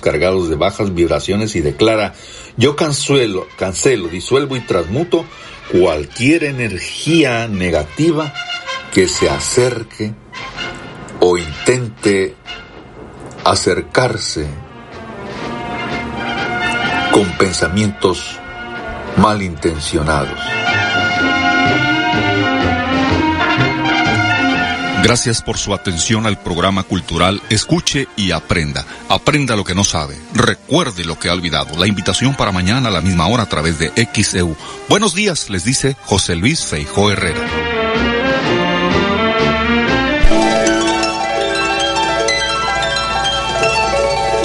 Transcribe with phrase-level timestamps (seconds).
[0.00, 2.14] cargados de bajas vibraciones y declara,
[2.56, 5.24] yo cancelo, cancelo, disuelvo y transmuto
[5.70, 8.32] cualquier energía negativa
[8.92, 10.12] que se acerque
[11.20, 12.34] o intente
[13.44, 14.46] acercarse
[17.12, 18.38] con pensamientos
[19.16, 20.38] malintencionados.
[25.02, 28.84] Gracias por su atención al programa cultural Escuche y Aprenda.
[29.08, 30.16] Aprenda lo que no sabe.
[30.34, 31.78] Recuerde lo que ha olvidado.
[31.78, 34.56] La invitación para mañana a la misma hora a través de XEU.
[34.88, 37.40] Buenos días, les dice José Luis Feijó Herrera.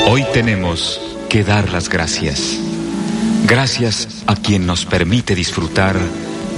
[0.08, 2.60] Hoy tenemos que dar las gracias.
[3.46, 5.98] Gracias a quien nos permite disfrutar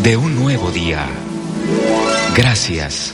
[0.03, 1.07] de un nuevo día.
[2.35, 3.13] Gracias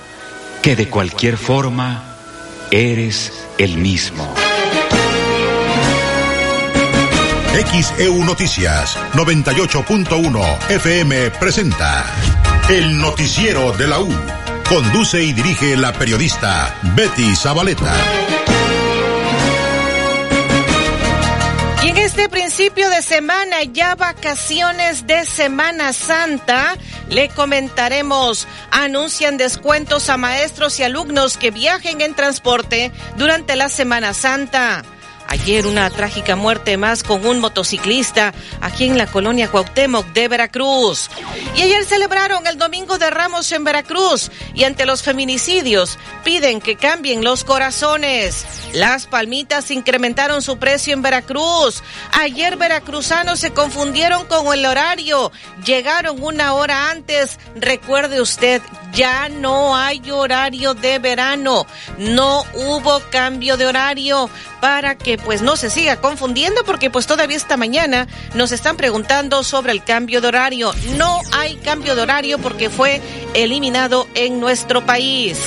[0.61, 2.03] que de cualquier forma
[2.69, 4.33] eres el mismo.
[7.71, 12.05] XEU Noticias 98.1 FM presenta
[12.69, 14.09] El Noticiero de la U.
[14.67, 17.93] Conduce y dirige la periodista Betty Zabaleta.
[21.83, 26.77] Y en este principio de semana, ya vacaciones de Semana Santa,
[27.11, 34.13] le comentaremos, anuncian descuentos a maestros y alumnos que viajen en transporte durante la Semana
[34.13, 34.83] Santa.
[35.27, 41.09] Ayer una trágica muerte más con un motociclista aquí en la colonia Cuauhtémoc de Veracruz.
[41.55, 46.75] Y ayer celebraron el Domingo de Ramos en Veracruz y ante los feminicidios piden que
[46.75, 48.45] cambien los corazones.
[48.73, 51.83] Las palmitas incrementaron su precio en Veracruz.
[52.19, 55.31] Ayer veracruzanos se confundieron con el horario.
[55.65, 57.39] Llegaron una hora antes.
[57.55, 58.61] Recuerde usted,
[58.93, 61.65] ya no hay horario de verano.
[61.97, 64.29] No hubo cambio de horario
[64.61, 69.43] para que pues no se siga confundiendo porque pues todavía esta mañana nos están preguntando
[69.43, 70.73] sobre el cambio de horario.
[70.97, 73.01] No hay cambio de horario porque fue
[73.33, 75.37] eliminado en nuestro país.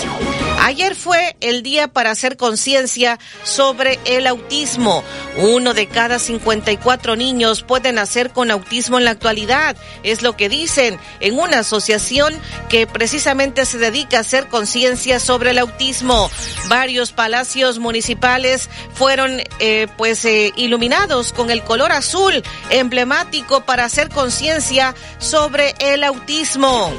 [0.65, 5.05] Ayer fue el día para hacer conciencia sobre el autismo.
[5.37, 9.77] Uno de cada 54 niños puede nacer con autismo en la actualidad.
[10.05, 12.35] Es lo que dicen en una asociación
[12.71, 16.31] que precisamente se dedica a hacer conciencia sobre el autismo.
[16.69, 24.09] Varios palacios municipales fueron eh, pues eh, iluminados con el color azul emblemático para hacer
[24.09, 26.91] conciencia sobre el autismo.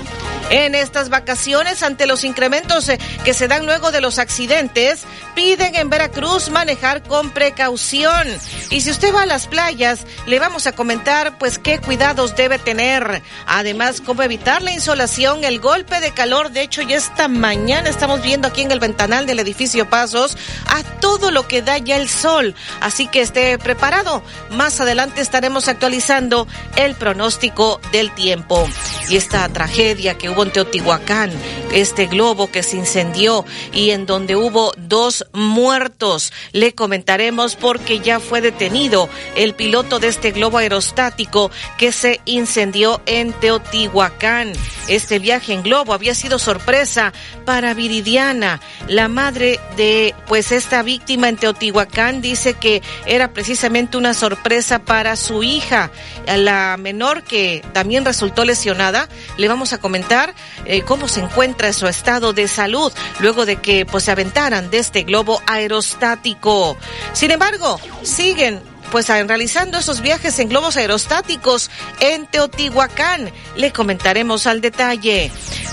[0.52, 5.04] En estas vacaciones, ante los incrementos eh, que se dan luego de los accidentes,
[5.36, 8.28] piden en Veracruz manejar con precaución.
[8.70, 12.58] Y si usted va a las playas, le vamos a comentar pues qué cuidados debe
[12.58, 13.22] tener.
[13.46, 16.52] Además, cómo evitar la insolación, el golpe de calor.
[16.52, 20.38] De hecho, ya esta mañana estamos viendo aquí en el ventanal del edificio Pasos
[20.68, 22.56] a todo lo que da ya el sol.
[22.82, 24.24] Así que esté preparado.
[24.52, 28.68] Más adelante estaremos actualizando el pronóstico del tiempo.
[29.10, 31.32] Y esta tragedia que hubo en Teotihuacán,
[31.72, 36.34] este globo que se incendió y en donde hubo dos muertos.
[36.52, 43.02] Le comentaremos porque ya fue detenido el piloto de este globo aerostático que se incendió
[43.06, 44.54] en Teotihuacán.
[44.88, 47.14] Este viaje en globo había sido sorpresa
[47.44, 54.14] para Viridiana, la madre de pues esta víctima en Teotihuacán dice que era precisamente una
[54.14, 55.92] sorpresa para su hija,
[56.28, 59.10] la menor que también resultó lesionada.
[59.38, 60.34] Le vamos a comentar
[60.66, 64.78] eh, cómo se encuentra su estado de salud luego de que pues se aventaran de
[64.78, 66.78] este globo aerostático.
[67.12, 68.62] Sin embargo, siguen
[68.92, 73.32] pues realizando esos viajes en globos aerostáticos en Teotihuacán.
[73.58, 75.32] Le comentaremos al detalle.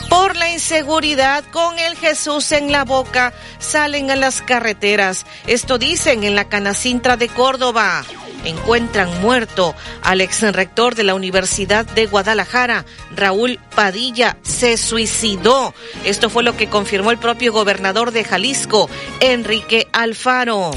[0.09, 5.25] Por la inseguridad con el Jesús en la boca salen a las carreteras.
[5.47, 8.05] Esto dicen en la Canacintra de Córdoba.
[8.45, 12.85] Encuentran muerto al ex rector de la Universidad de Guadalajara,
[13.15, 15.75] Raúl Padilla, se suicidó.
[16.05, 18.89] Esto fue lo que confirmó el propio gobernador de Jalisco,
[19.21, 20.71] Enrique Alfaro.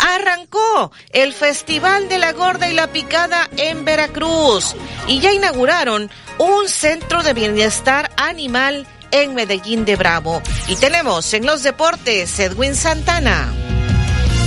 [0.00, 4.76] Arrancó el Festival de la Gorda y la Picada en Veracruz
[5.06, 10.42] y ya inauguraron un centro de bienestar animal en Medellín de Bravo.
[10.68, 13.77] Y tenemos en los deportes Edwin Santana.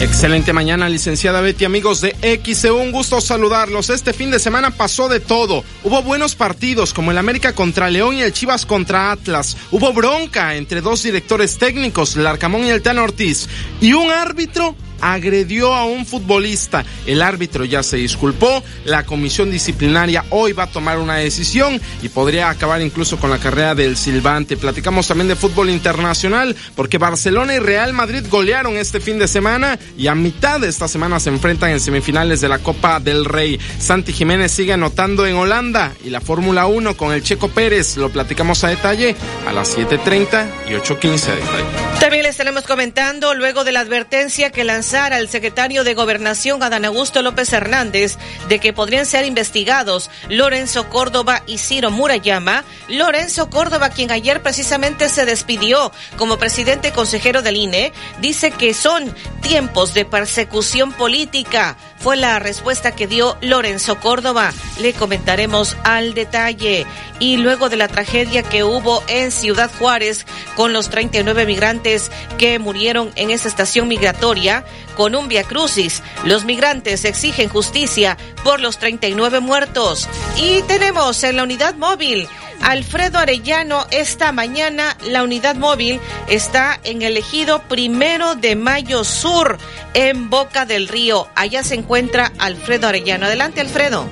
[0.02, 3.92] Excelente mañana, licenciada Betty, amigos de XE, un gusto saludarlos.
[3.92, 5.64] Este fin de semana pasó de todo.
[5.84, 9.56] Hubo buenos partidos como el América contra León y el Chivas contra Atlas.
[9.70, 13.48] Hubo bronca entre dos directores técnicos, el Arcamón y el Tano Ortiz.
[13.80, 16.86] Y un árbitro agredió a un futbolista.
[17.06, 22.10] El árbitro ya se disculpó, la comisión disciplinaria hoy va a tomar una decisión y
[22.10, 24.58] podría acabar incluso con la carrera del silbante.
[24.58, 29.80] Platicamos también de fútbol internacional porque Barcelona y Real Madrid golearon este fin de semana
[29.98, 33.60] y a mitad de esta semana se enfrentan en semifinales de la Copa del Rey.
[33.80, 37.98] Santi Jiménez sigue anotando en Holanda y la Fórmula 1 con el Checo Pérez.
[37.98, 39.16] Lo platicamos a detalle
[39.48, 42.00] a las 7.30 y 8.15 a detalle.
[42.00, 46.84] También les estaremos comentando luego de la advertencia que lanzó al secretario de Gobernación, Adán
[46.84, 48.18] Augusto López Hernández,
[48.50, 52.66] de que podrían ser investigados Lorenzo Córdoba y Ciro Murayama.
[52.90, 59.16] Lorenzo Córdoba, quien ayer precisamente se despidió como presidente consejero del INE, dice que son
[59.42, 61.78] tiempos de persecución política.
[61.98, 64.52] Fue la respuesta que dio Lorenzo Córdoba.
[64.82, 66.86] Le comentaremos al detalle.
[67.20, 72.58] Y luego de la tragedia que hubo en Ciudad Juárez con los 39 migrantes que
[72.58, 76.04] murieron en esa estación migratoria, con un via crucis.
[76.26, 80.10] Los migrantes exigen justicia por los 39 muertos.
[80.38, 82.28] Y tenemos en la unidad móvil
[82.62, 84.96] Alfredo Arellano esta mañana.
[85.10, 86.00] La unidad móvil
[86.30, 89.58] está en el ejido primero de Mayo Sur,
[89.94, 91.28] en Boca del Río.
[91.36, 93.26] Allá se encuentra Alfredo Arellano.
[93.26, 94.08] Adelante, Alfredo.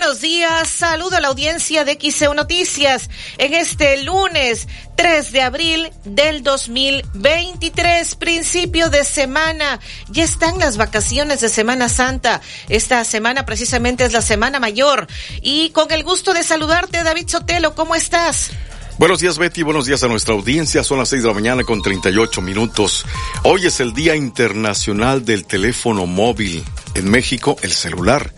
[0.00, 0.66] Buenos días.
[0.66, 4.66] Saludo a la audiencia de XEU Noticias en este lunes
[4.96, 9.78] 3 de abril del 2023, principio de semana.
[10.08, 12.40] Ya están las vacaciones de Semana Santa.
[12.70, 15.06] Esta semana precisamente es la Semana Mayor.
[15.42, 18.52] Y con el gusto de saludarte, David Sotelo, ¿cómo estás?
[19.00, 20.84] Buenos días Betty, buenos días a nuestra audiencia.
[20.84, 23.06] Son las 6 de la mañana con 38 minutos.
[23.44, 26.62] Hoy es el Día Internacional del Teléfono Móvil.
[26.92, 28.34] En México, el celular.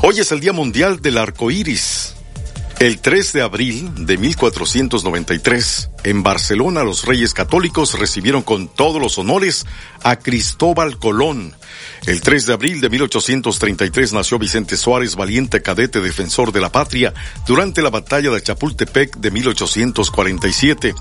[0.00, 2.14] Hoy es el Día Mundial del Arco Iris.
[2.78, 9.18] El 3 de abril de 1493, en Barcelona los reyes católicos recibieron con todos los
[9.18, 9.66] honores
[10.02, 11.54] a Cristóbal Colón,
[12.04, 17.12] el 3 de abril de 1833 nació Vicente Suárez, valiente cadete defensor de la patria
[17.48, 20.94] durante la batalla de Chapultepec de 1847.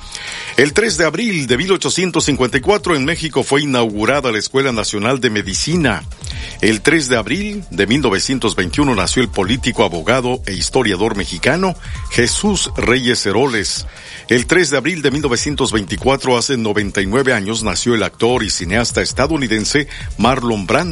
[0.58, 6.04] El 3 de abril de 1854 en México fue inaugurada la Escuela Nacional de Medicina.
[6.62, 11.76] El 3 de abril de 1921 nació el político, abogado e historiador mexicano
[12.12, 13.86] Jesús Reyes Heroles.
[14.28, 19.88] El 3 de abril de 1924, hace 99 años, nació el actor y cineasta estadounidense
[20.18, 20.85] Marlon Brando.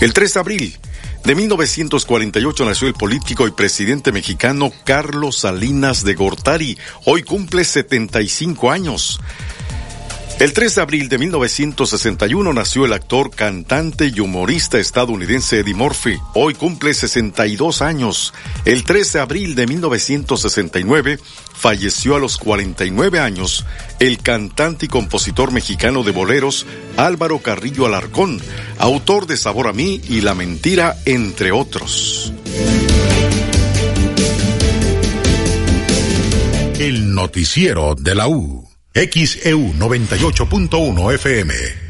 [0.00, 0.78] El 3 de abril
[1.24, 6.78] de 1948 nació el político y presidente mexicano Carlos Salinas de Gortari.
[7.06, 9.20] Hoy cumple 75 años.
[10.38, 16.16] El 3 de abril de 1961 nació el actor, cantante y humorista estadounidense Eddie Murphy.
[16.34, 18.32] Hoy cumple 62 años.
[18.64, 21.18] El 3 de abril de 1969
[21.56, 23.64] falleció a los 49 años
[23.98, 28.40] el cantante y compositor mexicano de boleros Álvaro Carrillo Alarcón,
[28.78, 32.32] autor de Sabor a mí y La Mentira, entre otros.
[36.78, 38.68] El noticiero de la U.
[38.94, 41.85] XEU 98.1 FM.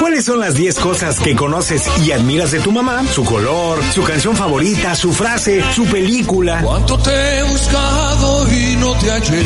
[0.00, 3.04] ¿Cuáles son las 10 cosas que conoces y admiras de tu mamá?
[3.12, 6.60] Su color, su canción favorita, su frase, su película.
[6.62, 9.42] ¿Cuánto te he buscado y no te hallé?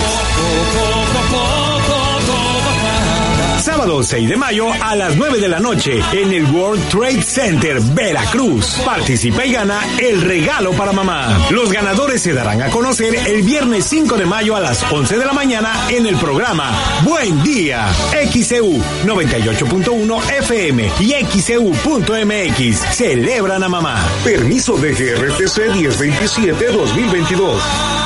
[3.66, 7.80] Sábado 6 de mayo a las 9 de la noche en el World Trade Center,
[7.80, 8.80] Veracruz.
[8.84, 11.36] Participa y gana el regalo para mamá.
[11.50, 15.26] Los ganadores se darán a conocer el viernes 5 de mayo a las 11 de
[15.26, 16.70] la mañana en el programa
[17.02, 17.88] Buen Día.
[18.12, 22.94] XCU 98.1 FM y XCU.mx.
[22.94, 24.08] Celebran a mamá.
[24.22, 28.05] Permiso de GRTC 1027-2022.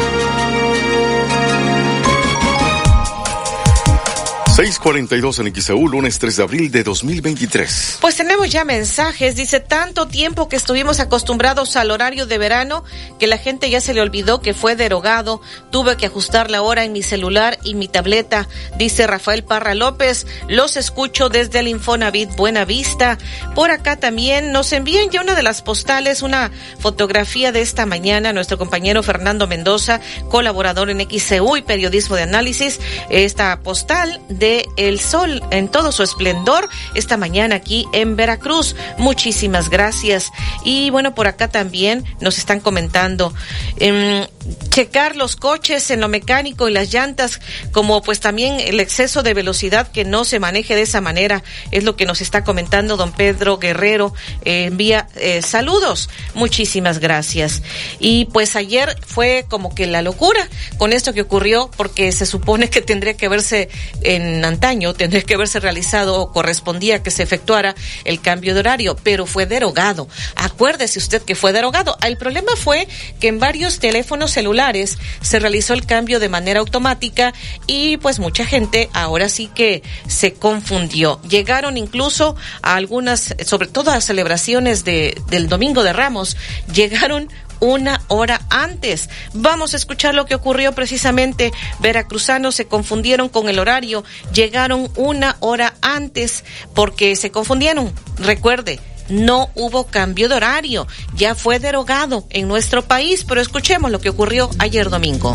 [4.61, 7.97] 642 en XEU, lunes 3 de abril de 2023.
[7.99, 9.35] Pues tenemos ya mensajes.
[9.35, 12.83] Dice, tanto tiempo que estuvimos acostumbrados al horario de verano
[13.17, 15.41] que la gente ya se le olvidó que fue derogado.
[15.71, 18.47] Tuve que ajustar la hora en mi celular y mi tableta.
[18.77, 23.17] Dice Rafael Parra López, los escucho desde el Infonavit Buena Vista.
[23.55, 28.31] Por acá también nos envían ya una de las postales, una fotografía de esta mañana.
[28.31, 32.79] Nuestro compañero Fernando Mendoza, colaborador en XEU y periodismo de análisis.
[33.09, 38.75] Esta postal de El Sol en todo su esplendor esta mañana aquí en Veracruz.
[38.97, 40.31] Muchísimas gracias.
[40.63, 43.33] Y bueno, por acá también nos están comentando.
[43.77, 44.27] Eh,
[44.69, 47.39] checar los coches en lo mecánico y las llantas,
[47.71, 51.83] como pues también el exceso de velocidad que no se maneje de esa manera, es
[51.83, 54.13] lo que nos está comentando don Pedro Guerrero.
[54.45, 57.61] Eh, envía eh, saludos, muchísimas gracias.
[57.99, 62.69] Y pues ayer fue como que la locura con esto que ocurrió, porque se supone
[62.69, 63.69] que tendría que verse
[64.01, 68.95] en antaño, tendría que haberse realizado o correspondía que se efectuara el cambio de horario,
[69.03, 70.07] pero fue derogado.
[70.35, 71.97] Acuérdese usted que fue derogado.
[72.05, 72.87] El problema fue
[73.19, 77.33] que en varios teléfonos celulares se realizó el cambio de manera automática
[77.67, 81.21] y pues mucha gente ahora sí que se confundió.
[81.23, 86.37] Llegaron incluso a algunas, sobre todo a celebraciones de, del Domingo de Ramos,
[86.73, 87.29] llegaron
[87.61, 89.09] una hora antes.
[89.33, 91.53] Vamos a escuchar lo que ocurrió precisamente.
[91.79, 94.03] Veracruzanos se confundieron con el horario,
[94.33, 97.93] llegaron una hora antes porque se confundieron.
[98.17, 104.01] Recuerde, no hubo cambio de horario, ya fue derogado en nuestro país, pero escuchemos lo
[104.01, 105.33] que ocurrió ayer domingo.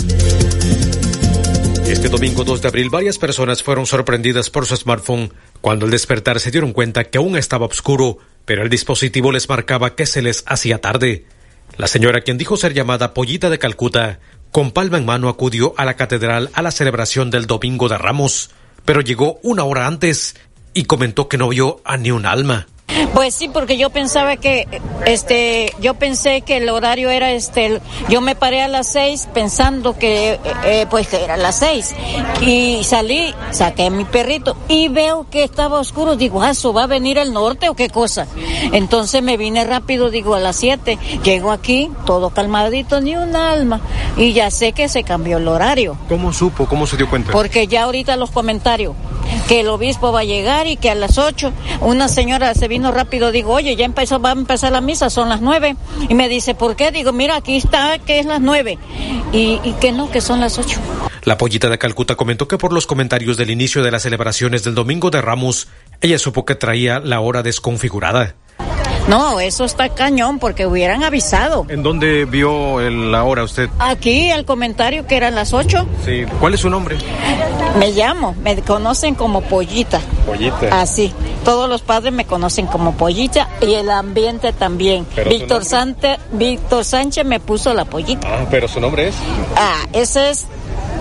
[1.87, 6.41] Este domingo 2 de abril varias personas fueron sorprendidas por su smartphone cuando al despertar
[6.41, 10.43] se dieron cuenta que aún estaba oscuro, pero el dispositivo les marcaba que se les
[10.47, 11.27] hacía tarde.
[11.77, 14.19] La señora, quien dijo ser llamada Pollita de Calcuta,
[14.51, 18.51] con palma en mano acudió a la catedral a la celebración del Domingo de Ramos,
[18.85, 20.37] pero llegó una hora antes
[20.73, 22.67] y comentó que no vio a ni un alma.
[23.15, 24.67] Pues sí, porque yo pensaba que,
[25.07, 29.99] este, yo pensé que el horario era este, yo me paré a las seis pensando
[29.99, 31.95] que, eh, pues que era las seis
[32.41, 36.85] y salí, saqué a mi perrito y veo que estaba oscuro, digo, ah, ¿eso va
[36.85, 38.27] a venir el norte o qué cosa?
[38.73, 43.81] Entonces me vine rápido, digo, a las siete, llego aquí, todo calmadito, ni un alma
[44.17, 45.97] y ya sé que se cambió el horario.
[46.09, 46.67] ¿Cómo supo?
[46.67, 47.33] ¿Cómo se dio cuenta?
[47.33, 48.95] Porque ya ahorita los comentarios,
[49.49, 52.93] que el obispo va a llegar y que a las ocho una señora se vino
[52.93, 55.77] rápido, digo, oye, ya empezó, va a empezar la misa, son las nueve.
[56.09, 56.91] Y me dice, ¿por qué?
[56.91, 58.79] Digo, mira, aquí está que es las nueve.
[59.33, 60.81] Y, y que no, que son las ocho.
[61.25, 64.75] La pollita de Calcuta comentó que por los comentarios del inicio de las celebraciones del
[64.75, 65.69] Domingo de Ramos,
[66.01, 68.37] ella supo que traía la hora desconfigurada.
[69.09, 71.65] No, eso está cañón porque hubieran avisado.
[71.69, 73.71] ¿En dónde vio el- la hora usted?
[73.79, 75.87] Aquí el comentario que eran las ocho.
[76.05, 76.25] Sí.
[76.41, 76.97] ¿Cuál es su nombre?
[77.79, 80.01] Me llamo, me conocen como Pollita.
[80.27, 80.81] Pollita.
[80.81, 81.13] Así.
[81.45, 85.07] Todos los padres me conocen como Pollita y el ambiente también.
[85.29, 85.65] Víctor.
[85.65, 88.27] Sante- Víctor Sánchez me puso la Pollita.
[88.29, 89.15] Ah, pero su nombre es.
[89.57, 90.47] Ah, ese es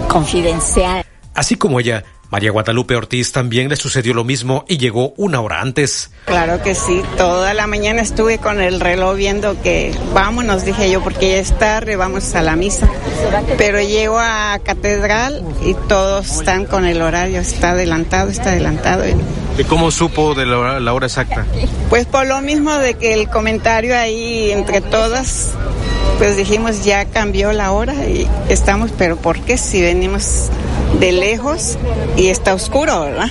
[0.07, 1.03] confidencial.
[1.33, 5.61] Así como ella, María Guadalupe Ortiz también le sucedió lo mismo y llegó una hora
[5.61, 6.11] antes.
[6.25, 11.01] Claro que sí, toda la mañana estuve con el reloj viendo que vámonos, dije yo,
[11.01, 12.89] porque ya es tarde, vamos a la misa.
[13.57, 19.03] Pero llego a catedral y todos están con el horario, está adelantado, está adelantado.
[19.57, 21.45] ¿Y cómo supo de la hora, la hora exacta?
[21.89, 25.51] Pues por lo mismo de que el comentario ahí entre todas,
[26.17, 30.49] pues dijimos ya cambió la hora y estamos, pero ¿por qué si venimos
[30.99, 31.77] de lejos
[32.17, 33.29] y está oscuro, verdad?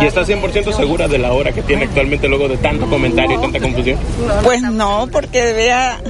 [0.00, 3.40] ¿Y está 100% segura de la hora que tiene actualmente luego de tanto comentario y
[3.40, 3.98] tanta confusión?
[4.42, 6.00] Pues no, porque vea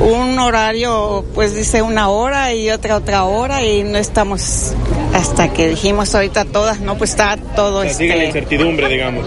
[0.00, 4.74] un horario, pues dice una hora y otra otra hora y no estamos
[5.14, 8.88] hasta que dijimos ahorita todas, no, pues está todo O sea, sigue la este, incertidumbre,
[8.88, 9.26] digamos.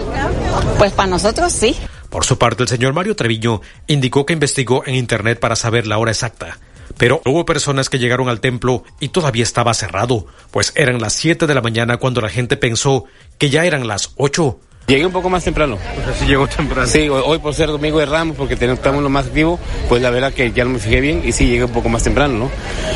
[0.78, 1.76] pues para nosotros sí.
[2.08, 5.98] Por su parte, el señor Mario Treviño indicó que investigó en Internet para saber la
[5.98, 6.58] hora exacta.
[6.96, 11.46] Pero hubo personas que llegaron al templo y todavía estaba cerrado, pues eran las 7
[11.46, 13.04] de la mañana cuando la gente pensó
[13.38, 14.58] que ya eran las 8.
[14.86, 15.76] Llegué un poco más temprano.
[15.76, 16.88] O sea, sí llegó temprano.
[16.88, 20.32] Sí, hoy por ser domingo de Ramos, porque estamos lo más activo, pues la verdad
[20.32, 22.50] que ya no me fijé bien y sí llegué un poco más temprano, ¿no?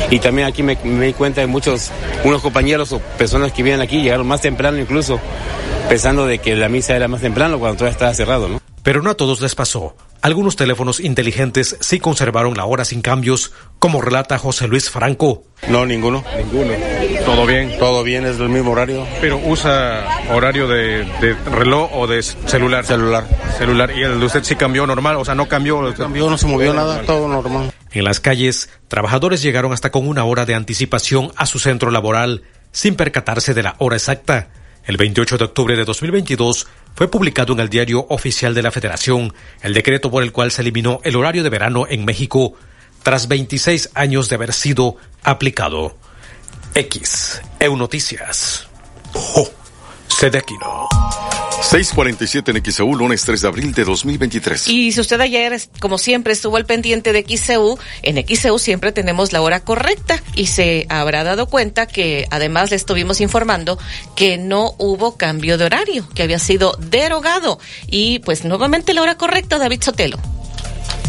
[0.09, 1.91] Y también aquí me, me di cuenta de muchos,
[2.25, 5.21] unos compañeros o personas que vienen aquí llegaron más temprano incluso,
[5.87, 8.64] pensando de que la misa era más temprano cuando todavía estaba cerrado, ¿no?
[8.85, 9.97] Pero no a todos les pasó.
[10.21, 15.43] Algunos teléfonos inteligentes sí conservaron la hora sin cambios, como relata José Luis Franco.
[15.67, 16.23] No, ninguno.
[16.37, 16.71] Ninguno.
[17.25, 17.79] ¿Todo bien?
[17.79, 19.07] Todo bien, es del mismo horario.
[19.19, 22.85] ¿Pero usa horario de, de reloj o de celular?
[22.85, 23.27] Celular.
[23.57, 23.91] Celular.
[23.97, 25.15] ¿Y el de usted sí cambió normal?
[25.15, 25.81] O sea, no cambió.
[25.81, 27.73] No cambió, no se movió nada, todo normal.
[27.91, 32.43] En las calles, trabajadores llegaron hasta con una hora de anticipación a su centro laboral,
[32.71, 34.49] sin percatarse de la hora exacta.
[34.85, 39.33] El 28 de octubre de 2022 fue publicado en el Diario Oficial de la Federación
[39.61, 42.53] el decreto por el cual se eliminó el horario de verano en México
[43.03, 45.95] tras 26 años de haber sido aplicado.
[46.73, 48.67] X, EU Noticias.
[49.13, 49.49] Oh,
[50.07, 50.87] Sedequino.
[51.61, 54.67] 647 en XEU, lunes 3 de abril de 2023.
[54.67, 59.33] Y si usted ayer, como siempre, estuvo al pendiente de XCU, en XCU siempre tenemos
[59.33, 63.79] la hora correcta y se habrá dado cuenta que además le estuvimos informando
[64.15, 67.59] que no hubo cambio de horario, que había sido derogado.
[67.87, 70.17] Y pues nuevamente la hora correcta, David Sotelo.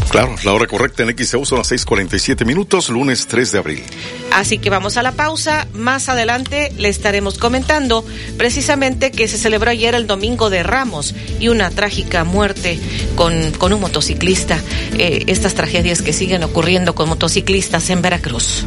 [0.09, 3.83] Claro, la hora correcta en XEU son las 6:47 minutos, lunes 3 de abril.
[4.31, 5.67] Así que vamos a la pausa.
[5.73, 8.05] Más adelante le estaremos comentando
[8.37, 12.79] precisamente que se celebró ayer el Domingo de Ramos y una trágica muerte
[13.15, 14.61] con, con un motociclista.
[14.97, 18.65] Eh, estas tragedias que siguen ocurriendo con motociclistas en Veracruz.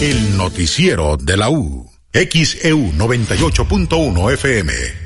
[0.00, 1.90] El noticiero de la U.
[2.12, 5.01] XEU 98.1 FM.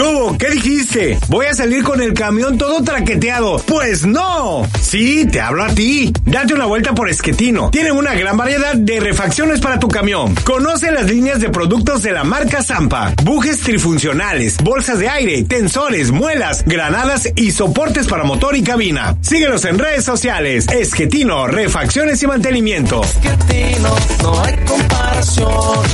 [0.00, 0.38] ¿Qué?
[0.38, 1.18] ¿Qué dijiste?
[1.28, 3.58] ¿Voy a salir con el camión todo traqueteado?
[3.66, 4.66] Pues no.
[4.80, 6.12] Sí, te hablo a ti.
[6.24, 7.70] Date una vuelta por Esquetino.
[7.70, 10.34] Tienen una gran variedad de refacciones para tu camión.
[10.36, 13.12] Conoce las líneas de productos de la marca Zampa.
[13.22, 19.18] Bujes trifuncionales, bolsas de aire, tensores, muelas, granadas y soportes para motor y cabina.
[19.20, 20.66] Síguenos en redes sociales.
[20.68, 23.02] Esquetino, refacciones y mantenimiento.
[24.22, 25.84] no hay comparación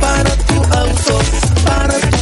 [0.00, 1.20] para tu auto,
[1.64, 2.17] para tu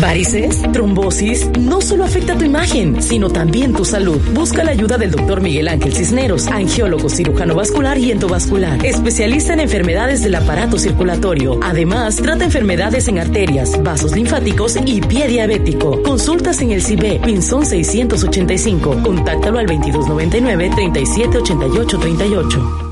[0.00, 4.18] Varices, trombosis, no solo afecta tu imagen, sino también tu salud.
[4.32, 9.60] Busca la ayuda del doctor Miguel Ángel Cisneros, angiólogo cirujano vascular y endovascular, especialista en
[9.60, 11.60] enfermedades del aparato circulatorio.
[11.62, 16.02] Además, trata enfermedades en arterias, vasos linfáticos y pie diabético.
[16.02, 19.02] Consultas en el CIBE, Pinzón 685.
[19.02, 22.91] Contáctalo al 2299 378838 38.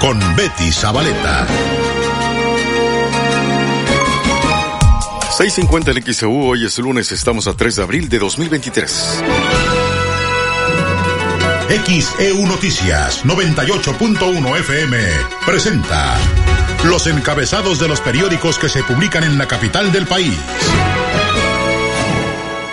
[0.00, 1.46] con Betty Zabaleta.
[5.36, 9.22] 650 el XEU, hoy es lunes, estamos a 3 de abril de 2023.
[11.68, 14.98] XEU Noticias 98.1 FM
[15.44, 16.16] presenta
[16.84, 20.36] los encabezados de los periódicos que se publican en la capital del país.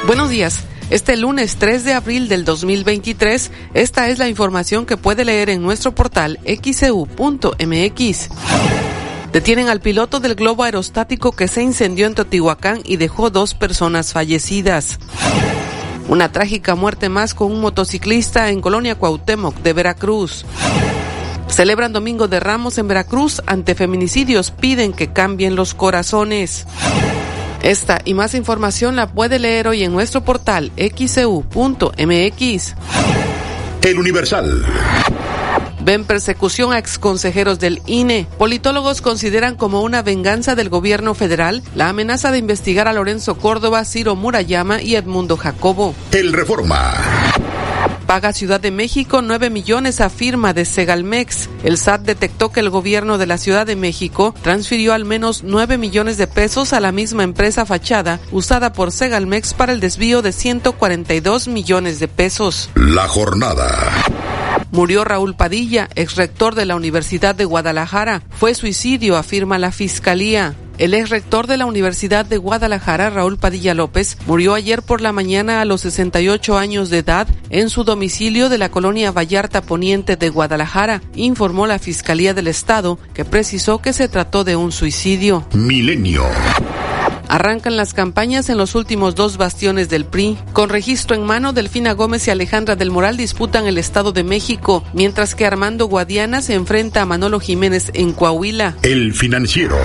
[0.06, 0.66] Buenos días.
[0.94, 5.64] Este lunes 3 de abril del 2023, esta es la información que puede leer en
[5.64, 8.30] nuestro portal xcu.mx.
[9.32, 14.14] Detienen al piloto del globo aerostático que se incendió en Teotihuacán y dejó dos personas
[14.14, 15.00] fallecidas.
[16.10, 20.46] Una trágica muerte más con un motociclista en Colonia Cuauhtémoc de Veracruz.
[21.48, 26.68] Celebran Domingo de Ramos en Veracruz ante feminicidios, piden que cambien los corazones.
[27.64, 32.76] Esta y más información la puede leer hoy en nuestro portal xcu.mx.
[33.82, 34.66] El Universal.
[35.80, 38.28] Ven persecución a exconsejeros del INE.
[38.38, 43.86] Politólogos consideran como una venganza del gobierno federal la amenaza de investigar a Lorenzo Córdoba,
[43.86, 45.96] Ciro Murayama y Edmundo Jacobo.
[46.12, 46.94] El Reforma.
[48.08, 51.50] Paga Ciudad de México 9 millones a firma de Segalmex.
[51.64, 55.78] El SAT detectó que el gobierno de la Ciudad de México transfirió al menos 9
[55.78, 60.32] millones de pesos a la misma empresa fachada usada por Segalmex para el desvío de
[60.32, 62.70] 142 millones de pesos.
[62.76, 63.92] La jornada.
[64.72, 68.24] Murió Raúl Padilla, ex rector de la Universidad de Guadalajara.
[68.30, 70.56] Fue suicidio, afirma la Fiscalía.
[70.80, 75.12] El ex rector de la Universidad de Guadalajara, Raúl Padilla López, murió ayer por la
[75.12, 80.16] mañana a los 68 años de edad en su domicilio de la colonia Vallarta Poniente
[80.16, 85.46] de Guadalajara, informó la Fiscalía del Estado, que precisó que se trató de un suicidio.
[85.54, 86.26] Milenio.
[87.28, 90.38] Arrancan las campañas en los últimos dos bastiones del PRI.
[90.54, 94.84] Con registro en mano, Delfina Gómez y Alejandra del Moral disputan el Estado de México,
[94.94, 98.76] mientras que Armando Guadiana se enfrenta a Manolo Jiménez en Coahuila.
[98.84, 99.78] El financiero.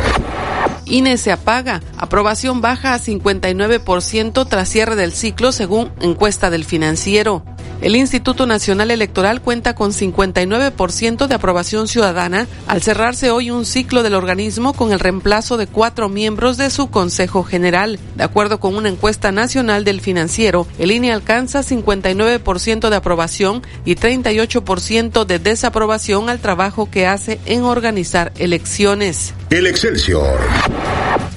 [0.90, 1.82] INE se apaga.
[1.96, 7.44] Aprobación baja a 59% tras cierre del ciclo, según encuesta del financiero.
[7.80, 14.02] El Instituto Nacional Electoral cuenta con 59% de aprobación ciudadana al cerrarse hoy un ciclo
[14.02, 18.00] del organismo con el reemplazo de cuatro miembros de su Consejo General.
[18.16, 23.94] De acuerdo con una encuesta nacional del financiero, el INE alcanza 59% de aprobación y
[23.94, 29.34] 38% de desaprobación al trabajo que hace en organizar elecciones.
[29.50, 30.40] El Excelsior.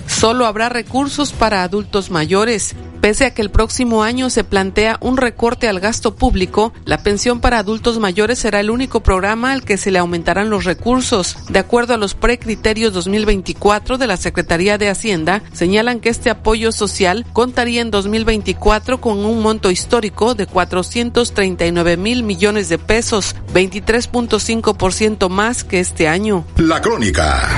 [0.07, 2.75] Solo habrá recursos para adultos mayores.
[3.01, 7.41] Pese a que el próximo año se plantea un recorte al gasto público, la pensión
[7.41, 11.35] para adultos mayores será el único programa al que se le aumentarán los recursos.
[11.49, 16.71] De acuerdo a los precriterios 2024 de la Secretaría de Hacienda, señalan que este apoyo
[16.71, 25.27] social contaría en 2024 con un monto histórico de 439 mil millones de pesos, 23.5%
[25.27, 26.45] más que este año.
[26.57, 27.49] La crónica.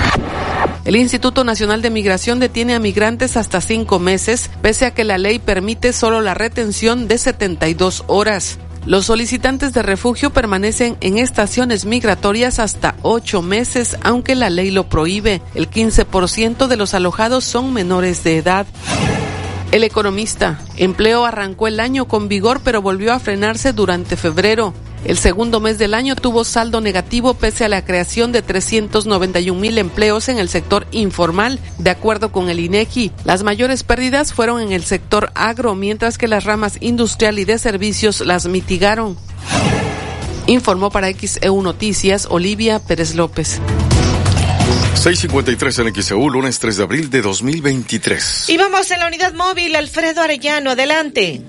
[0.86, 5.18] El Instituto Nacional de Migración detiene a migrantes hasta cinco meses, pese a que la
[5.18, 8.60] ley permite solo la retención de 72 horas.
[8.86, 14.90] Los solicitantes de refugio permanecen en estaciones migratorias hasta ocho meses, aunque la ley lo
[14.90, 15.42] prohíbe.
[15.56, 18.68] El 15% de los alojados son menores de edad.
[19.72, 20.60] El economista.
[20.76, 24.74] Empleo arrancó el año con vigor pero volvió a frenarse durante febrero.
[25.06, 29.78] El segundo mes del año tuvo saldo negativo pese a la creación de 391 mil
[29.78, 33.12] empleos en el sector informal, de acuerdo con el INEGI.
[33.26, 37.58] Las mayores pérdidas fueron en el sector agro, mientras que las ramas industrial y de
[37.60, 39.18] servicios las mitigaron.
[40.48, 43.60] Informó para XEU Noticias Olivia Pérez López.
[44.96, 48.50] 653 en XEU, lunes 3 de abril de 2023.
[48.50, 51.42] Y vamos en la unidad móvil, Alfredo Arellano, adelante.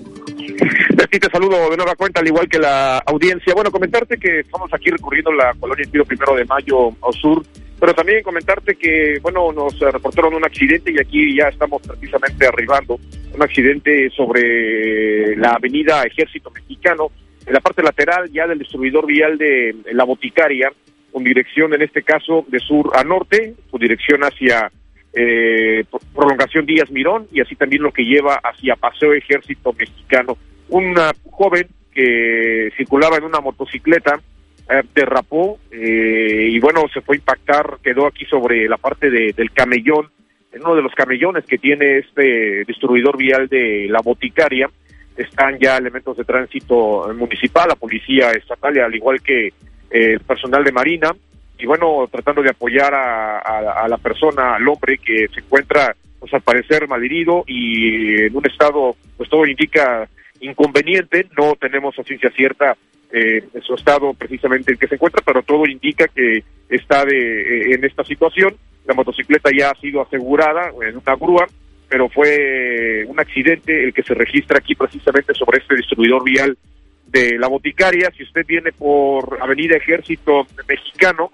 [0.97, 3.55] Betty, te saludo de nueva cuenta, al igual que la audiencia.
[3.55, 7.43] Bueno, comentarte que estamos aquí recorriendo la colonia Estilo Primero de Mayo al sur,
[7.79, 12.99] Pero también comentarte que, bueno, nos reportaron un accidente y aquí ya estamos precisamente arribando.
[13.35, 17.11] Un accidente sobre la avenida Ejército Mexicano,
[17.47, 20.73] en la parte lateral ya del distribuidor vial de la Boticaria,
[21.13, 24.71] con dirección en este caso de sur a norte, con dirección hacia
[25.15, 30.37] eh, prolongación Díaz Mirón y así también lo que lleva hacia Paseo Ejército Mexicano.
[30.69, 30.95] Un
[31.31, 34.21] joven que circulaba en una motocicleta
[34.69, 39.53] eh, derrapó eh, y bueno, se fue a impactar, quedó aquí sobre la parte del
[39.53, 40.11] camellón,
[40.53, 44.71] en uno de los camellones que tiene este distribuidor vial de la boticaria.
[45.17, 49.53] Están ya elementos de tránsito municipal, la policía estatal, al igual que
[49.91, 51.13] el personal de Marina,
[51.59, 56.43] y bueno, tratando de apoyar a, la persona, al hombre que se encuentra, pues al
[56.43, 60.09] parecer malherido y en un estado, pues todo indica
[60.41, 62.77] inconveniente, no tenemos a ciencia cierta
[63.13, 67.75] eh, su estado precisamente en que se encuentra, pero todo indica que está de, eh,
[67.75, 68.57] en esta situación.
[68.87, 71.47] La motocicleta ya ha sido asegurada en una grúa,
[71.89, 76.59] pero fue un accidente el que se registra aquí precisamente sobre este distribuidor vial
[77.07, 78.11] de la boticaria.
[78.17, 81.31] Si usted viene por Avenida Ejército Mexicano,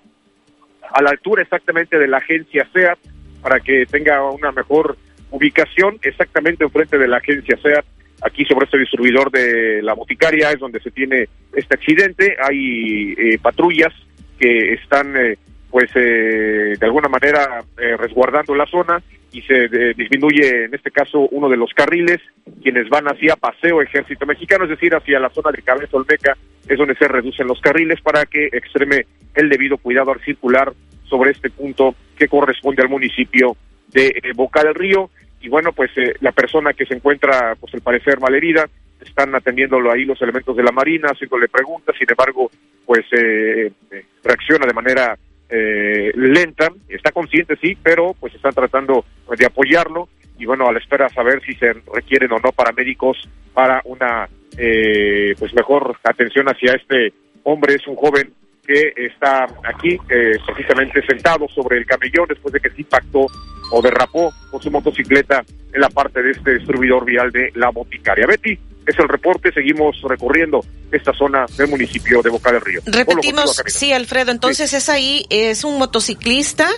[0.93, 2.99] a la altura exactamente de la agencia SEAT,
[3.43, 4.97] para que tenga una mejor
[5.31, 7.85] ubicación, exactamente enfrente de la agencia SEAT,
[8.23, 12.37] aquí sobre este distribuidor de la boticaria es donde se tiene este accidente.
[12.43, 13.93] Hay eh, patrullas
[14.39, 15.39] que están, eh,
[15.71, 21.49] pues, eh, de alguna manera resguardando la zona y se disminuye, en este caso, uno
[21.49, 22.21] de los carriles,
[22.63, 26.37] quienes van hacia Paseo Ejército Mexicano, es decir, hacia la zona de Cabeza Olmeca,
[26.69, 30.73] es donde se reducen los carriles para que extreme el debido cuidado al circular
[31.05, 33.57] sobre este punto que corresponde al municipio
[33.89, 35.11] de Boca del Río.
[35.41, 38.69] Y bueno, pues eh, la persona que se encuentra, pues al parecer malherida,
[39.01, 42.51] están atendiéndolo ahí los elementos de la Marina, haciéndole preguntas, sin embargo,
[42.85, 45.19] pues eh, eh, reacciona de manera
[45.53, 49.05] lenta, está consciente, sí, pero pues están tratando
[49.37, 50.09] de apoyarlo.
[50.39, 54.29] Y bueno, a la espera de saber si se requieren o no paramédicos para una
[54.57, 57.13] pues mejor atención hacia este
[57.43, 58.33] hombre, es un joven
[58.67, 59.99] que está aquí
[60.47, 63.27] precisamente sentado sobre el camellón después de que se impactó
[63.73, 68.27] o derrapó con su motocicleta en la parte de este distribuidor vial de la boticaria.
[68.27, 68.59] Betty,
[68.91, 72.81] es el reporte, seguimos recorriendo esta zona del municipio de Boca del Río.
[72.85, 76.69] Repetimos, sí, Alfredo, entonces es ahí, es un motociclista,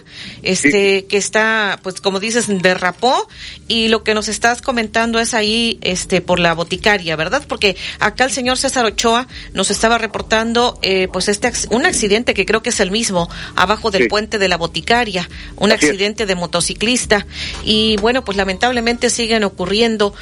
[0.43, 3.29] este, que está, pues como dices, derrapó,
[3.69, 7.43] y lo que nos estás comentando es ahí, este, por la boticaria, ¿verdad?
[7.49, 12.45] Porque acá el señor César Ochoa nos estaba reportando, eh, pues este, un accidente que
[12.45, 17.27] creo que es el mismo, abajo del puente de la boticaria, un accidente de motociclista,
[17.65, 20.15] y bueno, pues lamentablemente siguen ocurriendo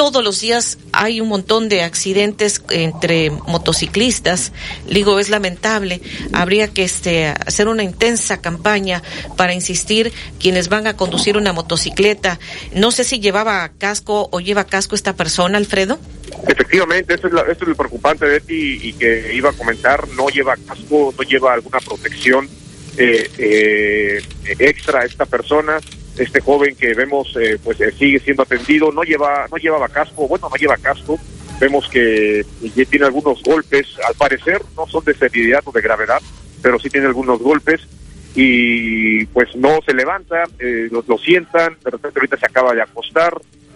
[0.00, 4.50] todos los días hay un montón de accidentes entre motociclistas.
[4.88, 6.00] Digo, es lamentable.
[6.32, 9.02] Habría que este, hacer una intensa campaña
[9.36, 12.40] para insistir quienes van a conducir una motocicleta.
[12.74, 15.98] No sé si llevaba casco o lleva casco esta persona, Alfredo.
[16.48, 20.08] Efectivamente, eso es, lo, es preocupante, Betty, y que iba a comentar.
[20.16, 22.48] No lleva casco, no lleva alguna protección
[22.96, 24.22] eh, eh,
[24.60, 25.78] extra a esta persona
[26.20, 30.28] este joven que vemos eh, pues eh, sigue siendo atendido no lleva no llevaba casco
[30.28, 31.18] bueno no lleva casco
[31.58, 32.44] vemos que
[32.90, 36.20] tiene algunos golpes al parecer no son de seriedad o de gravedad
[36.62, 37.80] pero sí tiene algunos golpes
[38.34, 42.82] y pues no se levanta eh, lo, lo, sientan de repente ahorita se acaba de
[42.82, 43.32] acostar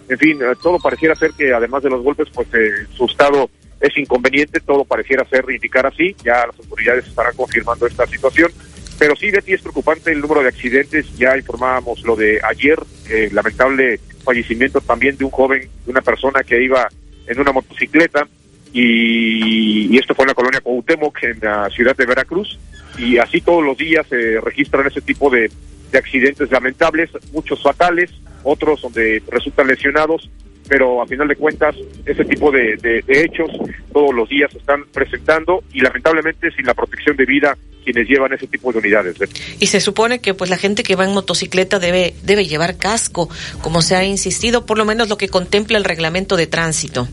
[0.07, 2.47] en fin todo pareciera ser que además de los golpes pues
[2.95, 8.05] su estado es inconveniente todo pareciera ser indicar así ya las autoridades estarán confirmando esta
[8.05, 8.51] situación
[8.97, 11.15] pero sí, Betty, es preocupante el número de accidentes.
[11.17, 12.79] Ya informábamos lo de ayer,
[13.09, 16.87] el lamentable fallecimiento también de un joven, de una persona que iba
[17.27, 18.27] en una motocicleta.
[18.71, 22.59] Y, esto fue en la colonia Cuauhtémoc, en la ciudad de Veracruz.
[22.97, 25.51] Y así todos los días se registran ese tipo de,
[25.91, 28.11] de accidentes lamentables, muchos fatales,
[28.43, 30.29] otros donde resultan lesionados
[30.67, 33.51] pero a final de cuentas ese tipo de, de, hechos
[33.93, 38.33] todos los días se están presentando y lamentablemente sin la protección de vida quienes llevan
[38.33, 39.21] ese tipo de unidades.
[39.21, 39.29] ¿eh?
[39.59, 43.29] Y se supone que pues la gente que va en motocicleta debe debe llevar casco,
[43.61, 47.07] como se ha insistido, por lo menos lo que contempla el reglamento de tránsito.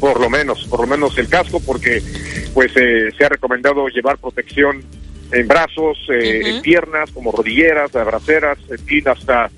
[0.00, 2.02] Por lo menos, por lo menos el casco, porque
[2.52, 4.82] pues eh, se ha recomendado llevar protección
[5.30, 9.50] en brazos, eh, en piernas, como rodilleras, braceras, en fin, hasta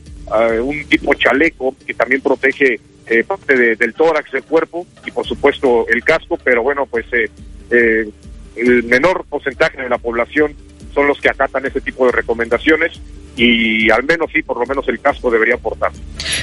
[0.61, 5.87] un tipo chaleco que también protege eh, parte del tórax del cuerpo y por supuesto
[5.89, 7.31] el casco, pero bueno, pues eh,
[7.71, 8.11] eh,
[8.57, 10.55] el menor porcentaje de la población
[10.95, 13.01] son los que acatan ese tipo de recomendaciones
[13.37, 15.93] y al menos sí, por lo menos el casco debería portar.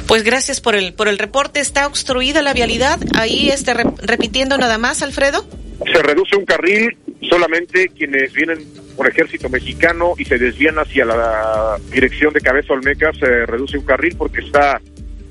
[0.08, 1.60] Pues gracias por el por el reporte.
[1.60, 3.00] ¿Está obstruida la vialidad?
[3.16, 5.44] Ahí está repitiendo nada más, Alfredo.
[5.92, 8.60] Se reduce un carril solamente quienes vienen
[8.96, 13.86] por ejército mexicano y se desvían hacia la dirección de Cabeza Olmeca, se reduce un
[13.86, 14.80] carril porque está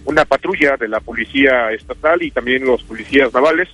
[0.05, 3.68] una patrulla de la policía estatal y también los policías navales.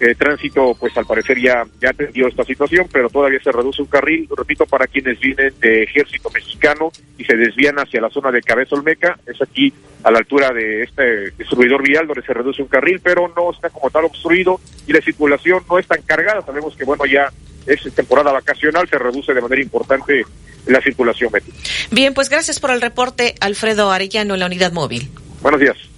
[0.00, 3.88] Eh, tránsito, pues al parecer ya, ya atendió esta situación, pero todavía se reduce un
[3.88, 8.42] carril, repito, para quienes vienen de ejército mexicano y se desvían hacia la zona de
[8.42, 12.68] Cabeza Olmeca, es aquí a la altura de este distribuidor vial donde se reduce un
[12.68, 16.76] carril, pero no está como tal obstruido y la circulación no es tan cargada, sabemos
[16.76, 17.28] que bueno, ya
[17.64, 20.24] es temporada vacacional, se reduce de manera importante
[20.66, 21.30] la circulación.
[21.92, 25.08] Bien, pues gracias por el reporte, Alfredo Arellano, la unidad móvil.
[25.40, 25.93] Buenos días.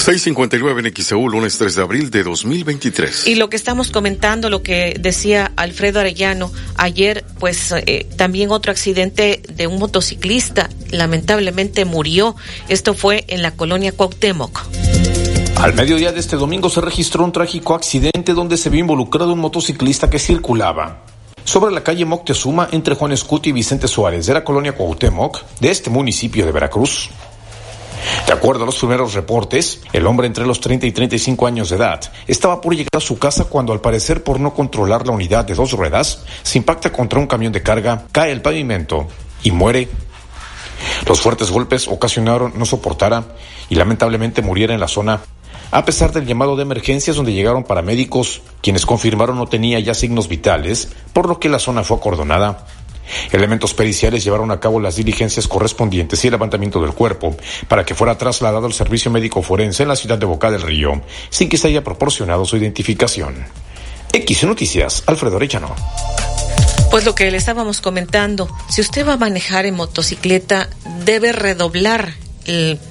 [0.00, 3.26] 659 en XEU, lunes 3 de abril de 2023.
[3.26, 8.72] Y lo que estamos comentando, lo que decía Alfredo Arellano ayer, pues eh, también otro
[8.72, 12.34] accidente de un motociclista, lamentablemente murió.
[12.68, 14.62] Esto fue en la colonia Cuauhtémoc.
[15.56, 19.40] Al mediodía de este domingo se registró un trágico accidente donde se vio involucrado un
[19.40, 21.04] motociclista que circulaba
[21.44, 25.70] sobre la calle Moctezuma entre Juan Escuti y Vicente Suárez de la colonia Cuauhtémoc de
[25.70, 27.10] este municipio de Veracruz.
[28.26, 31.76] De acuerdo a los primeros reportes, el hombre entre los 30 y 35 años de
[31.76, 35.44] edad estaba por llegar a su casa cuando al parecer por no controlar la unidad
[35.44, 39.08] de dos ruedas, se impacta contra un camión de carga, cae el pavimento
[39.42, 39.88] y muere.
[41.06, 43.24] Los fuertes golpes ocasionaron no soportara
[43.68, 45.20] y lamentablemente muriera en la zona
[45.72, 50.26] a pesar del llamado de emergencias donde llegaron paramédicos, quienes confirmaron no tenía ya signos
[50.26, 52.66] vitales, por lo que la zona fue acordonada.
[53.32, 57.36] Elementos periciales llevaron a cabo las diligencias correspondientes y el levantamiento del cuerpo
[57.68, 61.02] para que fuera trasladado al servicio médico forense en la ciudad de Boca del Río,
[61.28, 63.46] sin que se haya proporcionado su identificación.
[64.12, 65.74] X Noticias, Alfredo Arellano.
[66.90, 70.68] Pues lo que le estábamos comentando, si usted va a manejar en motocicleta,
[71.04, 72.14] debe redoblar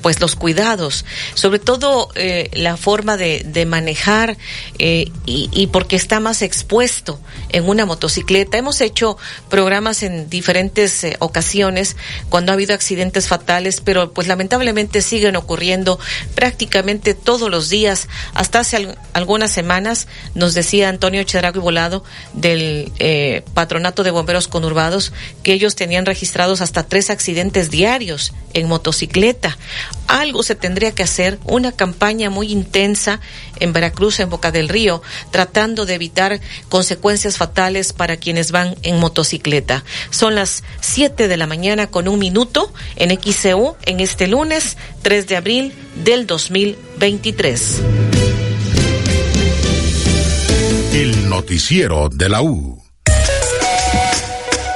[0.02, 4.38] pues los cuidados, sobre todo eh, la forma de, manejar
[4.80, 7.20] eh, y, porque está más expuesto
[7.50, 8.58] en una motocicleta.
[8.58, 9.18] Hemos hecho
[9.50, 11.98] programas en diferentes eh, ocasiones
[12.30, 16.00] cuando ha habido accidentes fatales, pero pues lamentablemente siguen ocurriendo
[16.36, 18.08] prácticamente todos los días.
[18.34, 22.92] Hasta hace al, algunas semanas nos decía Antonio Chedrago y Volado del
[23.54, 25.12] Patronato de Bomberos Conurbados
[25.44, 29.49] que ellos tenían registrados hasta tres accidentes diarios en motocicleta.
[30.08, 33.20] Algo se tendría que hacer, una campaña muy intensa
[33.60, 39.00] en Veracruz, en Boca del Río, tratando de evitar consecuencias fatales para quienes van en
[39.00, 39.84] motocicleta.
[40.10, 45.28] Son las 7 de la mañana con un minuto en XCU en este lunes 3
[45.28, 47.82] de abril del 2023.
[50.94, 52.79] El noticiero de la U.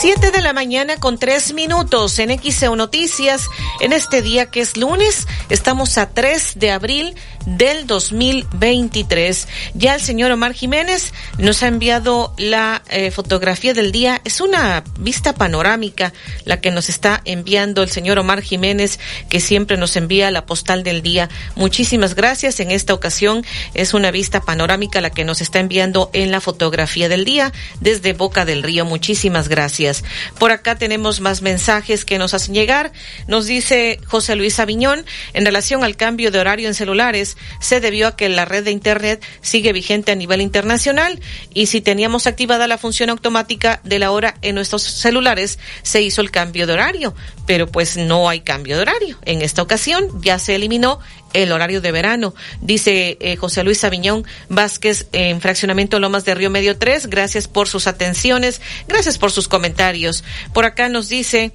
[0.00, 3.48] Siete de la mañana con tres minutos en XEU Noticias.
[3.80, 9.46] En este día que es lunes, estamos a 3 de abril del 2023.
[9.74, 14.22] Ya el señor Omar Jiménez nos ha enviado la eh, fotografía del día.
[14.24, 16.14] Es una vista panorámica
[16.46, 20.82] la que nos está enviando el señor Omar Jiménez, que siempre nos envía la postal
[20.82, 21.28] del día.
[21.56, 22.58] Muchísimas gracias.
[22.60, 27.10] En esta ocasión es una vista panorámica la que nos está enviando en la fotografía
[27.10, 28.86] del día desde Boca del Río.
[28.86, 29.89] Muchísimas gracias.
[30.38, 32.92] Por acá tenemos más mensajes que nos hacen llegar.
[33.26, 38.08] Nos dice José Luis Aviñón, en relación al cambio de horario en celulares, se debió
[38.08, 41.20] a que la red de Internet sigue vigente a nivel internacional
[41.52, 46.20] y si teníamos activada la función automática de la hora en nuestros celulares, se hizo
[46.20, 47.14] el cambio de horario,
[47.46, 49.18] pero pues no hay cambio de horario.
[49.24, 51.00] En esta ocasión ya se eliminó
[51.32, 52.34] el horario de verano.
[52.60, 57.08] Dice eh, José Luis Aviñón Vázquez en Fraccionamiento Lomas de Río Medio 3.
[57.08, 60.24] Gracias por sus atenciones, gracias por sus comentarios.
[60.52, 61.52] Por acá nos dice...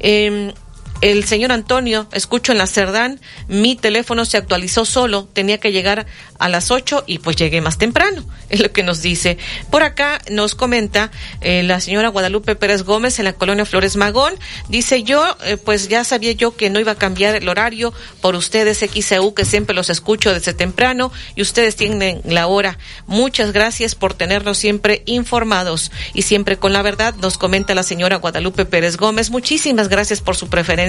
[0.00, 0.52] Eh,
[1.00, 6.06] el señor Antonio, escucho en la Cerdán, mi teléfono se actualizó solo, tenía que llegar
[6.38, 9.38] a las 8 y pues llegué más temprano, es lo que nos dice.
[9.70, 14.34] Por acá nos comenta eh, la señora Guadalupe Pérez Gómez en la colonia Flores Magón,
[14.68, 18.34] dice yo, eh, pues ya sabía yo que no iba a cambiar el horario por
[18.34, 22.78] ustedes XEU, que siempre los escucho desde temprano y ustedes tienen la hora.
[23.06, 28.16] Muchas gracias por tenernos siempre informados y siempre con la verdad, nos comenta la señora
[28.16, 29.30] Guadalupe Pérez Gómez.
[29.30, 30.87] Muchísimas gracias por su preferencia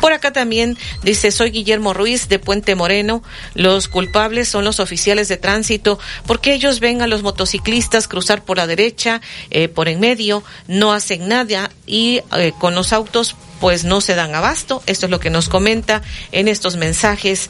[0.00, 3.22] Por acá también dice, soy Guillermo Ruiz de Puente Moreno.
[3.54, 8.56] Los culpables son los oficiales de tránsito porque ellos ven a los motociclistas cruzar por
[8.56, 9.20] la derecha,
[9.50, 14.16] eh, por en medio, no hacen nada y eh, con los autos pues no se
[14.16, 14.82] dan abasto.
[14.86, 16.02] Esto es lo que nos comenta
[16.32, 17.48] en estos mensajes.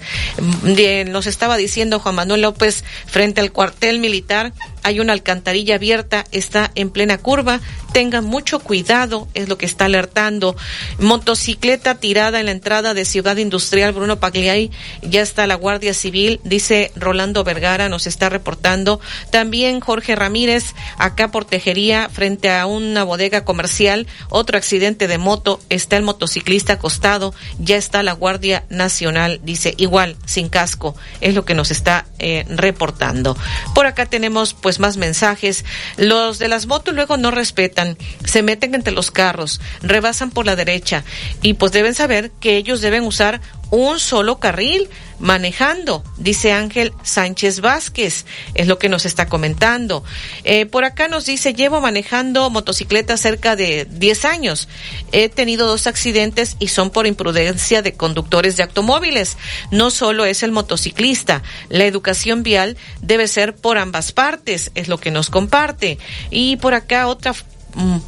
[0.63, 4.53] De, nos estaba diciendo Juan Manuel López frente al cuartel militar
[4.83, 7.61] hay una alcantarilla abierta, está en plena curva,
[7.93, 10.57] tengan mucho cuidado, es lo que está alertando.
[10.99, 14.71] Motocicleta tirada en la entrada de Ciudad Industrial Bruno Pagliai,
[15.03, 19.01] ya está la Guardia Civil, dice Rolando Vergara, nos está reportando.
[19.31, 25.61] También Jorge Ramírez, acá por Tejería, frente a una bodega comercial, otro accidente de moto,
[25.69, 31.45] está el motociclista acostado, ya está la Guardia Nacional, dice igual, sin casco, es lo
[31.45, 33.37] que nos está eh, reportando.
[33.75, 35.65] Por acá tenemos pues más mensajes.
[35.97, 40.57] Los de las motos luego no respetan, se meten entre los carros, rebasan por la
[40.57, 41.05] derecha
[41.41, 43.41] y pues deben saber que ellos deben usar
[43.73, 50.05] un solo carril manejando, dice Ángel Sánchez Vázquez, es lo que nos está comentando.
[50.45, 54.69] Eh, por acá nos dice, llevo manejando motocicleta cerca de 10 años.
[55.11, 59.39] He tenido dos accidentes y son por imprudencia de conductores de automóviles.
[59.71, 64.99] No solo es el motociclista, la educación vial debe ser por ambas partes, es lo
[64.99, 65.99] que nos comparte.
[66.31, 67.33] Y por acá otra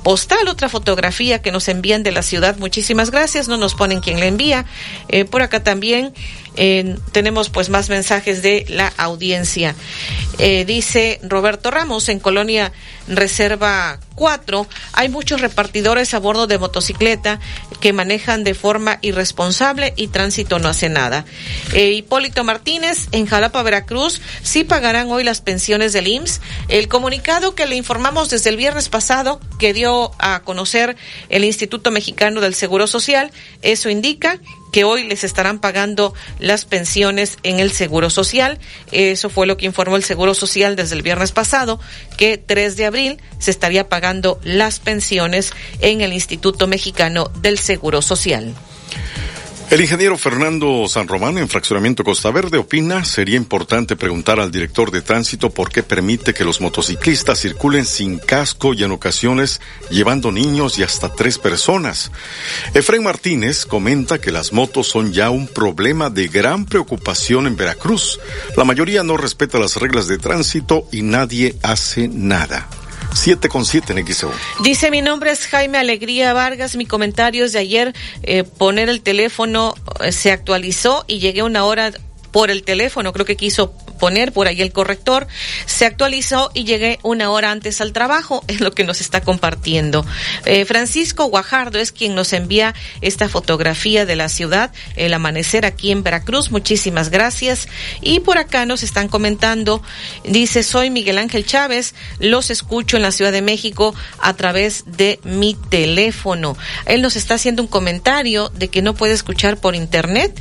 [0.03, 2.57] postal, otra fotografía que nos envían de la ciudad.
[2.59, 3.49] Muchísimas gracias.
[3.49, 4.67] No nos ponen quién la envía.
[5.09, 6.13] Eh, por acá también
[6.57, 9.75] eh, tenemos pues más mensajes de la audiencia.
[10.39, 12.73] Eh, dice Roberto Ramos en Colonia
[13.07, 17.39] Reserva 4, hay muchos repartidores a bordo de motocicleta
[17.81, 21.25] que manejan de forma irresponsable y tránsito no hace nada.
[21.73, 26.41] Eh, Hipólito Martínez en Jalapa, Veracruz, sí pagarán hoy las pensiones del IMSS.
[26.69, 30.97] El comunicado que le informamos desde el viernes pasado que dio a conocer
[31.29, 33.31] el Instituto Mexicano del Seguro Social,
[33.63, 34.41] eso indica
[34.75, 38.59] que hoy les estarán pagando las pensiones en el Seguro Social.
[38.91, 41.79] Eso fue lo que informó el Seguro Social desde el viernes pasado,
[42.17, 48.03] que 3 de abril se estaría pagando las pensiones en el Instituto Mexicano del Seguro
[48.03, 48.53] Social.
[49.71, 54.91] El ingeniero Fernando San Román en Fraccionamiento Costa Verde opina sería importante preguntar al director
[54.91, 59.61] de tránsito por qué permite que los motociclistas circulen sin casco y en ocasiones
[59.91, 62.13] llevando niños y hasta tres personas.
[62.75, 68.21] Efraín Martínez comenta que las motos son ya un problema de gran preocupación en Veracruz.
[68.57, 72.69] La mayoría no respeta las reglas de tránsito y nadie hace nada.
[73.15, 74.31] 7 con 7 en XO.
[74.63, 79.01] Dice, mi nombre es Jaime Alegría Vargas, mi comentario es de ayer, eh, poner el
[79.01, 81.93] teléfono eh, se actualizó y llegué una hora
[82.35, 83.71] por el teléfono, creo que quiso
[84.01, 85.29] poner por ahí el corrector,
[85.67, 90.05] se actualizó y llegué una hora antes al trabajo, es lo que nos está compartiendo.
[90.45, 95.93] Eh, Francisco Guajardo es quien nos envía esta fotografía de la ciudad, el amanecer aquí
[95.93, 97.69] en Veracruz, muchísimas gracias.
[98.01, 99.81] Y por acá nos están comentando,
[100.25, 105.21] dice, soy Miguel Ángel Chávez, los escucho en la Ciudad de México a través de
[105.23, 106.57] mi teléfono.
[106.87, 110.37] Él nos está haciendo un comentario de que no puede escuchar por internet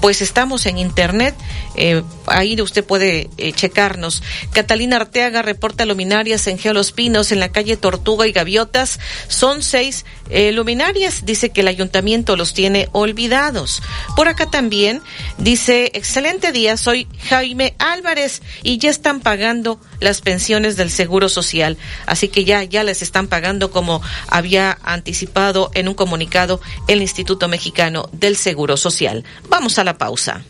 [0.00, 1.34] pues estamos en internet,
[1.74, 4.22] eh, ahí usted puede eh, checarnos.
[4.52, 8.98] Catalina Arteaga reporta luminarias en Geolos Pinos, en la calle Tortuga y Gaviotas.
[9.28, 13.82] Son seis eh, luminarias, dice que el ayuntamiento los tiene olvidados.
[14.16, 15.02] Por acá también
[15.38, 21.76] dice, excelente día, soy Jaime Álvarez y ya están pagando las pensiones del Seguro Social.
[22.06, 27.48] Así que ya, ya les están pagando como había anticipado en un comunicado el Instituto
[27.48, 29.24] Mexicano del Seguro Social.
[29.58, 30.42] Vamos a la pausa.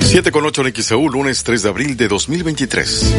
[0.00, 3.14] 7 con 8 en XEU, lunes 3 de abril de 2023.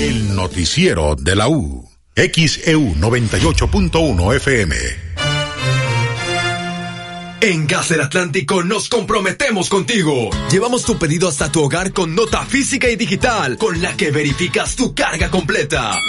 [0.00, 1.88] El noticiero de la U.
[2.16, 5.03] XEU 98.1 FM.
[7.44, 10.30] En Gas del Atlántico nos comprometemos contigo.
[10.50, 14.76] Llevamos tu pedido hasta tu hogar con nota física y digital, con la que verificas
[14.76, 16.00] tu carga completa.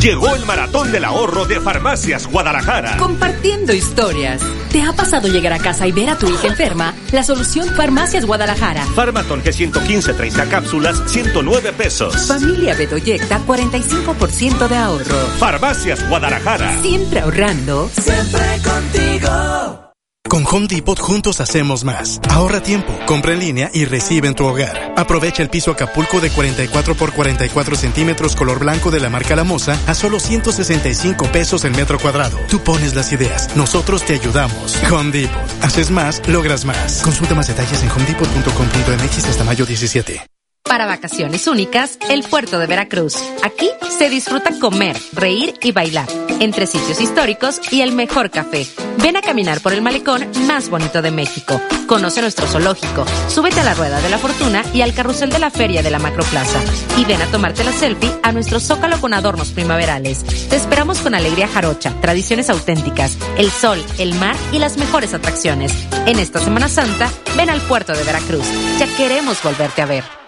[0.00, 2.96] Llegó el maratón del ahorro de Farmacias Guadalajara.
[2.96, 4.40] Compartiendo historias.
[4.72, 6.94] ¿Te ha pasado llegar a casa y ver a tu hija enferma?
[7.12, 8.86] La solución Farmacias Guadalajara.
[8.86, 12.28] Farmaton G115 30 cápsulas, 109 pesos.
[12.28, 15.16] Familia Bedoyecta, 45% de ahorro.
[15.38, 16.80] Farmacias Guadalajara.
[16.80, 17.90] Siempre ahorrando.
[17.92, 19.89] Siempre contigo.
[20.30, 22.20] Con Home Depot juntos hacemos más.
[22.30, 24.94] Ahorra tiempo, compra en línea y recibe en tu hogar.
[24.96, 29.44] Aprovecha el piso Acapulco de 44 por 44 centímetros color blanco de la marca La
[29.88, 32.38] a solo 165 pesos el metro cuadrado.
[32.48, 34.78] Tú pones las ideas, nosotros te ayudamos.
[34.88, 35.62] Home Depot.
[35.62, 37.02] Haces más, logras más.
[37.02, 40.39] Consulta más detalles en homedepot.com.mx hasta mayo 17.
[40.64, 43.16] Para vacaciones únicas, el puerto de Veracruz.
[43.42, 46.06] Aquí se disfruta comer, reír y bailar,
[46.38, 48.66] entre sitios históricos y el mejor café.
[48.98, 51.60] Ven a caminar por el malecón más bonito de México.
[51.88, 55.50] Conoce nuestro zoológico, súbete a la rueda de la fortuna y al carrusel de la
[55.50, 56.60] feria de la Macroplaza.
[56.96, 60.24] Y ven a tomarte la selfie a nuestro zócalo con adornos primaverales.
[60.48, 65.72] Te esperamos con alegría jarocha, tradiciones auténticas, el sol, el mar y las mejores atracciones.
[66.06, 68.46] En esta Semana Santa, ven al puerto de Veracruz.
[68.78, 70.19] Ya queremos volverte a ver.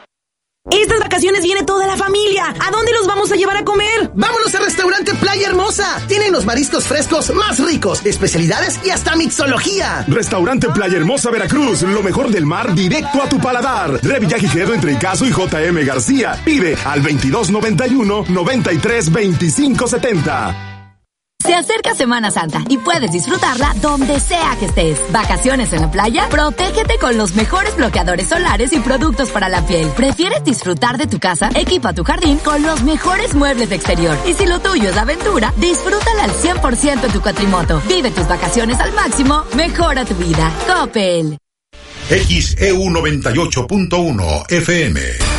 [0.70, 2.46] Estas vacaciones viene toda la familia.
[2.46, 4.12] ¿A dónde los vamos a llevar a comer?
[4.14, 6.00] Vámonos al restaurante Playa Hermosa.
[6.06, 10.04] Tienen los mariscos frescos más ricos, especialidades y hasta mixología.
[10.06, 13.98] Restaurante Playa Hermosa Veracruz, lo mejor del mar directo a tu paladar.
[14.04, 16.40] Revilla Gijedo entre Icaso y JM García.
[16.44, 19.10] Pide al 2291 93
[21.52, 24.98] se acerca Semana Santa y puedes disfrutarla donde sea que estés.
[25.12, 29.86] Vacaciones en la playa, protégete con los mejores bloqueadores solares y productos para la piel.
[29.94, 31.50] ¿Prefieres disfrutar de tu casa?
[31.54, 34.16] Equipa tu jardín con los mejores muebles de exterior.
[34.26, 37.82] Y si lo tuyo es aventura, disfrútala al 100% en tu cuatrimoto.
[37.86, 40.50] Vive tus vacaciones al máximo, mejora tu vida.
[40.66, 41.36] Coppel.
[42.08, 45.31] XEU 98.1 FM.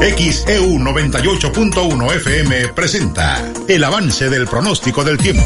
[0.00, 5.42] XEU 98.1 FM presenta el avance del pronóstico del tiempo.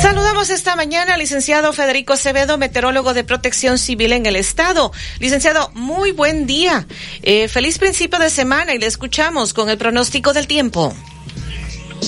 [0.00, 4.90] Saludamos esta mañana al licenciado Federico Acevedo, meteorólogo de protección civil en el estado.
[5.20, 6.86] Licenciado, muy buen día.
[7.22, 10.94] Eh, feliz principio de semana y le escuchamos con el pronóstico del tiempo.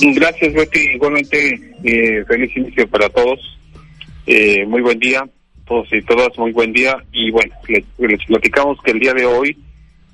[0.00, 0.80] Gracias, Betty.
[0.94, 3.38] Igualmente, eh, feliz inicio para todos.
[4.26, 5.28] Eh, muy buen día,
[5.66, 6.96] todos y todas, muy buen día.
[7.12, 9.58] Y bueno, les, les platicamos que el día de hoy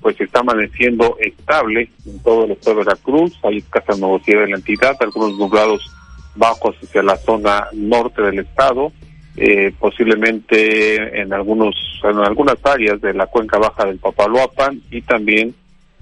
[0.01, 4.57] pues está amaneciendo estable en todo el estado de Veracruz, hay escasa nubosidad de la
[4.57, 5.91] entidad, algunos nublados
[6.35, 8.91] bajos hacia la zona norte del estado,
[9.35, 15.53] eh, posiblemente en algunos en algunas áreas de la cuenca baja del Papaloapan y también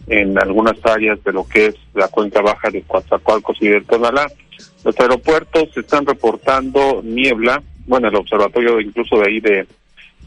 [0.08, 4.28] en algunas áreas de lo que es la cuenca baja de Coatzacoalcos y del Tonalá.
[4.84, 9.68] Los aeropuertos están reportando niebla, bueno, el observatorio incluso de ahí de,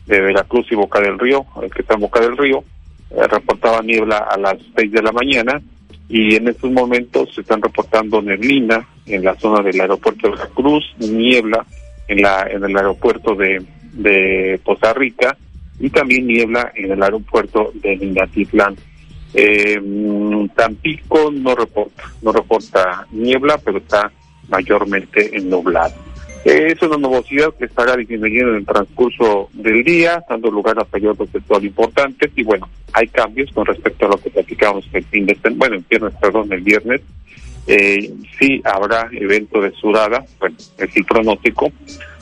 [0.06, 2.64] de Veracruz y Boca del Río, el que está en Boca del Río,
[3.10, 5.60] reportaba niebla a las 6 de la mañana
[6.08, 10.84] y en estos momentos se están reportando neblina en la zona del aeropuerto de Veracruz,
[10.98, 11.64] niebla
[12.08, 15.36] en la en el aeropuerto de, de Poza Rica
[15.78, 18.76] y también niebla en el aeropuerto de Minatitlán.
[19.32, 24.10] Eh, mm, Tampico no reporta, no reporta niebla, pero está
[24.48, 25.94] mayormente nublado.
[26.44, 30.84] Eh, es una nubosidad que estará disminuyendo en el transcurso del día, dando lugar a
[30.84, 35.26] periodos sol importantes y bueno, hay cambios con respecto a lo que platicamos el fin
[35.26, 37.02] de semana, bueno, el viernes, perdón, el viernes.
[37.66, 41.70] Eh, sí habrá evento de surada, bueno, es el pronóstico,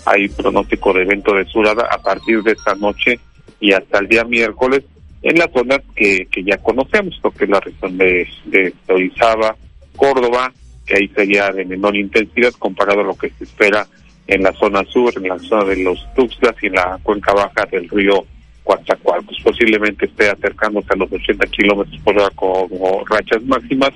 [0.04, 3.20] hay pronóstico de evento de surada a partir de esta noche
[3.60, 4.82] y hasta el día miércoles
[5.22, 9.56] en las zonas que, que ya conocemos, lo que es la región de, de Orizaba,
[9.94, 10.52] Córdoba,
[10.84, 13.86] que ahí sería de menor intensidad comparado a lo que se espera
[14.28, 17.66] en la zona sur, en la zona de los Tuxtlas y en la cuenca baja
[17.70, 18.24] del río
[18.62, 19.38] Coatzacoalcos.
[19.42, 23.90] Posiblemente esté acercándose a los 80 kilómetros por hora como rachas máximas,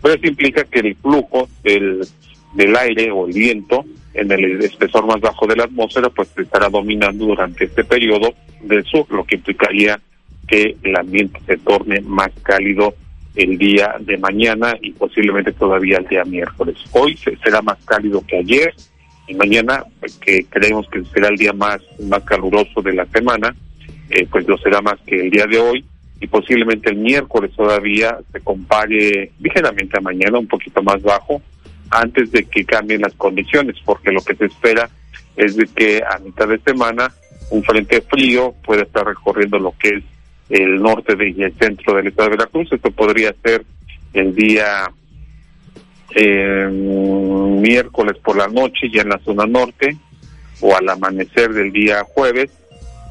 [0.00, 2.06] pero eso implica que el flujo del,
[2.54, 6.68] del aire o el viento en el espesor más bajo de la atmósfera pues estará
[6.68, 9.98] dominando durante este periodo del sur, lo que implicaría
[10.46, 12.94] que el ambiente se torne más cálido
[13.34, 16.76] el día de mañana y posiblemente todavía el día miércoles.
[16.92, 18.74] Hoy será más cálido que ayer,
[19.26, 19.84] y mañana,
[20.20, 23.54] que creemos que será el día más, más caluroso de la semana,
[24.10, 25.84] eh, pues lo será más que el día de hoy
[26.20, 31.42] y posiblemente el miércoles todavía se compare ligeramente a mañana, un poquito más bajo,
[31.90, 34.88] antes de que cambien las condiciones, porque lo que se espera
[35.36, 37.12] es de que a mitad de semana
[37.50, 40.04] un frente frío pueda estar recorriendo lo que es
[40.48, 42.72] el norte de, y el centro del estado de Veracruz.
[42.72, 43.64] Esto podría ser
[44.12, 44.90] el día
[46.14, 49.96] eh, miércoles por la noche ya en la zona norte
[50.60, 52.50] o al amanecer del día jueves.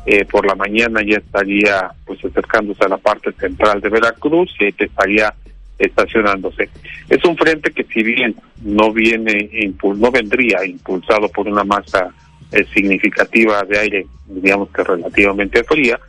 [0.05, 4.71] Eh, por la mañana ya estaría pues acercándose a la parte central de Veracruz y
[4.71, 5.33] te estaría
[5.77, 6.69] estacionándose.
[7.07, 9.49] Es un frente que si bien no viene
[9.83, 12.11] no vendría impulsado por una masa
[12.51, 15.99] eh, significativa de aire, digamos que relativamente fría,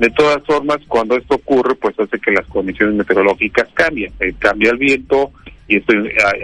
[0.00, 4.10] de todas formas, cuando esto ocurre, pues hace que las condiciones meteorológicas cambien.
[4.38, 5.30] cambia el viento,
[5.70, 5.92] y esto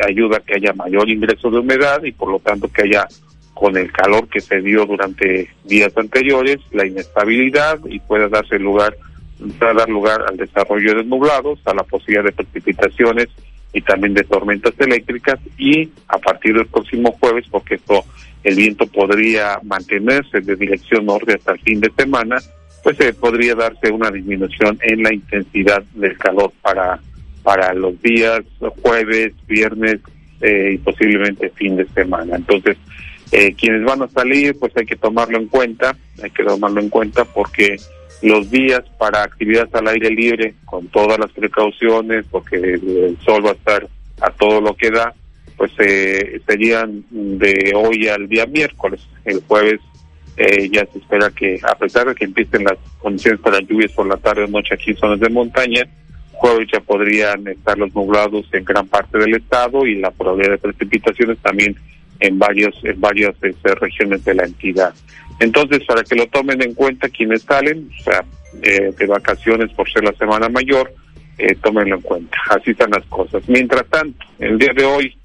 [0.06, 3.08] ayuda a que haya mayor ingreso de humedad y por lo tanto que haya
[3.54, 8.96] con el calor que se dio durante días anteriores, la inestabilidad y pueda darse lugar,
[9.58, 13.26] pueda dar lugar al desarrollo de nublados, a la posibilidad de precipitaciones
[13.72, 18.04] y también de tormentas eléctricas y a partir del próximo jueves, porque esto
[18.44, 22.36] el viento podría mantenerse de dirección norte hasta el fin de semana,
[22.84, 27.00] pues se podría darse una disminución en la intensidad del calor para
[27.46, 28.40] para los días
[28.82, 30.00] jueves, viernes
[30.40, 32.34] eh, y posiblemente fin de semana.
[32.34, 32.76] Entonces,
[33.30, 36.88] eh, quienes van a salir, pues hay que tomarlo en cuenta, hay que tomarlo en
[36.88, 37.76] cuenta porque
[38.22, 43.50] los días para actividades al aire libre, con todas las precauciones, porque el sol va
[43.50, 43.86] a estar
[44.22, 45.14] a todo lo que da,
[45.56, 49.06] pues eh, serían de hoy al día miércoles.
[49.24, 49.78] El jueves
[50.36, 54.08] eh, ya se espera que, a pesar de que empiecen las condiciones para lluvias por
[54.08, 55.86] la tarde o noche aquí en zonas de montaña,
[56.72, 61.38] ya podrían estar los nublados en gran parte del estado y la probabilidad de precipitaciones
[61.38, 61.76] también
[62.20, 64.94] en varios en varias este, regiones de la entidad.
[65.40, 68.24] Entonces, para que lo tomen en cuenta quienes salen, o sea,
[68.62, 70.92] eh, de vacaciones por ser la semana mayor,
[71.38, 72.38] eh, tómenlo en cuenta.
[72.48, 73.42] Así están las cosas.
[73.48, 75.16] Mientras tanto, el día de hoy,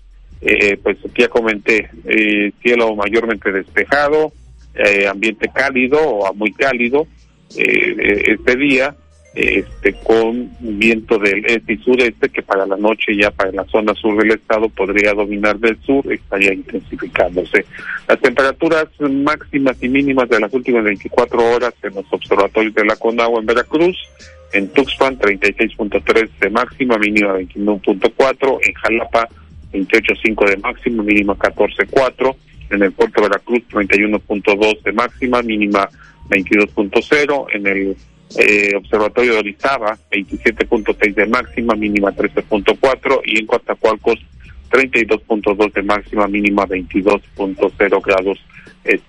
[0.41, 4.33] eh, pues ya comenté, eh, cielo mayormente despejado,
[4.73, 7.05] eh, ambiente cálido o muy cálido
[7.53, 8.95] este día,
[9.33, 13.93] este con viento del este y sureste que para la noche ya para la zona
[13.95, 17.65] sur del estado podría dominar del sur, estaría intensificándose.
[18.07, 22.95] Las temperaturas máximas y mínimas de las últimas 24 horas en los observatorios de la
[22.97, 23.97] Conagua en Veracruz,
[24.51, 29.29] en Tuxpan 36.3 de máxima, mínima 21.4, en Jalapa
[29.71, 32.35] 28.5 de máxima, mínima 14.4,
[32.71, 35.89] en el puerto de Veracruz 31.2 de máxima, mínima
[36.29, 37.95] 22.0, en el
[38.37, 44.19] eh, Observatorio de Orizaba, 27.6 de máxima, mínima 13.4 y en Coatzacoalcos
[44.69, 48.39] 32.2 de máxima, mínima 22.0 grados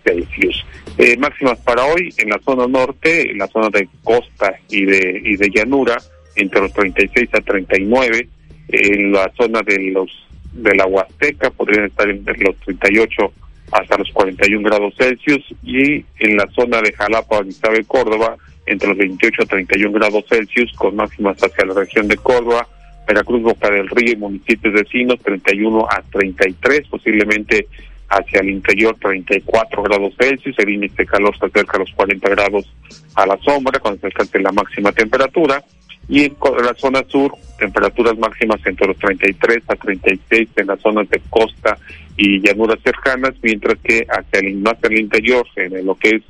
[0.04, 0.64] Celsius.
[0.98, 5.22] Eh, máximas para hoy en la zona norte, en la zona de costa y de,
[5.24, 5.96] y de llanura,
[6.36, 8.28] entre los 36 a 39,
[8.68, 10.10] en la zona de los
[10.52, 13.32] de la Huasteca podrían estar entre los 38
[13.72, 18.98] hasta los 41 grados Celsius y en la zona de Jalapa, Orizaba Córdoba entre los
[18.98, 22.68] 28 a 31 grados Celsius, con máximas hacia la región de Córdoba,
[23.06, 27.66] Veracruz, Boca del Río y municipios vecinos, 31 a 33, posiblemente
[28.08, 32.28] hacia el interior 34 grados Celsius, el índice de calor se acerca a los 40
[32.28, 32.70] grados
[33.14, 35.64] a la sombra cuando se alcance la máxima temperatura,
[36.08, 41.08] y en la zona sur, temperaturas máximas entre los 33 a 36 en las zonas
[41.08, 41.78] de costa
[42.16, 46.22] y llanuras cercanas, mientras que hacia el, más al interior, en lo que es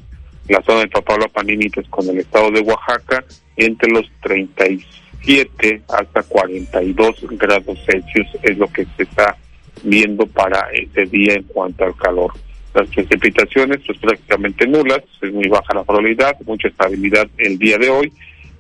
[0.49, 3.25] la zona de Papaloapan límites con el estado de Oaxaca
[3.57, 9.37] entre los 37 hasta 42 grados Celsius es lo que se está
[9.85, 12.33] viendo para este día en cuanto al calor.
[12.75, 17.91] Las precipitaciones pues prácticamente nulas, es muy baja la probabilidad, mucha estabilidad el día de
[17.91, 18.13] hoy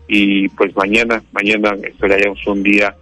[0.06, 2.94] y pues mañana, mañana esperaríamos un día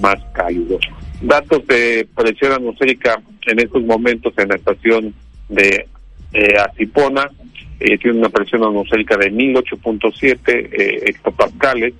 [0.00, 0.78] más cálido.
[1.20, 5.14] Datos de presión atmosférica en estos momentos en la estación
[5.48, 5.86] de
[6.32, 7.30] eh, Acipona,
[7.80, 11.94] eh, tiene una presión atmosférica de 1008.7 eh, hectopascales,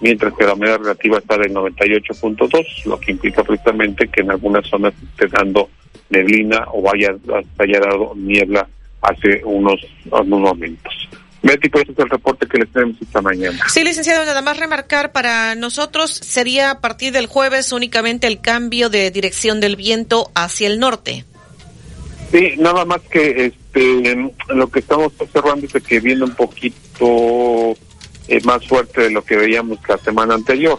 [0.00, 4.66] mientras que la humedad relativa está del 98.2, lo que implica precisamente que en algunas
[4.66, 5.68] zonas esté dando
[6.08, 7.14] neblina o vaya
[7.58, 8.68] haya dado niebla
[9.02, 9.80] hace unos,
[10.10, 11.08] unos momentos.
[11.42, 13.58] Betty, pues ese es el reporte que les tenemos esta mañana.
[13.68, 18.90] Sí, licenciado, nada más remarcar para nosotros sería a partir del jueves únicamente el cambio
[18.90, 21.24] de dirección del viento hacia el norte.
[22.30, 27.76] Sí, nada más que este lo que estamos observando es que viene un poquito
[28.28, 30.78] eh, más fuerte de lo que veíamos la semana anterior.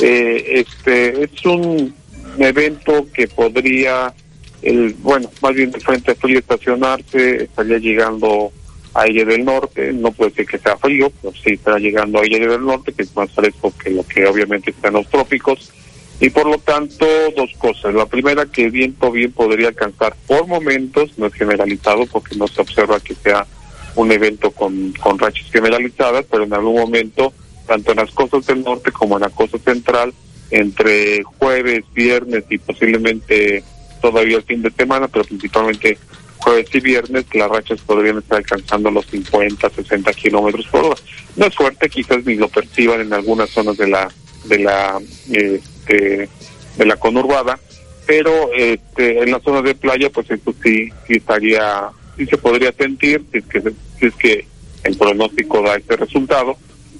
[0.00, 1.94] Eh, este es un
[2.38, 4.14] evento que podría,
[4.62, 8.52] el bueno, más bien de frente frío estacionarse, estaría llegando
[8.94, 12.64] aire del norte, no puede ser que sea frío, pero sí está llegando aire del
[12.64, 15.72] norte, que es más fresco que lo que obviamente está en los trópicos.
[16.20, 17.94] Y por lo tanto, dos cosas.
[17.94, 22.60] La primera, que viento bien podría alcanzar por momentos, no es generalizado porque no se
[22.60, 23.46] observa que sea
[23.96, 27.32] un evento con, con rachas generalizadas, pero en algún momento,
[27.66, 30.12] tanto en las costas del norte como en la costa central,
[30.50, 33.62] entre jueves, viernes y posiblemente
[34.02, 35.98] todavía el fin de semana, pero principalmente
[36.40, 41.00] jueves y viernes, las rachas podrían estar alcanzando los 50, 60 kilómetros por hora.
[41.36, 44.08] No es fuerte, quizás ni lo perciban en algunas zonas de la
[44.44, 46.28] de la este,
[46.76, 47.58] de la conurbada,
[48.06, 52.72] pero este, en la zona de playa, pues esto sí, sí estaría, sí se podría
[52.72, 53.60] sentir, si es que,
[53.98, 54.46] si es que
[54.84, 56.56] el pronóstico da este resultado,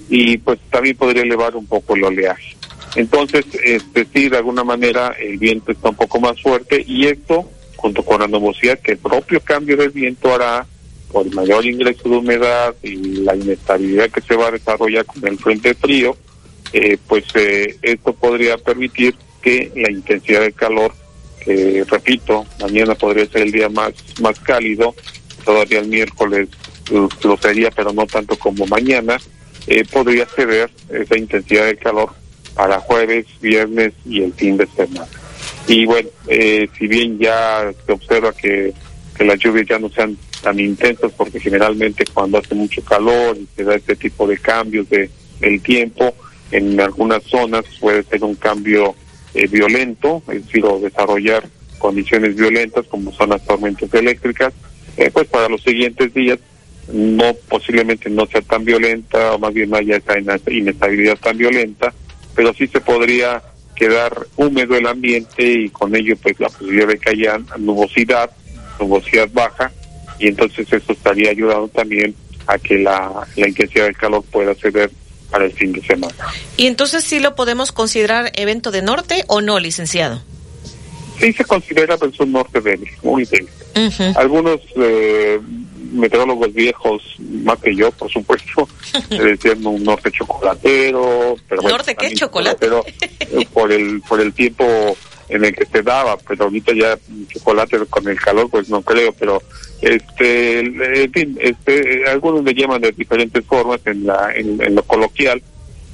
[0.09, 2.57] y pues también podría elevar un poco el oleaje.
[2.97, 7.49] Entonces, este sí, de alguna manera el viento está un poco más fuerte y esto
[7.81, 10.67] junto con la nubosidad que el propio cambio del viento hará
[11.11, 15.27] por el mayor ingreso de humedad y la inestabilidad que se va a desarrollar con
[15.27, 16.17] el frente frío,
[16.73, 20.93] eh, pues eh, esto podría permitir que la intensidad de calor,
[21.43, 24.95] que repito, mañana podría ser el día más, más cálido,
[25.45, 26.49] todavía el miércoles
[27.23, 29.17] lo sería, pero no tanto como mañana,
[29.67, 32.11] eh, podría ceder esa intensidad de calor
[32.55, 35.20] para jueves, viernes y el fin de semana.
[35.71, 38.73] Y bueno, eh, si bien ya se observa que,
[39.17, 43.47] que las lluvias ya no sean tan intensas, porque generalmente cuando hace mucho calor y
[43.55, 45.09] se da este tipo de cambios de,
[45.39, 46.13] del tiempo,
[46.51, 48.97] en algunas zonas puede ser un cambio
[49.33, 51.45] eh, violento, es decir, o desarrollar
[51.79, 54.53] condiciones violentas como son las tormentas eléctricas,
[54.97, 56.41] eh, pues para los siguientes días
[56.93, 61.95] no posiblemente no sea tan violenta o más bien no haya esa inestabilidad tan violenta,
[62.35, 63.41] pero sí se podría
[63.81, 68.31] quedar húmedo el ambiente y con ello pues la posibilidad de que haya nubosidad,
[68.79, 69.73] nubosidad baja
[70.19, 72.15] y entonces eso estaría ayudando también
[72.47, 74.91] a que la, la intensidad del calor pueda ceder
[75.31, 76.15] para el fin de semana.
[76.59, 80.23] ¿Y entonces sí lo podemos considerar evento de norte o no, licenciado?
[81.19, 83.49] Sí se considera pues un norte débil, muy débil.
[84.17, 85.41] Algunos eh,
[85.91, 88.69] meteorólogos viejos, más que yo, por supuesto,
[89.11, 91.37] decían un norte chocolatero.
[91.49, 92.13] Pero ¿Norte qué?
[92.15, 92.69] ¿Chocolate?
[93.21, 94.65] Eh, por el, por el tiempo
[95.31, 99.13] en el que se daba, pero ahorita ya chocolate con el calor, pues no creo,
[99.13, 99.41] pero
[99.81, 105.41] este, en fin, este, algunos le llaman de diferentes formas en, la, en, lo coloquial,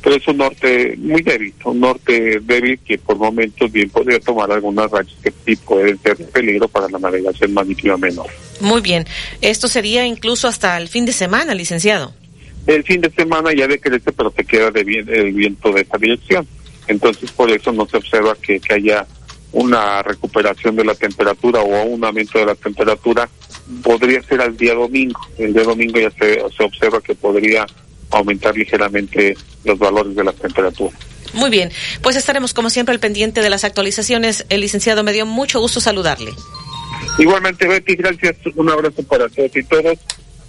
[0.07, 4.53] pero es un norte muy débil, un norte débil que por momentos bien podría tomar
[4.53, 8.29] algunas rachas que sí pueden ser de peligro para la navegación marítima menor.
[8.61, 9.05] Muy bien,
[9.41, 12.15] esto sería incluso hasta el fin de semana, licenciado.
[12.69, 15.99] El fin de semana ya decrece, pero se queda de bien, el viento de esta
[15.99, 16.47] dirección.
[16.87, 19.05] Entonces, por eso no se observa que, que haya
[19.51, 23.29] una recuperación de la temperatura o un aumento de la temperatura.
[23.83, 25.19] Podría ser al día domingo.
[25.37, 27.67] El día domingo ya se, se observa que podría
[28.11, 30.97] aumentar ligeramente los valores de la temperatura.
[31.33, 31.71] Muy bien,
[32.03, 34.47] pues estaremos como siempre al pendiente de las actualizaciones.
[34.49, 36.33] El licenciado me dio mucho gusto saludarle.
[37.19, 38.37] Igualmente, Betty, gracias.
[38.55, 39.99] Un abrazo para todos y todos.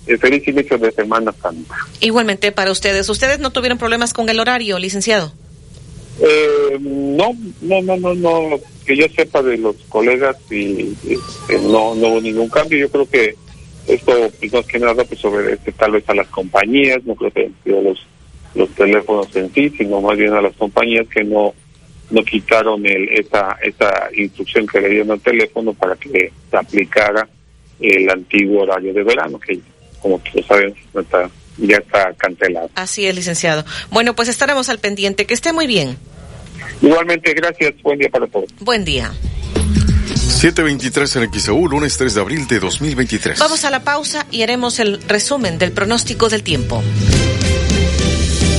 [0.08, 1.76] Eh, feliz inicio de Semana Santa.
[1.99, 3.10] Igualmente para ustedes.
[3.10, 5.34] ¿Ustedes no tuvieron problemas con el horario, licenciado?
[6.22, 8.60] Eh, no, no, no, no, no.
[8.86, 12.80] Que yo sepa de los colegas y, este, no, no hubo ningún cambio.
[12.80, 13.36] Yo creo que
[13.88, 17.41] esto, pues, más que nada, pues obedece tal vez a las compañías, no creo que
[17.41, 18.05] hayan sido los,
[18.55, 21.53] los teléfonos en sí, sino más bien a las compañías que no
[22.09, 27.27] no quitaron el, esa, esa instrucción que le dieron al teléfono para que se aplicara
[27.81, 29.59] el antiguo horario de verano, que
[30.01, 32.69] como tú sabes, está, ya está cancelado.
[32.75, 33.65] Así es, licenciado.
[33.91, 35.25] Bueno, pues estaremos al pendiente.
[35.25, 35.97] Que esté muy bien.
[36.81, 37.73] Igualmente, gracias.
[37.81, 38.49] Buen día para todos.
[38.59, 39.11] Buen día.
[40.38, 43.39] 723 en XEU, lunes 3 de abril de 2023.
[43.39, 46.83] Vamos a la pausa y haremos el resumen del pronóstico del tiempo.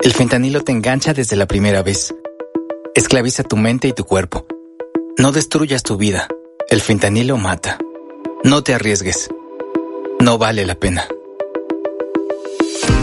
[0.00, 2.12] El fentanilo te engancha desde la primera vez.
[2.98, 4.44] Esclaviza tu mente y tu cuerpo.
[5.18, 6.26] No destruyas tu vida.
[6.68, 7.78] El fentanilo mata.
[8.42, 9.28] No te arriesgues.
[10.18, 11.06] No vale la pena.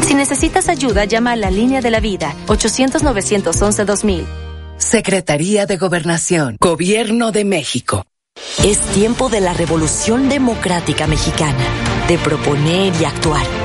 [0.06, 4.26] Si necesitas ayuda, llama a la línea de la vida 800-911-2000.
[4.78, 8.06] Secretaría de Gobernación, Gobierno de México.
[8.66, 11.64] Es tiempo de la revolución democrática mexicana,
[12.10, 13.65] de proponer y actuar.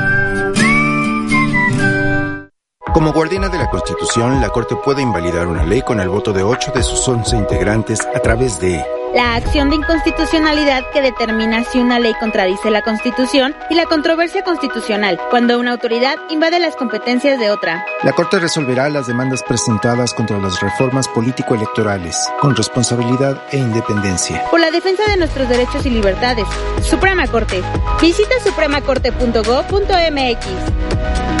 [2.93, 6.43] Como guardiana de la Constitución, la Corte puede invalidar una ley con el voto de
[6.43, 8.83] 8 de sus 11 integrantes a través de
[9.13, 14.43] la acción de inconstitucionalidad que determina si una ley contradice la Constitución y la controversia
[14.43, 17.85] constitucional, cuando una autoridad invade las competencias de otra.
[18.03, 24.45] La Corte resolverá las demandas presentadas contra las reformas político-electorales, con responsabilidad e independencia.
[24.49, 26.47] Por la defensa de nuestros derechos y libertades.
[26.81, 27.61] Suprema Corte.
[28.01, 31.40] Visita supremacorte.gov.mx.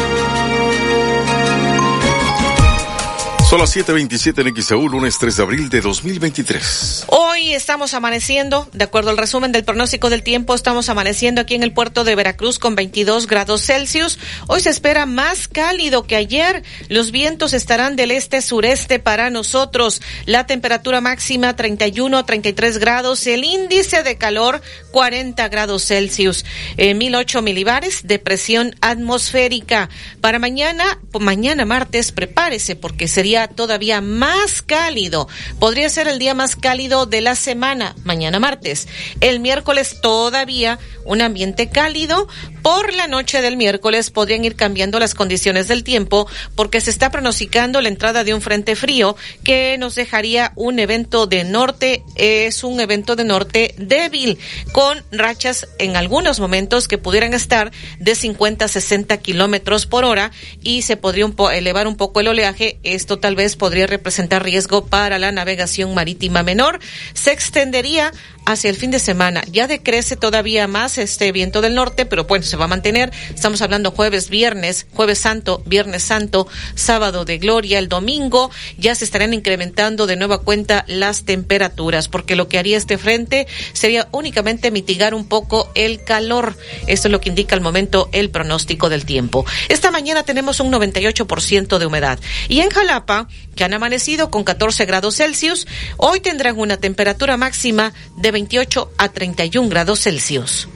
[3.51, 7.03] Son las 7:27 en XEU, lunes 3 de abril de 2023.
[7.07, 11.63] Hoy estamos amaneciendo, de acuerdo al resumen del pronóstico del tiempo, estamos amaneciendo aquí en
[11.63, 14.19] el puerto de Veracruz con 22 grados Celsius.
[14.47, 16.63] Hoy se espera más cálido que ayer.
[16.87, 20.01] Los vientos estarán del este-sureste para nosotros.
[20.25, 23.27] La temperatura máxima 31 33 grados.
[23.27, 26.45] El índice de calor 40 grados Celsius.
[26.77, 29.89] Eh, 1008 milibares de presión atmosférica.
[30.21, 35.27] Para mañana, mañana martes, prepárese porque sería todavía más cálido.
[35.59, 38.87] Podría ser el día más cálido de la semana, mañana martes.
[39.19, 42.27] El miércoles todavía un ambiente cálido.
[42.61, 47.09] Por la noche del miércoles podrían ir cambiando las condiciones del tiempo porque se está
[47.09, 52.03] pronosticando la entrada de un frente frío que nos dejaría un evento de norte.
[52.15, 54.37] Es un evento de norte débil
[54.73, 60.31] con rachas en algunos momentos que pudieran estar de 50 a 60 kilómetros por hora
[60.61, 62.79] y se podría elevar un poco el oleaje.
[62.83, 66.79] Esto tal vez podría representar riesgo para la navegación marítima menor.
[67.13, 68.11] Se extendería
[68.45, 69.43] hacia el fin de semana.
[69.51, 73.11] Ya decrece todavía más este viento del norte, pero bueno, se va a mantener.
[73.33, 79.05] Estamos hablando jueves, viernes, jueves santo, viernes santo, sábado de gloria, el domingo ya se
[79.05, 84.71] estarán incrementando de nueva cuenta las temperaturas, porque lo que haría este frente sería únicamente
[84.71, 86.55] mitigar un poco el calor.
[86.87, 89.45] Esto es lo que indica al momento el pronóstico del tiempo.
[89.69, 92.19] Esta mañana tenemos un 98% de humedad.
[92.47, 95.67] Y en Jalapa, que han amanecido con 14 grados Celsius,
[95.97, 100.67] hoy tendrán una temperatura máxima de 28 a 31 grados Celsius.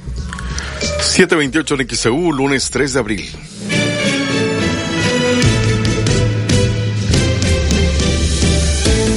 [1.02, 3.30] 728 en XEU, lunes 3 de abril.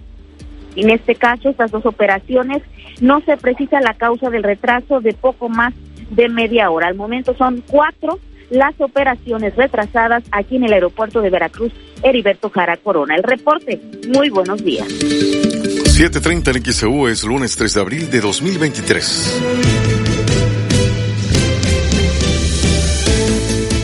[0.75, 2.61] En este caso, estas dos operaciones
[3.01, 5.73] no se precisa la causa del retraso de poco más
[6.11, 6.87] de media hora.
[6.87, 8.19] Al momento son cuatro
[8.49, 11.71] las operaciones retrasadas aquí en el aeropuerto de Veracruz,
[12.01, 13.15] Heriberto Jara Corona.
[13.15, 13.79] El reporte,
[14.15, 14.87] muy buenos días.
[14.87, 19.98] 7.30 en XEU es lunes 3 de abril de 2023.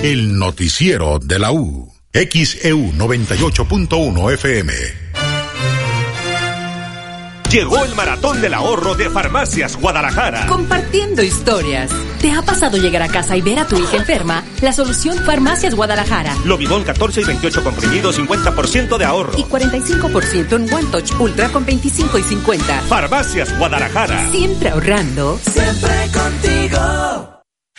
[0.05, 1.91] El noticiero de la U.
[2.13, 4.73] XEU 98.1 FM.
[7.49, 10.45] Llegó el maratón del ahorro de Farmacias Guadalajara.
[10.45, 11.89] Compartiendo historias.
[12.21, 14.43] ¿Te ha pasado llegar a casa y ver a tu hija enferma?
[14.61, 16.37] La solución Farmacias Guadalajara.
[16.45, 19.39] Lobidón 14 y 28 comprimidos, 50% de ahorro.
[19.39, 22.81] Y 45% en One Touch Ultra con 25 y 50.
[22.81, 24.29] Farmacias Guadalajara.
[24.29, 25.39] Siempre ahorrando.
[25.51, 27.34] Siempre contigo.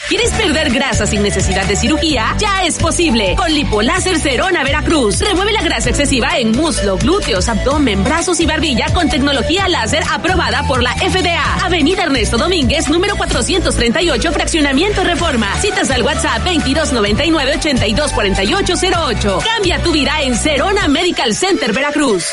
[0.09, 2.36] ¿Quieres perder grasa sin necesidad de cirugía?
[2.38, 3.34] Ya es posible.
[3.34, 5.18] Con Lipoláser Cerona Veracruz.
[5.18, 10.62] Remueve la grasa excesiva en muslo, glúteos, abdomen, brazos y barbilla con tecnología láser aprobada
[10.68, 11.57] por la FDA.
[11.64, 15.52] Avenida Ernesto Domínguez, número 438, Fraccionamiento Reforma.
[15.61, 19.42] Citas al WhatsApp 2299-824808.
[19.42, 22.26] Cambia tu vida en Cerona Medical Center Veracruz.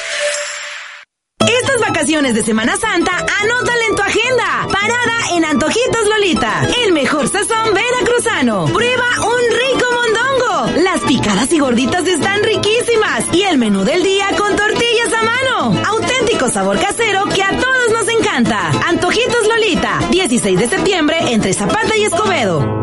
[2.04, 4.68] Vacaciones de Semana Santa, anótale en tu agenda.
[4.70, 6.68] Parada en Antojitos Lolita.
[6.84, 8.66] El mejor sazón veracruzano.
[8.66, 10.84] Prueba un rico mondongo.
[10.84, 13.24] Las picadas y gorditas están riquísimas.
[13.32, 15.82] Y el menú del día con tortillas a mano.
[15.88, 18.70] Auténtico sabor casero que a todos nos encanta.
[18.86, 19.99] Antojitos Lolita.
[20.12, 22.83] 16 de septiembre entre Zapata y Escobedo.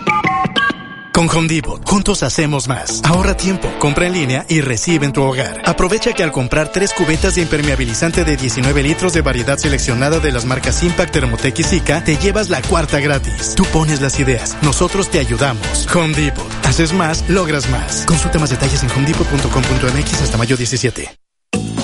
[1.21, 2.99] Con Home juntos hacemos más.
[3.03, 5.61] Ahorra tiempo, compra en línea y recibe en tu hogar.
[5.65, 10.31] Aprovecha que al comprar tres cubetas de impermeabilizante de 19 litros de variedad seleccionada de
[10.31, 13.53] las marcas Impact, Thermotec y Zika, te llevas la cuarta gratis.
[13.55, 15.87] Tú pones las ideas, nosotros te ayudamos.
[15.93, 16.33] Home.
[16.63, 18.03] Haces más, logras más.
[18.07, 21.07] Consulta más detalles en homedepot.com.mx hasta mayo 17.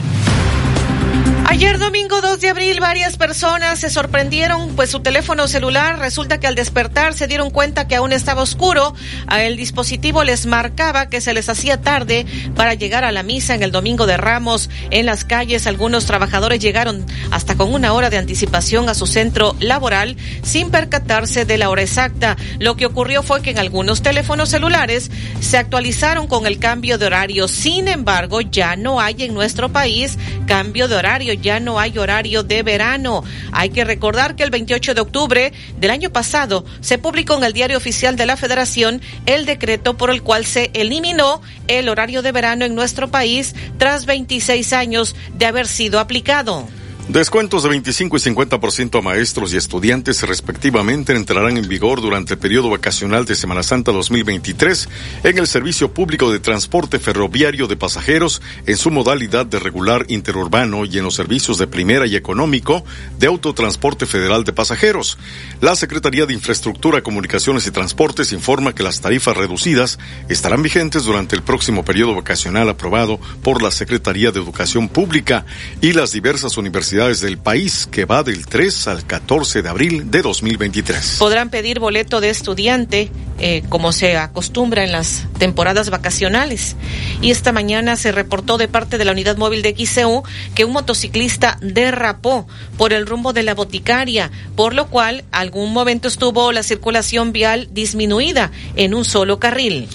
[1.51, 6.47] Ayer domingo 2 de abril varias personas se sorprendieron pues su teléfono celular resulta que
[6.47, 8.95] al despertar se dieron cuenta que aún estaba oscuro,
[9.37, 12.25] el dispositivo les marcaba que se les hacía tarde
[12.55, 16.61] para llegar a la misa en el domingo de Ramos en las calles algunos trabajadores
[16.61, 21.69] llegaron hasta con una hora de anticipación a su centro laboral sin percatarse de la
[21.69, 22.37] hora exacta.
[22.59, 27.07] Lo que ocurrió fue que en algunos teléfonos celulares se actualizaron con el cambio de
[27.07, 27.49] horario.
[27.49, 32.43] Sin embargo, ya no hay en nuestro país cambio de horario ya no hay horario
[32.43, 33.23] de verano.
[33.51, 37.53] Hay que recordar que el 28 de octubre del año pasado se publicó en el
[37.53, 42.31] Diario Oficial de la Federación el decreto por el cual se eliminó el horario de
[42.31, 46.67] verano en nuestro país tras 26 años de haber sido aplicado.
[47.09, 52.39] Descuentos de 25 y 50% a maestros y estudiantes respectivamente entrarán en vigor durante el
[52.39, 54.87] periodo vacacional de Semana Santa 2023
[55.23, 60.85] en el servicio público de transporte ferroviario de pasajeros en su modalidad de regular interurbano
[60.85, 62.85] y en los servicios de primera y económico
[63.17, 65.17] de autotransporte federal de pasajeros.
[65.59, 69.99] La Secretaría de Infraestructura, Comunicaciones y Transportes informa que las tarifas reducidas
[70.29, 75.45] estarán vigentes durante el próximo periodo vacacional aprobado por la Secretaría de Educación Pública
[75.81, 80.21] y las diversas universidades del país que va del 3 al 14 de abril de
[80.21, 81.15] 2023.
[81.19, 86.75] Podrán pedir boleto de estudiante eh, como se acostumbra en las temporadas vacacionales.
[87.21, 90.23] Y esta mañana se reportó de parte de la unidad móvil de XCU
[90.53, 92.45] que un motociclista derrapó
[92.77, 97.69] por el rumbo de la boticaria, por lo cual algún momento estuvo la circulación vial
[97.71, 99.87] disminuida en un solo carril.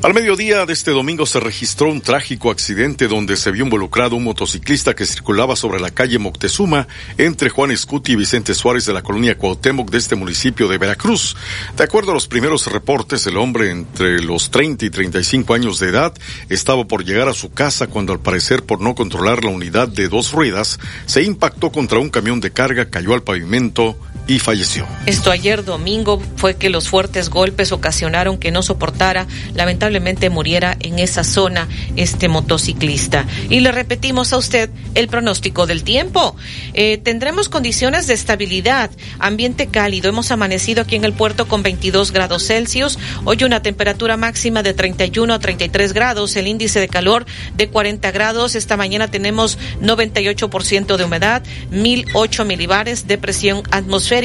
[0.00, 4.22] Al mediodía de este domingo se registró un trágico accidente donde se vio involucrado un
[4.22, 6.86] motociclista que circulaba sobre la calle Moctezuma
[7.18, 11.36] entre Juan Escuti y Vicente Suárez de la colonia Cuauhtémoc de este municipio de Veracruz.
[11.76, 15.88] De acuerdo a los primeros reportes, el hombre entre los 30 y 35 años de
[15.88, 16.14] edad
[16.48, 20.08] estaba por llegar a su casa cuando al parecer por no controlar la unidad de
[20.08, 23.98] dos ruedas se impactó contra un camión de carga, cayó al pavimento
[24.28, 24.86] y falleció.
[25.06, 30.98] Esto ayer domingo fue que los fuertes golpes ocasionaron que no soportara, lamentablemente muriera en
[30.98, 31.66] esa zona
[31.96, 33.26] este motociclista.
[33.48, 36.36] Y le repetimos a usted el pronóstico del tiempo.
[36.74, 40.10] Eh, tendremos condiciones de estabilidad, ambiente cálido.
[40.10, 42.98] Hemos amanecido aquí en el puerto con 22 grados Celsius.
[43.24, 47.24] Hoy una temperatura máxima de 31 a 33 grados, el índice de calor
[47.56, 48.56] de 40 grados.
[48.56, 54.17] Esta mañana tenemos 98% de humedad, 1008 milibares de presión atmosférica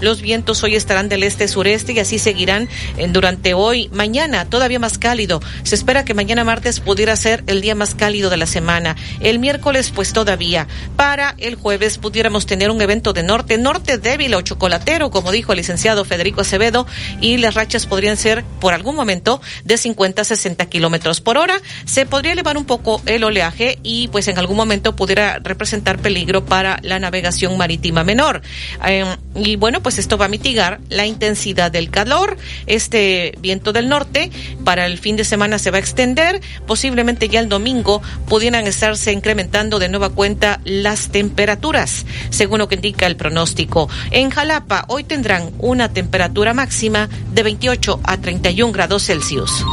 [0.00, 3.88] los vientos hoy estarán del este-sureste y así seguirán eh, durante hoy.
[3.92, 5.40] Mañana todavía más cálido.
[5.64, 8.94] Se espera que mañana martes pudiera ser el día más cálido de la semana.
[9.20, 10.68] El miércoles pues todavía.
[10.94, 15.52] Para el jueves pudiéramos tener un evento de norte, norte débil o chocolatero, como dijo
[15.52, 16.86] el licenciado Federico Acevedo,
[17.20, 21.60] y las rachas podrían ser por algún momento de 50 a 60 kilómetros por hora.
[21.84, 26.44] Se podría elevar un poco el oleaje y pues en algún momento pudiera representar peligro
[26.44, 28.42] para la navegación marítima menor.
[28.86, 32.36] Eh, y bueno, pues esto va a mitigar la intensidad del calor.
[32.66, 34.30] Este viento del norte
[34.64, 36.40] para el fin de semana se va a extender.
[36.66, 42.74] Posiblemente ya el domingo pudieran estarse incrementando de nueva cuenta las temperaturas, según lo que
[42.74, 43.88] indica el pronóstico.
[44.10, 49.64] En Jalapa hoy tendrán una temperatura máxima de 28 a 31 grados Celsius.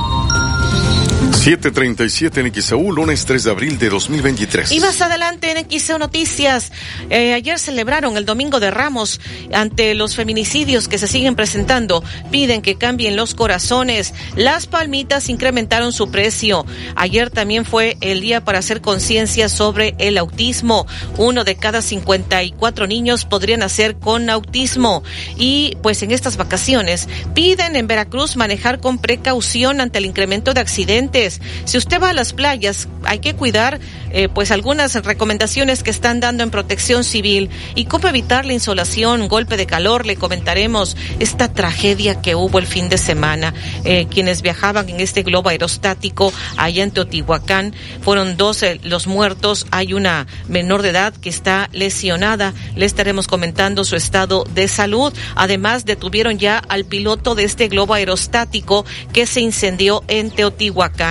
[1.34, 4.72] 737 en XEU, lunes 3 de abril de 2023.
[4.72, 6.72] Y más adelante en XEU Noticias,
[7.10, 9.22] eh, ayer celebraron el Domingo de Ramos
[9.54, 12.04] ante los feminicidios que se siguen presentando.
[12.32, 14.14] Piden que cambien los corazones.
[14.36, 16.66] Las palmitas incrementaron su precio.
[16.96, 20.88] Ayer también fue el día para hacer conciencia sobre el autismo.
[21.18, 25.04] Uno de cada 54 niños podrían nacer con autismo.
[25.38, 30.62] Y pues en estas vacaciones piden en Veracruz manejar con precaución ante el incremento de
[30.62, 31.19] accidentes
[31.66, 33.80] Si usted va a las playas, hay que cuidar
[34.12, 39.28] eh, pues algunas recomendaciones que están dando en protección civil y cómo evitar la insolación,
[39.28, 40.06] golpe de calor.
[40.06, 43.54] Le comentaremos esta tragedia que hubo el fin de semana.
[43.84, 49.68] Eh, quienes viajaban en este globo aerostático allá en Teotihuacán fueron 12 los muertos.
[49.72, 52.54] Hay una menor de edad que está lesionada.
[52.76, 55.14] Le estaremos comentando su estado de salud.
[55.36, 61.09] Además, detuvieron ya al piloto de este globo aerostático que se incendió en Teotihuacán.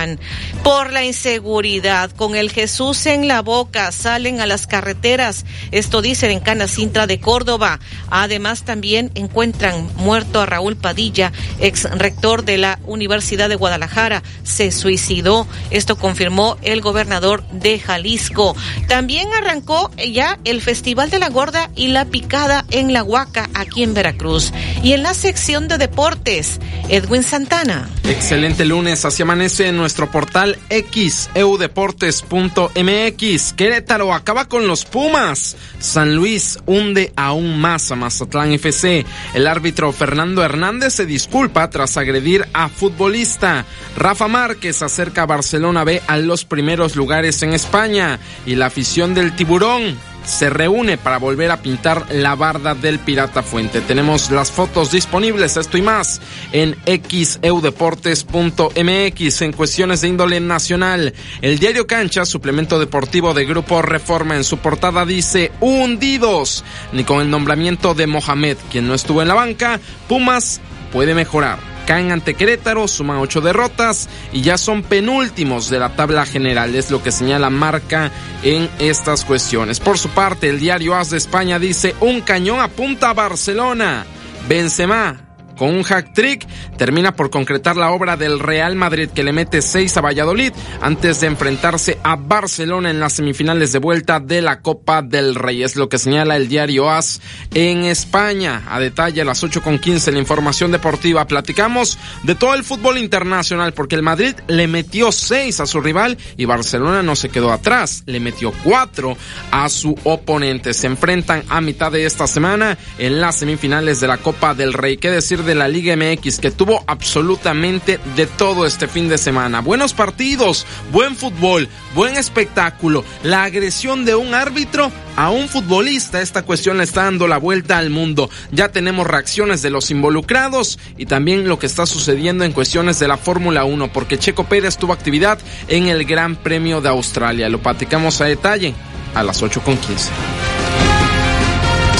[0.63, 5.45] Por la inseguridad, con el Jesús en la boca, salen a las carreteras.
[5.71, 7.79] Esto dicen en Canacintra de Córdoba.
[8.09, 14.23] Además, también encuentran muerto a Raúl Padilla, ex rector de la Universidad de Guadalajara.
[14.43, 15.47] Se suicidó.
[15.71, 18.55] Esto confirmó el gobernador de Jalisco.
[18.87, 23.83] También arrancó ya el Festival de la Gorda y la Picada en la Huaca, aquí
[23.83, 24.51] en Veracruz.
[24.83, 26.59] Y en la sección de deportes,
[26.89, 27.89] Edwin Santana.
[28.03, 33.53] Excelente lunes, así amanece nuestro portal X, eudeportes.mx.
[33.53, 35.57] Querétaro acaba con los Pumas.
[35.79, 39.05] San Luis hunde aún más a Mazatlán FC.
[39.33, 43.65] El árbitro Fernando Hernández se disculpa tras agredir a futbolista.
[43.97, 48.19] Rafa Márquez acerca a Barcelona B a los primeros lugares en España.
[48.45, 49.97] Y la afición del tiburón
[50.29, 53.81] se reúne para volver a pintar la barda del Pirata Fuente.
[53.81, 61.13] Tenemos las fotos disponibles, esto y más, en xeudeportes.mx en cuestiones de índole nacional.
[61.41, 66.63] El diario Cancha, suplemento deportivo de Grupo Reforma, en su portada dice hundidos.
[66.93, 70.61] Ni con el nombramiento de Mohamed, quien no estuvo en la banca, Pumas
[70.91, 76.23] puede mejorar caen ante Querétaro, suman ocho derrotas y ya son penúltimos de la tabla
[76.23, 78.11] general, es lo que señala Marca
[78.43, 79.79] en estas cuestiones.
[79.79, 84.05] Por su parte, el diario As de España dice, un cañón apunta a Barcelona.
[84.47, 85.28] Benzema
[85.59, 89.61] con un hack trick, termina por concretar la obra del Real Madrid que le mete
[89.61, 94.61] 6 a Valladolid antes de enfrentarse a Barcelona en las semifinales de vuelta de la
[94.61, 95.61] Copa del Rey.
[95.61, 97.19] Es lo que señala el diario AS
[97.53, 98.63] en España.
[98.69, 101.27] A detalle a las 8 con 15 la información deportiva.
[101.27, 106.17] Platicamos de todo el fútbol internacional porque el Madrid le metió 6 a su rival
[106.37, 108.03] y Barcelona no se quedó atrás.
[108.05, 109.17] Le metió 4
[109.51, 110.73] a su oponente.
[110.73, 114.95] Se enfrentan a mitad de esta semana en las semifinales de la Copa del Rey.
[114.95, 119.61] ¿Qué decir de la Liga MX que tuvo absolutamente de todo este fin de semana.
[119.61, 126.21] Buenos partidos, buen fútbol, buen espectáculo, la agresión de un árbitro a un futbolista.
[126.21, 128.29] Esta cuestión le está dando la vuelta al mundo.
[128.51, 133.07] Ya tenemos reacciones de los involucrados y también lo que está sucediendo en cuestiones de
[133.07, 137.49] la Fórmula 1, porque Checo Pérez tuvo actividad en el Gran Premio de Australia.
[137.49, 138.73] Lo platicamos a detalle
[139.15, 140.58] a las 8.15.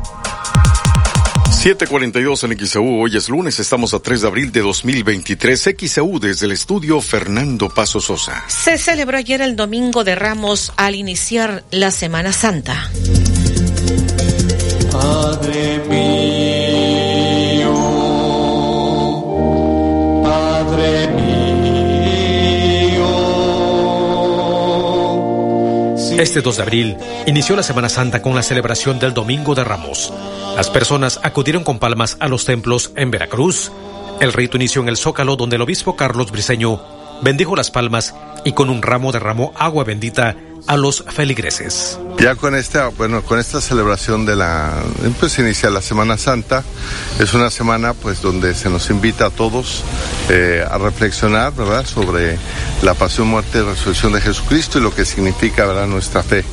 [1.52, 5.74] 742 en XEU, hoy es lunes, estamos a 3 de abril de 2023.
[5.78, 8.42] XEU desde el estudio Fernando Paso Sosa.
[8.48, 12.90] Se celebró ayer el Domingo de Ramos al iniciar la Semana Santa.
[14.90, 16.31] Padre mío,
[26.18, 30.12] Este 2 de abril inició la Semana Santa con la celebración del Domingo de Ramos.
[30.54, 33.72] Las personas acudieron con palmas a los templos en Veracruz.
[34.20, 36.80] El rito inició en el Zócalo donde el obispo Carlos Briceño
[37.22, 38.14] bendijo las palmas
[38.44, 40.36] y con un ramo derramó agua bendita
[40.66, 41.98] a los feligreses.
[42.18, 44.72] Ya con esta, bueno, con esta celebración de la,
[45.18, 46.62] pues inicia la Semana Santa,
[47.18, 49.82] es una semana pues donde se nos invita a todos
[50.28, 52.38] eh, a reflexionar, ¿verdad?, sobre
[52.82, 56.44] la pasión, muerte y resurrección de Jesucristo y lo que significa, ¿verdad?, nuestra fe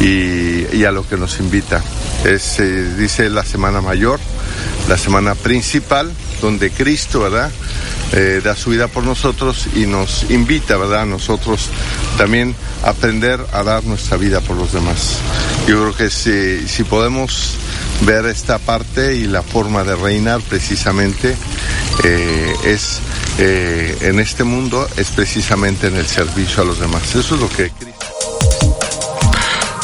[0.00, 1.82] y, y a lo que nos invita.
[2.24, 4.20] Es, eh, dice la Semana Mayor,
[4.88, 7.50] la semana principal, donde Cristo, ¿verdad?,
[8.12, 11.68] eh, da su vida por nosotros y nos invita, ¿verdad?, a nosotros
[12.16, 15.18] también aprender a dar nuestra vida por los demás.
[15.66, 17.54] Yo creo que si, si podemos
[18.06, 21.36] ver esta parte y la forma de reinar precisamente
[22.04, 23.00] eh, es
[23.38, 27.14] eh, en este mundo, es precisamente en el servicio a los demás.
[27.14, 28.37] Eso es lo que Cristo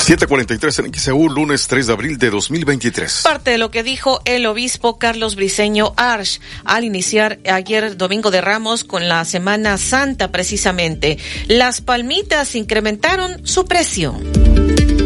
[0.04, 3.22] 743 en XEU, lunes 3 de abril de 2023.
[3.22, 8.42] Parte de lo que dijo el obispo Carlos Briceño Arch al iniciar ayer Domingo de
[8.42, 11.16] Ramos con la Semana Santa precisamente.
[11.48, 14.14] Las palmitas incrementaron su precio.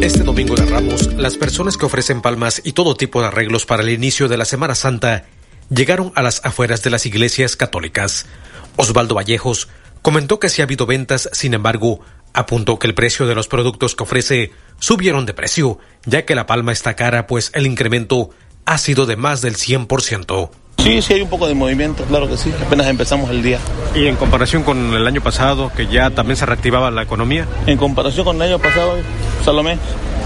[0.00, 3.84] Este domingo de Ramos, las personas que ofrecen palmas y todo tipo de arreglos para
[3.84, 5.26] el inicio de la Semana Santa
[5.70, 8.26] llegaron a las afueras de las iglesias católicas.
[8.74, 9.68] Osvaldo Vallejos
[10.02, 12.00] comentó que sí ha habido ventas, sin embargo,
[12.32, 16.46] apuntó que el precio de los productos que ofrece subieron de precio, ya que la
[16.46, 18.30] palma está cara, pues el incremento
[18.64, 20.50] ha sido de más del 100%.
[20.78, 23.58] Sí, sí hay un poco de movimiento, claro que sí, apenas empezamos el día.
[23.94, 27.46] ¿Y en comparación con el año pasado, que ya también se reactivaba la economía?
[27.66, 28.96] En comparación con el año pasado,
[29.44, 29.78] Salomé.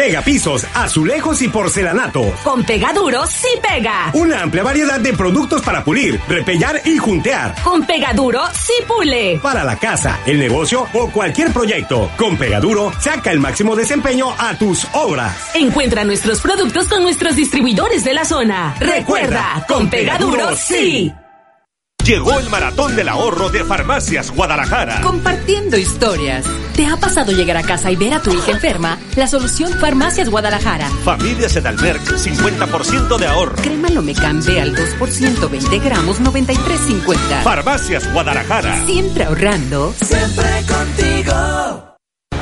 [0.00, 2.22] Pega pisos, azulejos y porcelanato.
[2.42, 4.10] Con Pegaduro sí pega.
[4.14, 7.54] Una amplia variedad de productos para pulir, repellar y juntear.
[7.62, 9.38] Con Pegaduro sí pule.
[9.42, 12.10] Para la casa, el negocio o cualquier proyecto.
[12.16, 15.50] Con Pegaduro, saca el máximo desempeño a tus obras.
[15.54, 18.74] Encuentra nuestros productos con nuestros distribuidores de la zona.
[18.80, 21.12] Recuerda, con Pegaduro sí.
[22.10, 25.00] Llegó el maratón del ahorro de Farmacias Guadalajara.
[25.00, 26.44] Compartiendo historias.
[26.74, 28.98] ¿Te ha pasado llegar a casa y ver a tu hija enferma?
[29.14, 30.88] La solución Farmacias Guadalajara.
[31.04, 33.62] Familias Edalmerc, 50% de ahorro.
[33.62, 37.44] Crema Lomecambe al 2%, 20 gramos, 93.50.
[37.44, 38.84] Farmacias Guadalajara.
[38.86, 39.94] Siempre ahorrando.
[39.96, 41.89] Siempre contigo.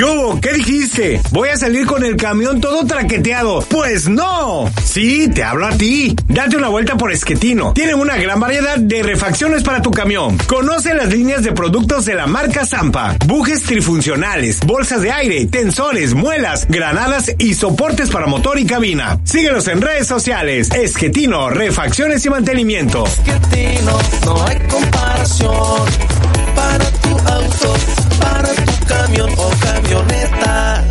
[0.00, 0.40] ¿Qué hubo?
[0.40, 1.20] ¿Qué dijiste?
[1.30, 3.60] Voy a salir con el camión todo traqueteado.
[3.68, 4.72] Pues no.
[4.82, 6.16] Sí, te hablo a ti.
[6.26, 7.74] Date una vuelta por Esquetino.
[7.74, 10.38] Tienen una gran variedad de refacciones para tu camión.
[10.46, 13.14] Conoce las líneas de productos de la marca Zampa.
[13.26, 19.20] Bujes trifuncionales, bolsas de aire, tensores, muelas, granadas y soportes para motor y cabina.
[19.24, 20.70] Síguenos en redes sociales.
[20.70, 23.04] Esquetino, refacciones y mantenimiento.
[23.04, 26.39] Esquetino, no hay comparación.
[26.54, 27.74] Para tu auto,
[28.20, 30.84] para tu camión o camioneta.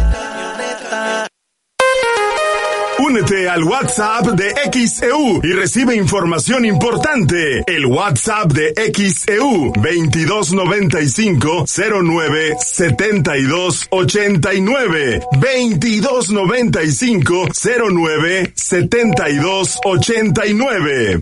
[2.99, 7.64] Únete al WhatsApp de XEU y recibe información importante.
[7.65, 11.64] El WhatsApp de XEU 2295
[12.03, 17.48] 09 72 89 2295
[17.90, 21.22] 09 72 89.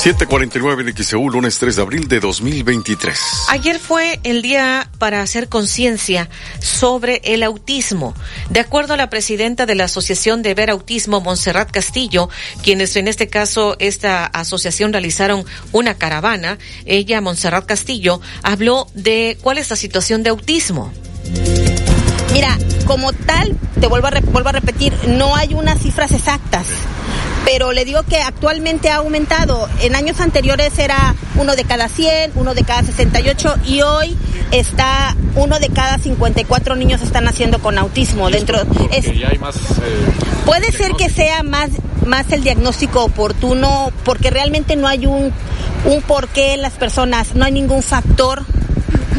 [0.00, 3.18] 749 en XEU, lunes 3 de abril de 2023.
[3.50, 8.14] Ayer fue el día para hacer conciencia sobre el autismo.
[8.48, 12.30] De acuerdo a la presidenta de la Asociación de Ver Autismo, Montserrat Castillo,
[12.62, 16.56] quienes en este caso esta asociación realizaron una caravana,
[16.86, 20.90] ella, Montserrat Castillo, habló de cuál es la situación de autismo.
[22.32, 22.56] Mira,
[22.86, 26.68] como tal, te vuelvo a, vuelvo a repetir, no hay unas cifras exactas
[27.44, 29.68] pero le digo que actualmente ha aumentado.
[29.80, 34.16] En años anteriores era uno de cada 100, uno de cada 68 y hoy
[34.50, 38.58] está uno de cada 54 niños están naciendo con autismo dentro.
[38.92, 39.60] Es, hay más, eh,
[40.44, 41.70] puede ser que sea más
[42.06, 45.32] más el diagnóstico oportuno porque realmente no hay un
[45.84, 48.44] un por qué las personas, no hay ningún factor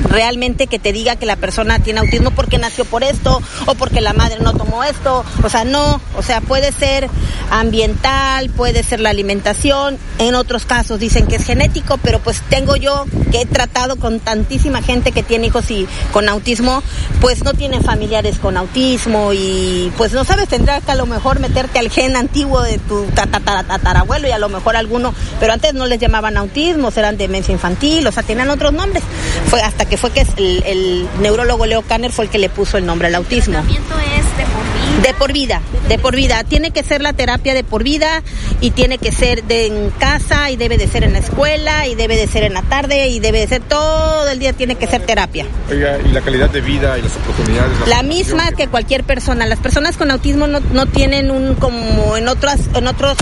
[0.04, 4.02] realmente que te diga que la persona tiene autismo porque nació por esto o porque
[4.02, 5.24] la madre no tomó esto.
[5.44, 7.10] O sea, no, o sea, puede ser
[7.50, 9.98] ambiental, puede ser la alimentación.
[10.20, 14.20] En otros casos dicen que es genético, pero pues tengo yo que he tratado con
[14.20, 16.84] tantísima gente que tiene hijos y con autismo,
[17.20, 21.40] pues no tienen familiares con autismo y pues no sabes, tendrás que a lo mejor
[21.40, 25.86] meterte al gen antiguo de tu tatarabuelo y a lo mejor alguno, pero antes no
[25.86, 29.04] les llamaban autismo, eran demencia infantil, o sea, tenían otros nombres.
[29.48, 32.78] Fue hasta que fue que el, el neurólogo Leo Kanner fue el que le puso
[32.78, 33.60] el nombre al autismo.
[33.60, 35.02] ¿El tratamiento es de por vida?
[35.02, 36.44] De por vida, de por vida.
[36.44, 38.24] Tiene que ser la terapia de por vida
[38.60, 41.96] y tiene que ser de en casa y debe de ser en la escuela y
[41.96, 44.88] debe de ser en la tarde y debe de ser todo el día tiene que
[44.88, 45.46] ser terapia.
[45.70, 47.88] Oiga, ¿y la calidad de vida y las oportunidades?
[47.88, 49.46] La misma que cualquier persona.
[49.46, 53.18] Las personas con autismo no, no tienen un como en otras en otros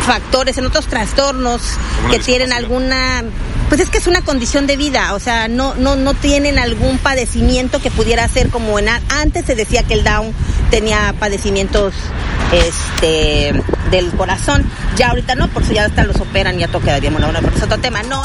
[0.00, 1.62] factores, en otros trastornos
[2.10, 3.24] que tienen alguna
[3.68, 6.98] pues es que es una condición de vida, o sea, no, no, no tienen algún
[6.98, 10.34] padecimiento que pudiera ser como en antes se decía que el Down
[10.72, 11.94] tenía padecimientos
[12.52, 13.52] este
[13.92, 17.56] del corazón, ya ahorita no, porque ya hasta los operan y ya toca bueno, pero
[17.56, 18.22] es otro tema, no.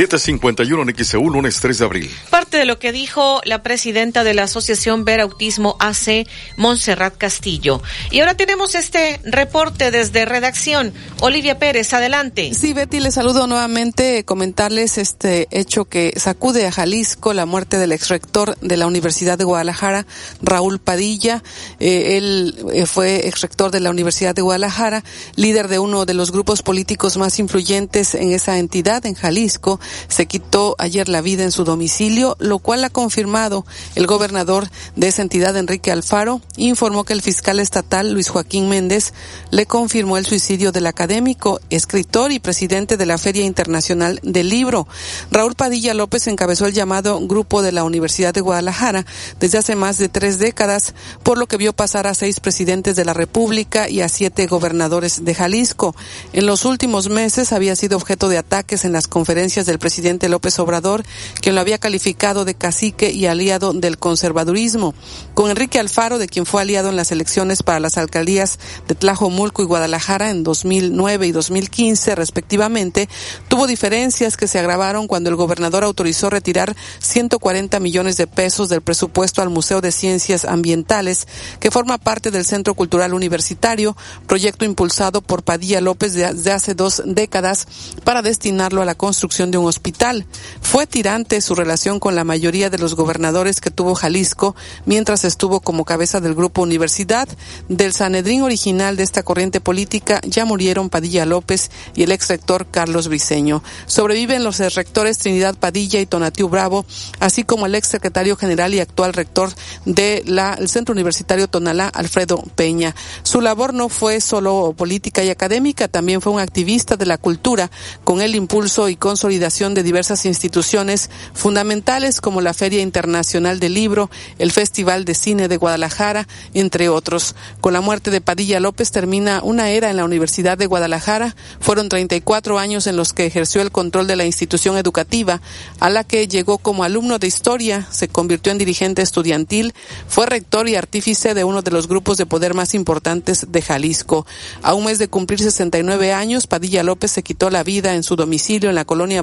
[0.00, 2.10] 751 en XEU, lunes 3 de abril.
[2.30, 7.82] Parte de lo que dijo la presidenta de la Asociación Ver Autismo AC, Montserrat Castillo.
[8.10, 10.94] Y ahora tenemos este reporte desde redacción.
[11.20, 12.54] Olivia Pérez, adelante.
[12.54, 14.24] Sí, Betty, les saludo nuevamente.
[14.24, 19.36] Comentarles este hecho que sacude a Jalisco, la muerte del ex rector de la Universidad
[19.36, 20.06] de Guadalajara,
[20.40, 21.42] Raúl Padilla.
[21.78, 25.04] Eh, él eh, fue ex rector de la Universidad de Guadalajara,
[25.36, 29.78] líder de uno de los grupos políticos más influyentes en esa entidad, en Jalisco
[30.08, 33.64] se quitó ayer la vida en su domicilio, lo cual ha confirmado
[33.94, 39.12] el gobernador de esa entidad, Enrique Alfaro, informó que el fiscal estatal, Luis Joaquín Méndez,
[39.50, 44.86] le confirmó el suicidio del académico, escritor y presidente de la Feria Internacional del Libro.
[45.30, 49.04] Raúl Padilla López encabezó el llamado Grupo de la Universidad de Guadalajara
[49.38, 53.04] desde hace más de tres décadas, por lo que vio pasar a seis presidentes de
[53.04, 55.94] la República y a siete gobernadores de Jalisco.
[56.32, 60.60] En los últimos meses había sido objeto de ataques en las conferencias del presidente López
[60.60, 61.02] Obrador,
[61.40, 64.94] quien lo había calificado de cacique y aliado del conservadurismo.
[65.34, 69.62] Con Enrique Alfaro, de quien fue aliado en las elecciones para las alcaldías de Tlajomulco
[69.62, 73.08] y Guadalajara en 2009 y 2015, respectivamente,
[73.48, 78.82] tuvo diferencias que se agravaron cuando el gobernador autorizó retirar 140 millones de pesos del
[78.82, 81.26] presupuesto al Museo de Ciencias Ambientales,
[81.58, 83.96] que forma parte del Centro Cultural Universitario,
[84.26, 87.66] proyecto impulsado por Padilla López desde hace dos décadas
[88.04, 90.26] para destinarlo a la construcción de un hospital.
[90.60, 94.56] Fue tirante su relación con la mayoría de los gobernadores que tuvo Jalisco
[94.86, 97.28] mientras estuvo como cabeza del Grupo Universidad.
[97.68, 102.66] Del Sanedrín original de esta corriente política ya murieron Padilla López y el ex rector
[102.70, 103.62] Carlos Briceño.
[103.86, 106.84] Sobreviven los rectores Trinidad Padilla y Tonatiu Bravo,
[107.18, 109.50] así como el ex secretario general y actual rector
[109.84, 112.94] del Centro Universitario Tonalá, Alfredo Peña.
[113.22, 117.70] Su labor no fue solo política y académica, también fue un activista de la cultura,
[118.04, 124.08] con el impulso y consolidación de diversas instituciones fundamentales como la Feria Internacional del Libro,
[124.38, 127.34] el Festival de Cine de Guadalajara, entre otros.
[127.60, 131.34] Con la muerte de Padilla López termina una era en la Universidad de Guadalajara.
[131.58, 135.42] Fueron 34 años en los que ejerció el control de la institución educativa,
[135.80, 139.74] a la que llegó como alumno de historia, se convirtió en dirigente estudiantil,
[140.06, 144.26] fue rector y artífice de uno de los grupos de poder más importantes de Jalisco.
[144.62, 148.14] A un mes de cumplir 69 años, Padilla López se quitó la vida en su
[148.14, 149.22] domicilio en la colonia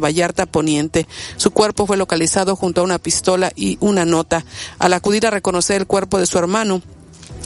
[0.52, 1.08] Poniente.
[1.38, 4.44] Su cuerpo fue localizado junto a una pistola y una nota.
[4.80, 6.82] Al acudir a reconocer el cuerpo de su hermano,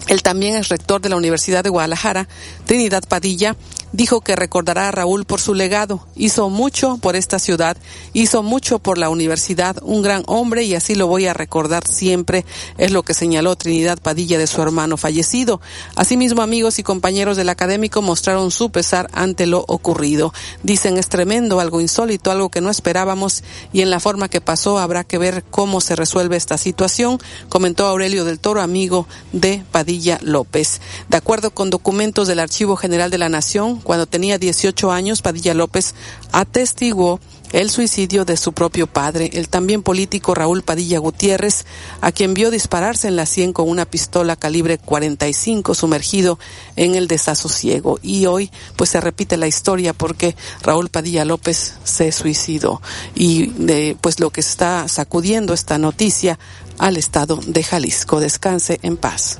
[0.07, 2.27] él también es rector de la Universidad de Guadalajara,
[2.65, 3.55] Trinidad Padilla,
[3.91, 6.05] dijo que recordará a Raúl por su legado.
[6.15, 7.77] Hizo mucho por esta ciudad,
[8.13, 12.45] hizo mucho por la universidad, un gran hombre y así lo voy a recordar siempre,
[12.77, 15.61] es lo que señaló Trinidad Padilla de su hermano fallecido.
[15.95, 20.33] Asimismo, amigos y compañeros del académico mostraron su pesar ante lo ocurrido.
[20.63, 23.43] Dicen es tremendo, algo insólito, algo que no esperábamos
[23.73, 27.19] y en la forma que pasó habrá que ver cómo se resuelve esta situación,
[27.49, 30.81] comentó Aurelio del Toro, amigo de Padilla López.
[31.09, 35.53] De acuerdo con documentos del Archivo General de la Nación, cuando tenía 18 años, Padilla
[35.53, 35.95] López
[36.31, 37.19] atestiguó
[37.51, 41.65] el suicidio de su propio padre, el también político Raúl Padilla Gutiérrez,
[41.99, 46.39] a quien vio dispararse en la sien con una pistola calibre 45 sumergido
[46.75, 47.99] en el desasosiego.
[48.01, 52.81] Y hoy pues se repite la historia porque Raúl Padilla López se suicidó.
[53.15, 56.39] Y de, pues lo que está sacudiendo esta noticia
[56.77, 58.19] al estado de Jalisco.
[58.19, 59.39] Descanse en paz.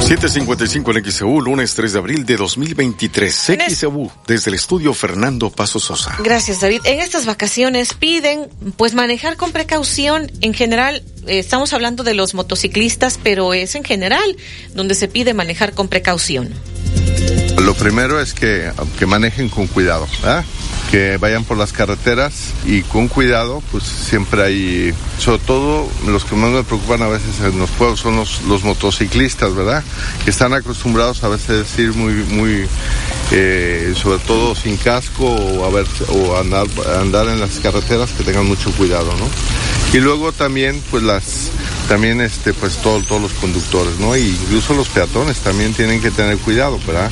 [0.00, 3.52] 755 en XEU, lunes 3 de abril de 2023.
[3.68, 6.16] XEU, desde el estudio Fernando Paso Sosa.
[6.22, 6.80] Gracias, David.
[6.84, 10.30] En estas vacaciones piden, pues, manejar con precaución.
[10.40, 14.36] En general, eh, estamos hablando de los motociclistas, pero es en general
[14.74, 16.50] donde se pide manejar con precaución.
[17.58, 20.44] Lo primero es que, que manejen con cuidado, ¿verdad?
[20.90, 26.36] Que vayan por las carreteras y con cuidado, pues siempre hay, sobre todo los que
[26.36, 29.82] más me preocupan a veces en los pueblos son los, los motociclistas, ¿verdad?
[30.24, 32.66] Que están acostumbrados a veces ir muy, muy,
[33.32, 36.66] eh, sobre todo sin casco o, a ver, o andar,
[37.00, 39.28] andar en las carreteras, que tengan mucho cuidado, ¿no?
[39.96, 41.50] Y luego también, pues las,
[41.88, 44.16] también este, pues todo, todos los conductores, ¿no?
[44.16, 47.10] Y incluso los peatones también tienen que tener cuidado, ¿verdad?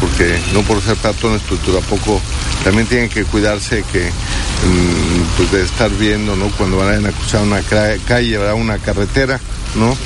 [0.00, 2.20] Porque no por ser peatones, pues tampoco,
[2.64, 6.50] también tienen que cuidarse que, mm, pues de estar viendo, ¿no?
[6.50, 8.54] Cuando van a cruzar una calle, ¿verdad?
[8.54, 9.40] Una carretera,
[9.76, 9.96] ¿no?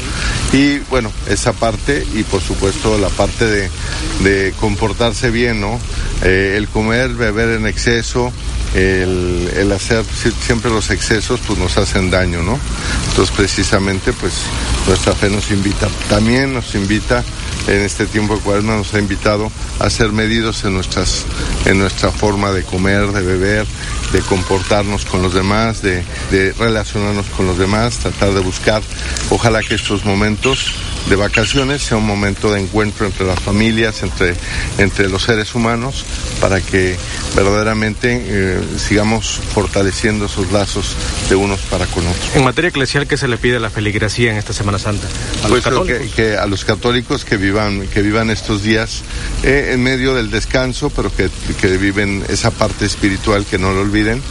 [0.53, 3.71] Y bueno, esa parte y por supuesto la parte de,
[4.25, 5.79] de comportarse bien, ¿no?
[6.23, 8.33] Eh, el comer, beber en exceso,
[8.75, 10.05] el, el, hacer
[10.45, 12.59] siempre los excesos pues nos hacen daño, ¿no?
[13.11, 14.33] Entonces precisamente pues
[14.87, 17.25] nuestra fe nos invita, también nos invita
[17.67, 21.25] en este tiempo de cuaresma nos ha invitado a ser medidos en nuestras,
[21.65, 23.67] en nuestra forma de comer, de beber,
[24.13, 28.83] de comportarnos con los demás, de, de relacionarnos con los demás, tratar de buscar,
[29.31, 30.75] ojalá que estos momentos
[31.09, 34.35] de vacaciones sea un momento de encuentro entre las familias, entre,
[34.79, 36.05] entre los seres humanos,
[36.41, 36.97] para que
[37.35, 40.95] verdaderamente eh, sigamos fortaleciendo esos lazos
[41.29, 42.31] de unos para con otros.
[42.35, 45.09] En materia eclesial, ¿qué se le pide a la feligresía en esta Semana Santa?
[45.45, 49.03] ¿A pues los que, que, a los católicos que vivan, que vivan estos días
[49.43, 51.29] eh, en medio del descanso, pero que,
[51.61, 54.23] que, viven esa parte espiritual que no lo olviden,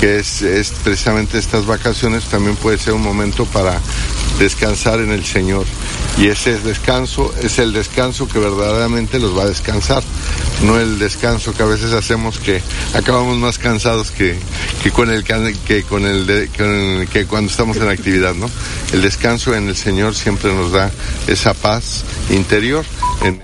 [0.00, 3.80] que es, es precisamente estas vacaciones, también puede ser un momento para
[4.38, 5.64] descansar en el Señor.
[6.18, 10.02] Y ese descanso es el descanso que verdaderamente los va a descansar,
[10.62, 12.60] no el descanso que a veces hacemos que
[12.92, 14.38] acabamos más cansados que,
[14.82, 18.50] que con el que con el, de, con el, que cuando estamos en actividad, ¿no?
[18.92, 20.90] El descanso en el Señor siempre nos da
[21.28, 22.47] esa paz interior.
[22.50, 23.42] En...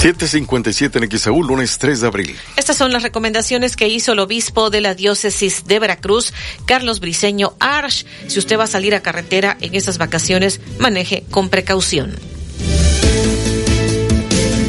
[0.00, 2.36] 757 en XAU, lunes 3 de abril.
[2.56, 6.32] Estas son las recomendaciones que hizo el obispo de la diócesis de Veracruz,
[6.66, 8.04] Carlos Briceño Arch.
[8.26, 12.16] Si usted va a salir a carretera en estas vacaciones, maneje con precaución.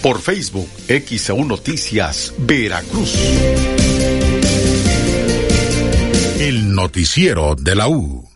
[0.00, 3.12] por Facebook XEU Noticias Veracruz.
[6.38, 8.35] El noticiero de la U.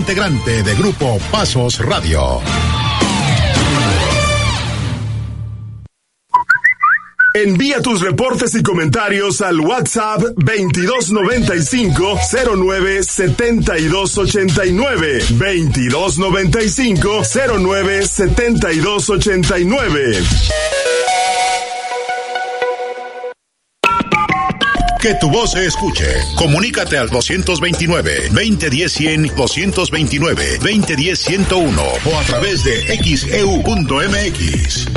[0.00, 2.40] integrante de Grupo Pasos Radio.
[7.34, 12.18] Envía tus reportes y comentarios al WhatsApp 2295
[12.56, 17.22] 09 7289 2295
[17.58, 20.22] 09 7289
[25.00, 26.04] Que tu voz se escuche.
[26.36, 34.88] Comunícate al 229-2010-100, 229-2010-101 o a través de xeu.mx.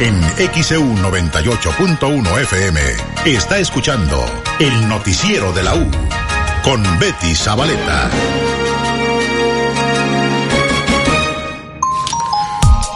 [0.00, 0.20] En
[0.52, 2.80] XEU 98.1 FM
[3.24, 4.26] está escuchando
[4.58, 5.88] el noticiero de la U
[6.64, 8.10] con Betty Zabaleta.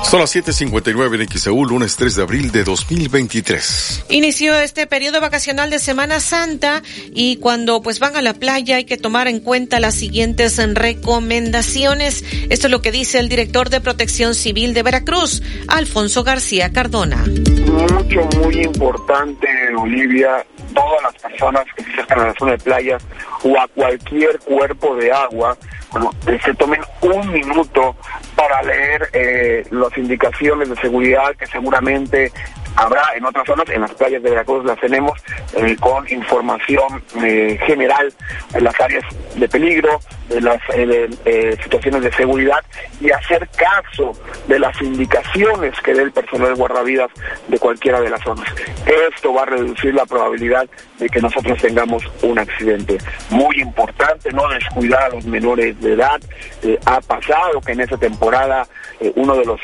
[0.08, 4.04] Son las 7:59 en XEU, lunes 3 de abril de 2023.
[4.08, 6.82] Inició este periodo vacacional de Semana Santa
[7.12, 12.24] y cuando pues van a la playa hay que tomar en cuenta las siguientes recomendaciones.
[12.48, 17.26] Esto es lo que dice el director de Protección Civil de Veracruz, Alfonso García Cardona.
[17.26, 20.42] Mucho, muy importante, Olivia,
[20.74, 22.98] todas las personas que se acercan a la zona de playa
[23.44, 25.56] o a cualquier cuerpo de agua,
[26.44, 27.96] se tomen un minuto
[28.36, 32.30] para leer eh, las indicaciones de seguridad que seguramente
[32.78, 35.18] habrá en otras zonas, en las playas de Veracruz las tenemos
[35.56, 38.12] eh, con información eh, general
[38.54, 39.98] en las áreas de peligro,
[40.28, 42.60] de las eh, situaciones de seguridad
[43.00, 44.12] y hacer caso
[44.46, 47.10] de las indicaciones que dé el personal guardavidas
[47.48, 48.48] de cualquiera de las zonas.
[49.12, 50.68] Esto va a reducir la probabilidad
[50.98, 52.98] de que nosotros tengamos un accidente.
[53.30, 56.20] Muy importante, no descuidar a los menores de edad.
[56.86, 58.66] ha pasado que en esa temporada
[59.14, 59.60] uno de los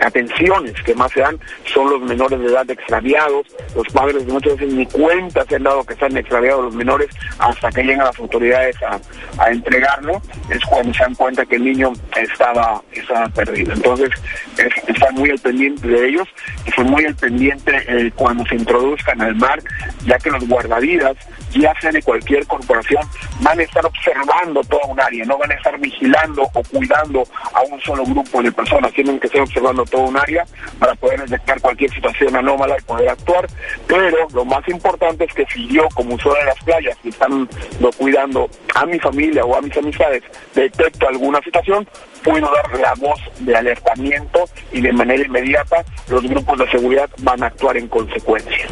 [0.00, 1.38] atenciones que más se dan
[1.72, 5.84] son los menores de edad extraviados, los padres muchas veces ni cuenta se han dado
[5.84, 7.08] que están extraviados los menores
[7.38, 10.20] hasta que llegan las autoridades a, entregarlo,
[10.50, 13.72] es cuando se dan cuenta que el niño estaba, estaba perdido.
[13.72, 14.10] Entonces,
[14.58, 16.28] es, están muy al pendiente de ellos,
[16.66, 19.60] y son muy al pendiente eh, cuando se introduzcan al mar,
[20.04, 21.16] ya que los guardavidas,
[21.52, 23.02] ya sea de cualquier corporación,
[23.40, 27.24] van a estar observando toda un área, no van a estar vigilando o cuidando
[27.54, 30.44] a un solo grupo de personas, tienen que estar observando toda un área
[30.78, 33.46] para poder detectar cualquier situación anómala y poder actuar,
[33.86, 37.48] pero lo más importante es que si yo como usuario de las playas y están
[37.96, 40.22] cuidando a mi familia o a mis amistades,
[40.54, 41.86] detecto alguna situación,
[42.22, 47.42] puedo dar la voz de alertamiento y de manera inmediata los grupos de seguridad van
[47.42, 48.66] a actuar en consecuencia.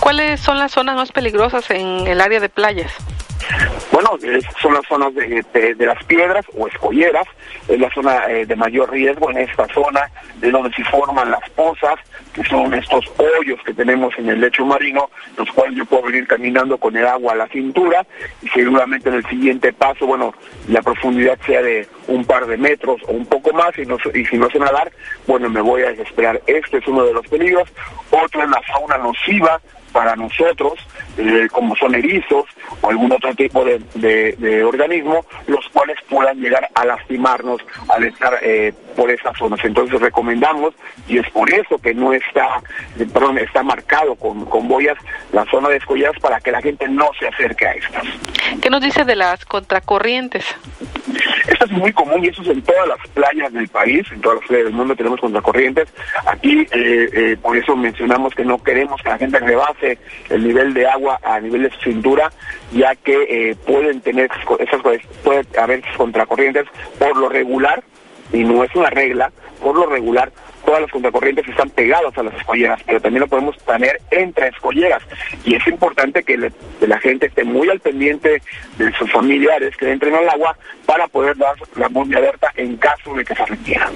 [0.00, 2.92] ¿Cuáles son las zonas más peligrosas en el área de playas?
[3.92, 4.10] Bueno,
[4.60, 7.26] son las zonas de, las piedras o escolleras,
[7.68, 11.48] es la zona eh, de mayor riesgo en esta zona de donde se forman las
[11.50, 11.96] pozas,
[12.32, 16.26] que son estos hoyos que tenemos en el lecho marino, los cuales yo puedo venir
[16.26, 18.06] caminando con el agua a la cintura
[18.42, 20.34] y seguramente en el siguiente paso, bueno,
[20.68, 24.24] la profundidad sea de un par de metros o un poco más y, no, y
[24.26, 24.92] si no sé nadar,
[25.26, 26.40] bueno, me voy a desesperar.
[26.46, 27.68] Este es uno de los peligros.
[28.10, 29.60] Otro es la fauna nociva,
[29.92, 30.74] para nosotros,
[31.16, 32.44] eh, como son erizos
[32.80, 38.72] o algún otro tipo de, organismo, los cuales puedan llegar a lastimarnos al estar eh,
[38.98, 39.60] por esas zonas.
[39.64, 40.74] Entonces recomendamos,
[41.06, 42.60] y es por eso que no está,
[42.98, 44.98] eh, perdón, está marcado con, con boyas
[45.32, 48.02] la zona de escolladas para que la gente no se acerque a estas.
[48.60, 50.44] ¿Qué nos dice de las contracorrientes?
[51.46, 54.40] Esto es muy común y eso es en todas las playas del país, en todas
[54.40, 55.88] las playas del mundo tenemos contracorrientes.
[56.26, 59.98] Aquí, eh, eh, por eso mencionamos que no queremos que la gente rebase
[60.28, 62.32] el nivel de agua a nivel de su cintura,
[62.72, 64.82] ya que eh, pueden tener esas
[65.22, 66.66] puede haber contracorrientes
[66.98, 67.84] por lo regular,
[68.32, 69.30] y no es una regla,
[69.60, 70.30] por lo regular
[70.64, 75.02] todas las contracorrientes están pegadas a las escolleras, pero también lo podemos tener entre escolleras.
[75.44, 76.50] Y es importante que,
[76.80, 78.42] la gente esté muy al pendiente
[78.76, 83.14] de sus familiares que entren al agua para poder dar la de alerta en caso
[83.14, 83.90] de que se requiera.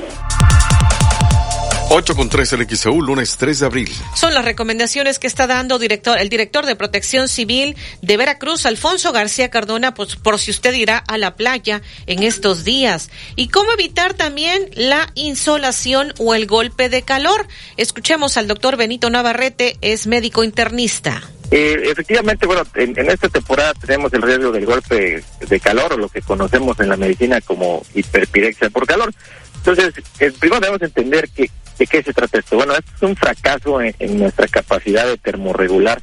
[1.95, 3.91] 8 con 3 el XEU, lunes 3 de abril.
[4.15, 9.13] Son las recomendaciones que está dando director, el director de Protección Civil de Veracruz, Alfonso
[9.13, 13.11] García Cardona, pues, por si usted irá a la playa en estos días.
[13.37, 17.47] Y cómo evitar también la insolación o el golpe de calor.
[17.77, 21.23] Escuchemos al doctor Benito Navarrete, es médico internista.
[21.51, 25.99] Eh, efectivamente, bueno, en, en, esta temporada tenemos el riesgo del golpe de calor, o
[25.99, 29.13] lo que conocemos en la medicina como hiperpirexia por calor.
[29.57, 32.57] Entonces, eh, primero debemos entender que ¿De qué se trata esto?
[32.57, 36.01] Bueno, esto es un fracaso en, nuestra capacidad de termorregular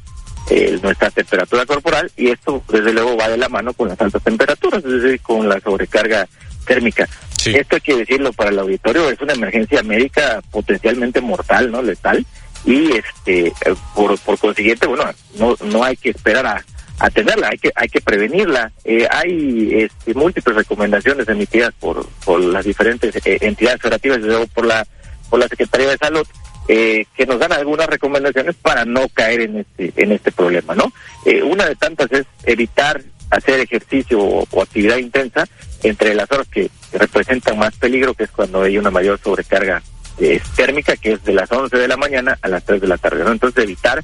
[0.50, 4.22] eh, nuestra temperatura corporal y esto desde luego va de la mano con las altas
[4.22, 6.26] temperaturas, es decir, con la sobrecarga
[6.66, 7.08] térmica.
[7.44, 11.82] Esto hay que decirlo para el auditorio, es una emergencia médica potencialmente mortal, ¿no?
[11.82, 12.26] Letal.
[12.64, 15.04] Y este eh, por, por consiguiente, bueno,
[15.38, 16.64] no, no hay que esperar a,
[16.98, 18.70] a tenerla, hay que hay que prevenirla.
[18.84, 24.46] Eh, hay este, múltiples recomendaciones emitidas por, por las diferentes eh, entidades federativas, desde luego
[24.48, 24.86] por la
[25.30, 26.26] por la Secretaría de Salud,
[26.68, 30.92] eh, que nos dan algunas recomendaciones para no caer en este, en este problema, ¿no?
[31.24, 35.48] Eh, una de tantas es evitar hacer ejercicio o, actividad intensa
[35.82, 39.80] entre las horas que, representan más peligro, que es cuando hay una mayor sobrecarga
[40.18, 42.98] eh, térmica, que es de las 11 de la mañana a las 3 de la
[42.98, 43.30] tarde, ¿no?
[43.30, 44.02] Entonces evitar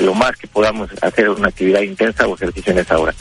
[0.00, 3.14] lo más que podamos hacer una actividad intensa o ejercicio en esa hora.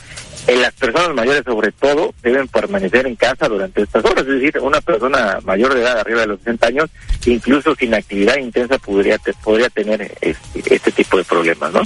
[0.48, 4.26] En las personas mayores, sobre todo, deben permanecer en casa durante estas horas.
[4.26, 6.90] Es decir, una persona mayor de edad, arriba de los 60 años,
[7.26, 11.82] incluso sin actividad intensa, podría, podría tener este, este tipo de problemas, ¿no?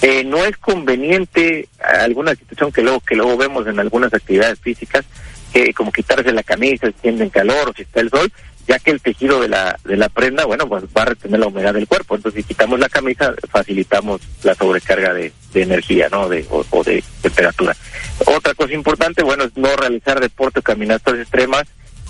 [0.00, 5.04] Eh, no es conveniente alguna situación que luego que luego vemos en algunas actividades físicas,
[5.52, 8.30] que como quitarse la camisa si tiene calor o si está el sol,
[8.66, 11.46] ya que el tejido de la, de la prenda, bueno, pues va a retener la
[11.46, 12.16] humedad del cuerpo.
[12.16, 16.28] Entonces, si quitamos la camisa, facilitamos la sobrecarga de, energía, ¿no?
[16.28, 17.76] De, o, de temperatura.
[18.26, 21.64] Otra cosa importante, bueno, es no realizar deporte o caminatas extremas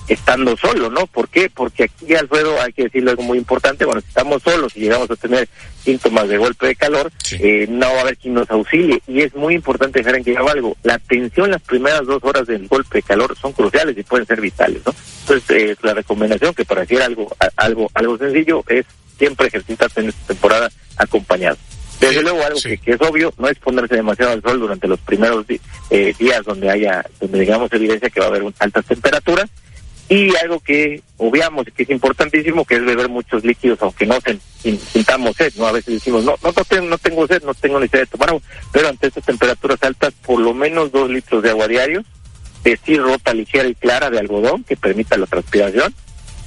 [0.08, 1.06] estando solo, ¿no?
[1.06, 1.50] ¿Por qué?
[1.50, 5.10] Porque aquí, Alfredo, hay que decirlo algo muy importante, bueno, si estamos solos y llegamos
[5.10, 5.48] a tener
[5.82, 9.00] síntomas de golpe de calor, eh, no va a haber quien nos auxilie.
[9.06, 12.68] Y es muy importante dejar en claro algo, la atención las primeras dos horas del
[12.68, 14.94] golpe de calor son cruciales y pueden ser vitales, ¿no?
[15.20, 18.84] Entonces, eh, la recomendación, que para algo, algo, algo sencillo, es
[19.18, 21.56] siempre ejercitarse en esta temporada acompañado.
[22.00, 25.46] Desde luego, algo que, es obvio, no es ponerse demasiado al sol durante los primeros
[25.90, 29.48] eh, días donde haya, donde digamos evidencia que va a haber altas temperaturas
[30.08, 34.18] y algo que obviamos que es importantísimo, que es beber muchos líquidos, aunque no
[34.92, 35.66] sintamos sed, ¿no?
[35.66, 38.42] A veces decimos, no, no, tengo, no tengo sed, no tengo necesidad de tomar agua,
[38.70, 42.04] pero ante estas temperaturas altas, por lo menos dos litros de agua diario,
[42.62, 45.94] vestir ropa ligera y clara de algodón que permita la transpiración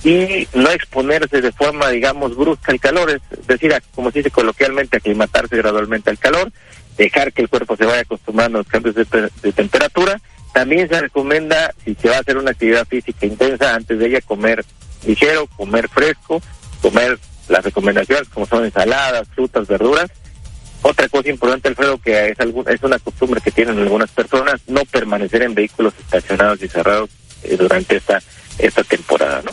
[0.03, 4.97] y no exponerse de forma, digamos, brusca al calor, es decir, como se dice coloquialmente,
[4.97, 6.51] aclimatarse gradualmente al calor,
[6.95, 10.21] dejar que el cuerpo se vaya acostumbrando a los cambios de temperatura
[10.57, 14.21] también se recomienda, si se va a hacer una actividad física intensa, antes de ella
[14.21, 14.65] comer
[15.05, 16.41] ligero, comer fresco,
[16.81, 20.09] comer las recomendaciones como son ensaladas, frutas, verduras.
[20.81, 24.84] Otra cosa importante, Alfredo, que es, algún, es una costumbre que tienen algunas personas, no
[24.85, 27.11] permanecer en vehículos estacionados y cerrados
[27.43, 28.19] eh, durante esta,
[28.57, 29.51] esta temporada, ¿no?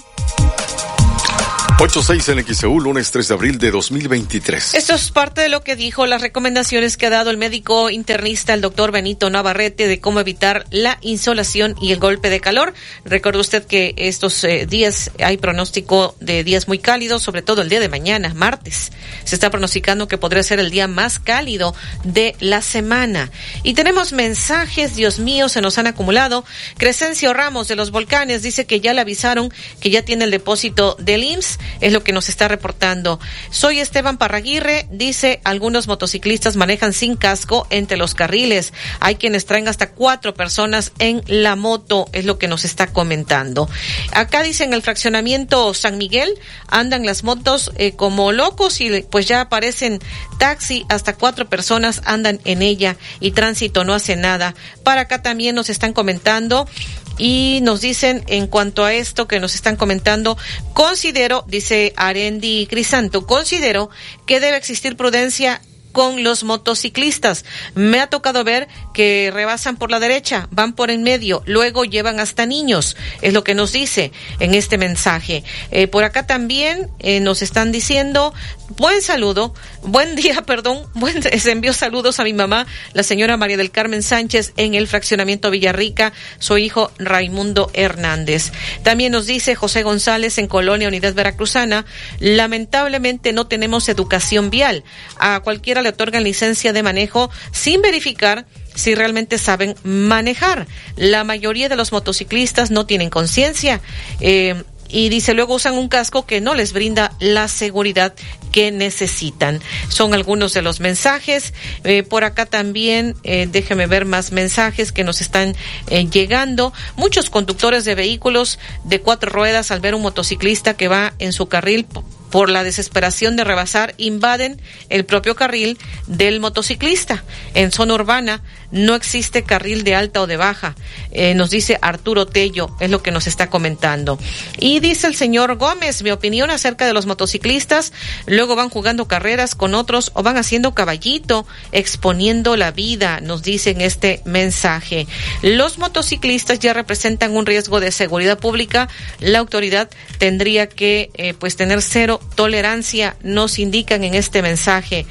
[1.79, 4.75] 8-6 en XEU, lunes 3 de abril de 2023.
[4.75, 8.55] Esto es parte de lo que dijo, las recomendaciones que ha dado el médico internista,
[8.55, 12.75] el doctor Benito Navarrete, de cómo evitar la insolación y el golpe de calor.
[13.05, 17.69] Recuerde usted que estos eh, días hay pronóstico de días muy cálidos, sobre todo el
[17.69, 18.93] día de mañana, martes.
[19.25, 21.75] Se está pronosticando que podría ser el día más cálido
[22.05, 23.33] de la semana.
[23.65, 26.45] Y tenemos mensajes, Dios mío, se nos han acumulado.
[26.79, 30.97] Crescencio Ramos de los Volcanes dice que ya le avisaron que ya tiene el depósito
[31.01, 33.21] del IMSS es lo que nos está reportando.
[33.51, 38.73] Soy Esteban Parraguirre, dice, algunos motociclistas manejan sin casco entre los carriles.
[39.01, 43.69] Hay quienes traen hasta cuatro personas en la moto, es lo que nos está comentando.
[44.13, 46.35] Acá dicen el fraccionamiento San Miguel,
[46.69, 50.01] andan las motos eh, como locos y pues ya aparecen
[50.39, 54.55] taxi, hasta cuatro personas andan en ella y tránsito no hace nada.
[54.83, 56.69] Para acá también nos están comentando
[57.17, 60.37] Y nos dicen en cuanto a esto que nos están comentando,
[60.73, 63.91] considero, dice Arendi Crisanto, considero
[64.27, 65.61] que debe existir prudencia
[65.95, 67.45] con los motociclistas.
[67.75, 72.19] Me ha tocado ver que rebasan por la derecha, van por en medio, luego llevan
[72.19, 75.45] hasta niños, es lo que nos dice en este mensaje.
[75.71, 78.35] Eh, por acá también eh, nos están diciendo,
[78.77, 83.57] buen saludo, buen día, perdón, buen, se envió saludos a mi mamá, la señora María
[83.57, 88.51] del Carmen Sánchez en el fraccionamiento Villarrica, su hijo Raimundo Hernández.
[88.83, 91.87] También nos dice José González en Colonia Unidad Veracruzana,
[92.19, 94.83] lamentablemente no tenemos educación vial.
[95.21, 100.67] A cualquiera le otorgan licencia de manejo sin verificar si realmente saben manejar.
[100.97, 103.81] La mayoría de los motociclistas no tienen conciencia.
[104.21, 108.15] Eh, y dice luego usan un casco que no les brinda la seguridad
[108.53, 109.61] que necesitan.
[109.89, 111.53] Son algunos de los mensajes.
[111.83, 115.57] Eh, por acá también, eh, déjeme ver más mensajes que nos están
[115.89, 116.73] eh, llegando.
[116.97, 121.49] Muchos conductores de vehículos de cuatro ruedas al ver un motociclista que va en su
[121.49, 121.87] carril
[122.35, 125.79] por la desesperación de rebasar, invaden el propio carril
[126.09, 127.23] del motociclista.
[127.55, 128.43] En zona urbana
[128.73, 130.75] no existe carril de alta o de baja,
[131.13, 134.19] eh, nos dice Arturo Tello, es lo que nos está comentando.
[134.59, 137.93] Y dice el señor Gómez, mi opinión acerca de los motociclistas,
[138.27, 143.71] luego van jugando carreras con otros o van haciendo caballito, exponiendo la vida, nos dice
[143.71, 145.07] en este mensaje.
[145.43, 148.89] Los motociclistas ya representan un riesgo de seguridad pública,
[149.21, 149.89] la autoridad
[150.19, 155.07] tendría que eh, pues tener cero tolerancia, nos indican en este mensaje.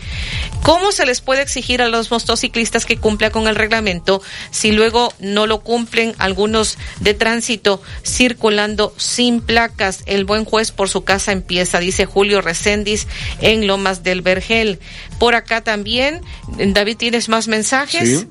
[0.61, 4.22] ¿Cómo se les puede exigir a los motociclistas que cumplan con el reglamento
[4.52, 10.03] si luego no lo cumplen algunos de tránsito circulando sin placas?
[10.06, 13.07] El buen juez por su casa empieza, dice Julio Recendis
[13.41, 14.80] en Lomas del Vergel.
[15.19, 16.22] Por acá también,
[16.57, 18.26] David, ¿tienes más mensajes?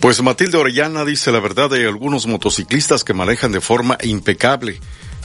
[0.00, 4.80] Pues Matilde Orellana dice la verdad, hay algunos motociclistas que manejan de forma impecable,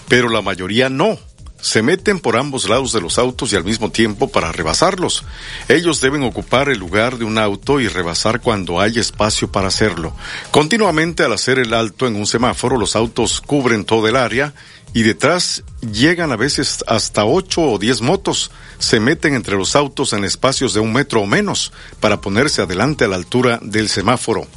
[0.08, 1.20] pero la mayoría no
[1.62, 5.24] se meten por ambos lados de los autos y al mismo tiempo para rebasarlos.
[5.70, 10.14] Ellos deben ocupar el lugar de un auto y rebasar cuando hay espacio para hacerlo.
[10.50, 14.54] Continuamente al hacer el alto en un semáforo, los autos cubren todo el área
[14.94, 18.52] y detrás llegan a veces hasta ocho o diez motos.
[18.80, 23.06] Se meten entre los autos en espacios de un metro o menos para ponerse adelante
[23.06, 24.48] a la altura del semáforo.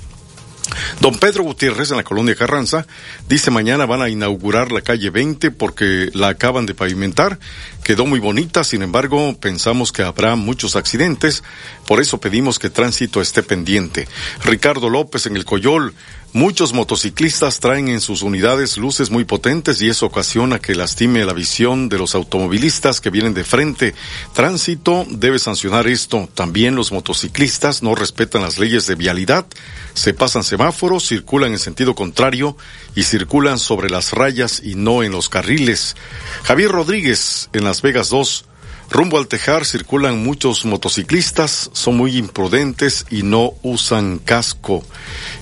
[1.01, 2.87] Don Pedro Gutiérrez en la colonia Carranza
[3.29, 7.39] dice mañana van a inaugurar la calle 20 porque la acaban de pavimentar.
[7.83, 11.43] Quedó muy bonita, sin embargo pensamos que habrá muchos accidentes,
[11.87, 14.09] por eso pedimos que tránsito esté pendiente.
[14.43, 15.95] Ricardo López en el Coyol
[16.35, 21.33] Muchos motociclistas traen en sus unidades luces muy potentes y eso ocasiona que lastime la
[21.33, 23.95] visión de los automovilistas que vienen de frente.
[24.33, 26.29] Tránsito debe sancionar esto.
[26.35, 29.47] También los motociclistas no respetan las leyes de vialidad,
[29.95, 32.57] se pasan semáforos, circulan en sentido contrario
[32.97, 35.95] y circulan sobre las rayas y no en los carriles.
[36.43, 38.45] Javier Rodríguez en Las Vegas 2
[38.91, 44.85] Rumbo al Tejar circulan muchos motociclistas, son muy imprudentes y no usan casco.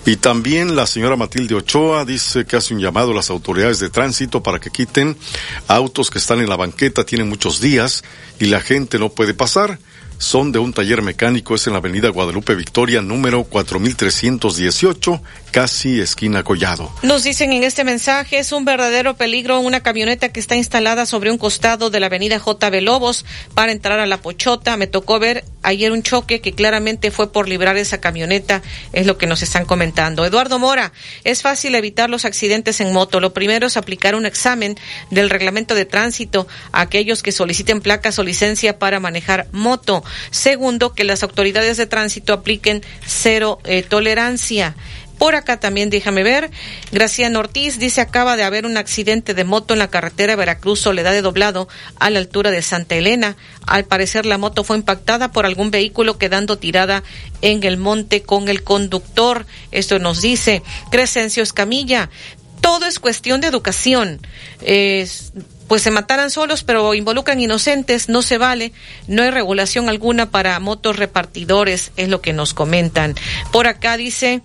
[0.06, 3.90] Y también la señora Matilde Ochoa dice que hace un llamado a las autoridades de
[3.90, 5.16] tránsito para que quiten
[5.68, 8.04] autos que están en la banqueta, tienen muchos días
[8.40, 9.78] y la gente no puede pasar
[10.22, 15.20] son de un taller mecánico, es en la avenida Guadalupe Victoria, número 4318,
[15.52, 16.90] casi esquina Collado.
[17.02, 21.30] Nos dicen en este mensaje, es un verdadero peligro una camioneta que está instalada sobre
[21.30, 23.24] un costado de la avenida JB Lobos
[23.54, 24.76] para entrar a la Pochota.
[24.76, 28.62] Me tocó ver ayer un choque que claramente fue por librar esa camioneta,
[28.92, 30.24] es lo que nos están comentando.
[30.24, 30.92] Eduardo Mora,
[31.24, 33.20] es fácil evitar los accidentes en moto.
[33.20, 34.76] Lo primero es aplicar un examen
[35.10, 40.02] del reglamento de tránsito a aquellos que soliciten placas o licencia para manejar moto.
[40.30, 44.74] Segundo, que las autoridades de tránsito apliquen cero eh, tolerancia.
[45.22, 46.50] Por acá también déjame ver.
[46.90, 51.12] Graciano Ortiz dice acaba de haber un accidente de moto en la carretera Veracruz Soledad
[51.12, 51.68] de Doblado
[52.00, 53.36] a la altura de Santa Elena.
[53.64, 57.04] Al parecer la moto fue impactada por algún vehículo quedando tirada
[57.40, 59.46] en el monte con el conductor.
[59.70, 62.10] Esto nos dice Crescencio Escamilla.
[62.60, 64.26] Todo es cuestión de educación.
[64.60, 65.32] Es
[65.68, 68.72] pues se mataran solos, pero involucran inocentes, no se vale,
[69.06, 73.14] no hay regulación alguna para motos repartidores, es lo que nos comentan.
[73.52, 74.42] Por acá dice,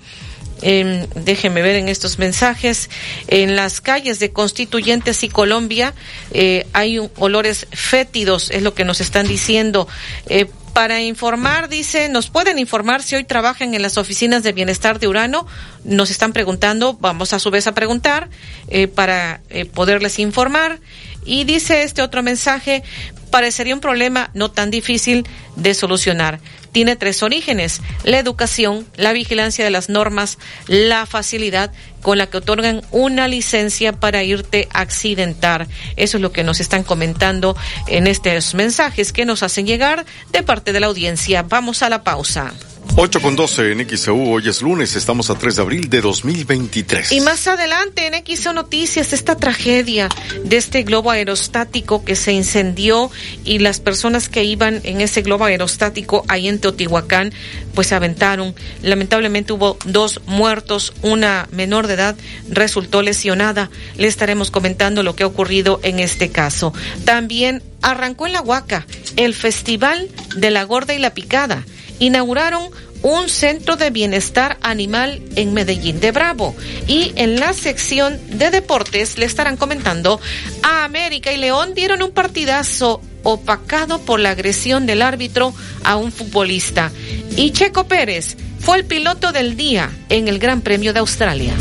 [0.62, 2.90] eh, déjenme ver en estos mensajes,
[3.28, 5.94] en las calles de Constituyentes y Colombia
[6.32, 9.88] eh, hay olores fétidos, es lo que nos están diciendo.
[10.28, 10.48] Eh,
[10.78, 15.08] para informar, dice, nos pueden informar si hoy trabajan en las oficinas de bienestar de
[15.08, 15.48] Urano.
[15.84, 18.30] Nos están preguntando, vamos a su vez a preguntar
[18.68, 20.80] eh, para eh, poderles informar.
[21.26, 22.84] Y dice este otro mensaje,
[23.32, 26.40] parecería un problema no tan difícil de solucionar.
[26.78, 30.38] Tiene tres orígenes, la educación, la vigilancia de las normas,
[30.68, 31.72] la facilidad
[32.02, 35.68] con la que otorgan una licencia para irte a accidentar.
[35.96, 37.56] Eso es lo que nos están comentando
[37.88, 41.44] en estos mensajes que nos hacen llegar de parte de la audiencia.
[41.44, 42.54] Vamos a la pausa.
[42.96, 47.12] 8 con 12 en XEU, hoy es lunes, estamos a 3 de abril de 2023.
[47.12, 50.10] Y más adelante en XEU Noticias, esta tragedia
[50.44, 53.12] de este globo aerostático que se incendió
[53.46, 57.34] y las personas que iban en ese globo aerostático ahí en Teotihuacán,
[57.76, 58.56] pues se aventaron.
[58.82, 62.16] Lamentablemente hubo dos muertos, una menor de edad
[62.50, 63.70] resultó lesionada.
[63.98, 66.74] Le estaremos comentando lo que ha ocurrido en este caso.
[67.06, 68.86] También arrancó en la Huaca
[69.16, 71.66] el Festival de la Gorda y la Picada
[72.00, 72.70] inauguraron
[73.02, 76.56] un centro de bienestar animal en Medellín de Bravo.
[76.88, 80.20] Y en la sección de deportes le estarán comentando
[80.64, 85.54] a América y León dieron un partidazo opacado por la agresión del árbitro
[85.84, 86.92] a un futbolista.
[87.36, 91.54] Y Checo Pérez fue el piloto del día en el Gran Premio de Australia.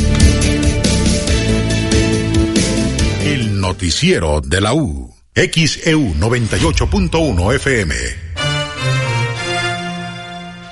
[3.22, 5.14] El noticiero de la U.
[5.32, 7.94] XEU 98.1 FM.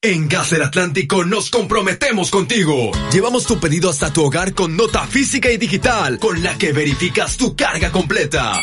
[0.00, 2.92] En Gas del Atlántico nos comprometemos contigo.
[3.12, 7.36] Llevamos tu pedido hasta tu hogar con nota física y digital, con la que verificas
[7.36, 8.62] tu carga completa.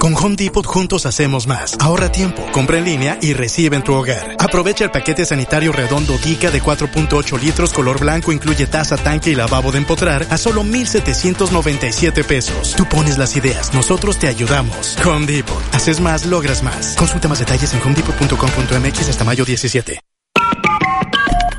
[0.00, 1.76] Con Home Depot juntos hacemos más.
[1.80, 4.36] Ahorra tiempo, compra en línea y recibe en tu hogar.
[4.38, 9.34] Aprovecha el paquete sanitario redondo Giga de 4.8 litros color blanco, incluye taza, tanque y
[9.34, 12.74] lavabo de empotrar a solo 1,797 pesos.
[12.76, 14.96] Tú pones las ideas, nosotros te ayudamos.
[15.04, 15.60] Home Depot.
[15.72, 16.94] Haces más, logras más.
[16.96, 20.00] Consulta más detalles en homedepot.com.mx hasta mayo 17.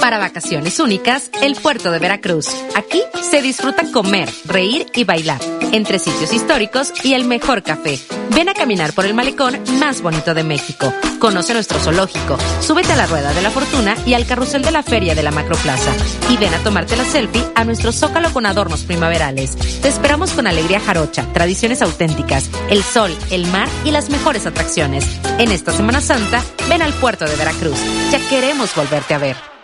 [0.00, 2.48] Para vacaciones únicas, el puerto de Veracruz.
[2.74, 5.40] Aquí se disfruta comer, reír y bailar,
[5.72, 7.98] entre sitios históricos y el mejor café.
[8.34, 10.92] Ven a caminar por el malecón más bonito de México.
[11.18, 14.82] Conoce nuestro zoológico, súbete a la rueda de la fortuna y al carrusel de la
[14.82, 15.92] feria de la Macroplaza.
[16.30, 19.56] Y ven a tomarte la selfie a nuestro zócalo con adornos primaverales.
[19.82, 25.04] Te esperamos con alegría jarocha, tradiciones auténticas, el sol, el mar y las mejores atracciones.
[25.38, 27.78] En esta Semana Santa, ven al puerto de Veracruz.
[28.10, 29.59] Ya queremos volverte a ver.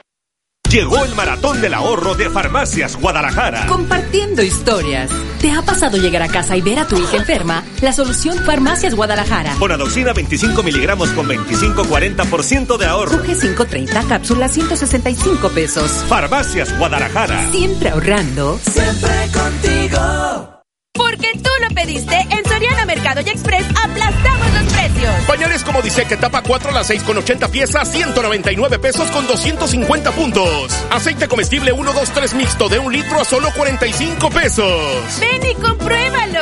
[0.76, 3.64] Llegó el maratón del ahorro de Farmacias Guadalajara.
[3.66, 5.10] Compartiendo historias.
[5.40, 7.64] ¿Te ha pasado llegar a casa y ver a tu hija enferma?
[7.80, 9.54] La solución Farmacias Guadalajara.
[9.58, 13.16] Bonadoxina 25 miligramos con 25-40% de ahorro.
[13.16, 15.90] UG 530, cápsula 165 pesos.
[16.10, 17.50] Farmacias Guadalajara.
[17.52, 18.60] Siempre ahorrando.
[18.62, 20.55] Siempre contigo.
[20.96, 25.14] Porque tú lo pediste, en Soriana Mercado y Express aplastamos los precios.
[25.26, 29.26] Pañales como dice que tapa 4 a las 6 con 80 piezas, 199 pesos con
[29.26, 30.72] 250 puntos.
[30.90, 35.20] Aceite comestible 1, 2, 3 mixto de un litro a solo 45 pesos.
[35.20, 36.40] Ven y compruébalo.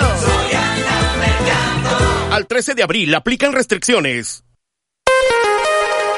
[2.31, 4.44] Al 13 de abril aplican restricciones.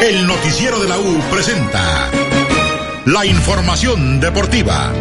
[0.00, 2.08] El noticiero de la U presenta
[3.06, 4.92] la información deportiva.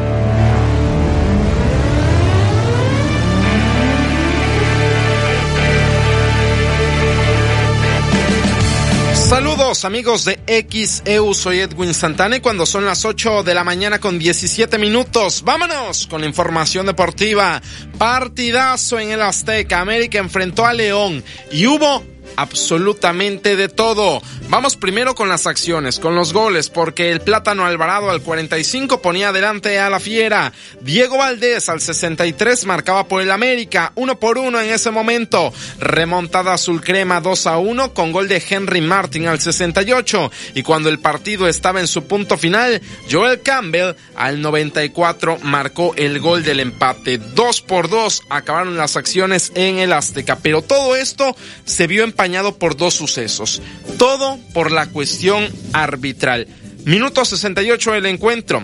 [9.13, 13.99] Saludos amigos de XEU, soy Edwin Santana y cuando son las 8 de la mañana
[13.99, 17.61] con 17 minutos, vámonos con la información deportiva.
[17.99, 22.03] Partidazo en el Azteca, América enfrentó a León y hubo
[22.35, 24.21] absolutamente de todo.
[24.49, 29.29] Vamos primero con las acciones, con los goles, porque el Plátano Alvarado al 45 ponía
[29.29, 30.53] adelante a la Fiera.
[30.81, 35.53] Diego Valdés al 63 marcaba por el América, uno por uno en ese momento.
[35.79, 40.31] Remontada azul crema 2 a 1 con gol de Henry Martin al 68.
[40.55, 42.81] Y cuando el partido estaba en su punto final,
[43.11, 47.17] Joel Campbell al 94 marcó el gol del empate.
[47.17, 50.37] 2 por 2 acabaron las acciones en el Azteca.
[50.41, 51.35] Pero todo esto
[51.65, 53.61] se vio empañado por dos sucesos.
[53.99, 56.47] Todo por la cuestión arbitral.
[56.83, 58.63] Minuto 68 del encuentro.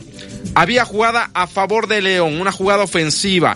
[0.55, 3.55] Había jugada a favor de León, una jugada ofensiva.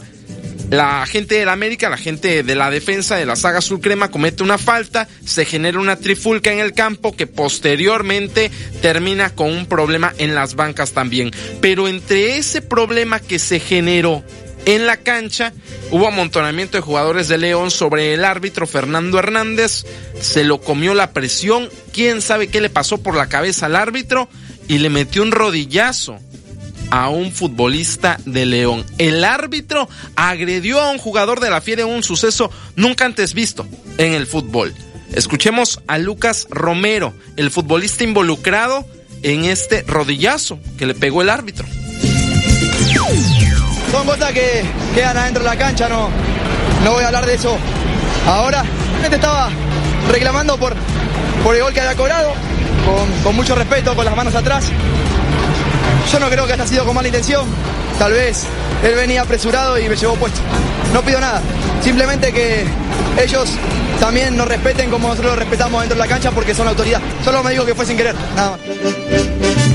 [0.69, 4.43] La gente del América, la gente de la defensa de la saga azul crema comete
[4.43, 8.51] una falta, se genera una trifulca en el campo que posteriormente
[8.83, 11.31] termina con un problema en las bancas también.
[11.59, 14.23] Pero entre ese problema que se generó
[14.67, 15.53] en la cancha
[15.91, 19.85] hubo amontonamiento de jugadores de León sobre el árbitro Fernando Hernández.
[20.19, 21.69] Se lo comió la presión.
[21.93, 24.27] Quién sabe qué le pasó por la cabeza al árbitro
[24.67, 26.19] y le metió un rodillazo
[26.91, 28.85] a un futbolista de León.
[28.97, 29.87] El árbitro
[30.17, 33.65] agredió a un jugador de la Fiera en un suceso nunca antes visto
[33.97, 34.75] en el fútbol.
[35.13, 38.85] Escuchemos a Lucas Romero, el futbolista involucrado
[39.23, 41.65] en este rodillazo que le pegó el árbitro
[43.91, 46.09] son cosas que quedan adentro de la cancha, no,
[46.83, 47.57] no voy a hablar de eso
[48.27, 48.63] ahora.
[48.95, 49.49] La gente estaba
[50.11, 50.75] reclamando por,
[51.43, 52.33] por el gol que había cobrado,
[52.85, 54.65] con, con mucho respeto, con las manos atrás.
[56.11, 57.45] Yo no creo que haya sido con mala intención,
[57.97, 58.43] tal vez
[58.83, 60.39] él venía apresurado y me llevó puesto.
[60.93, 61.41] No pido nada,
[61.81, 62.65] simplemente que
[63.21, 63.49] ellos
[63.99, 67.01] también nos respeten como nosotros los respetamos dentro de la cancha porque son autoridad.
[67.23, 68.59] Solo me digo que fue sin querer, nada más.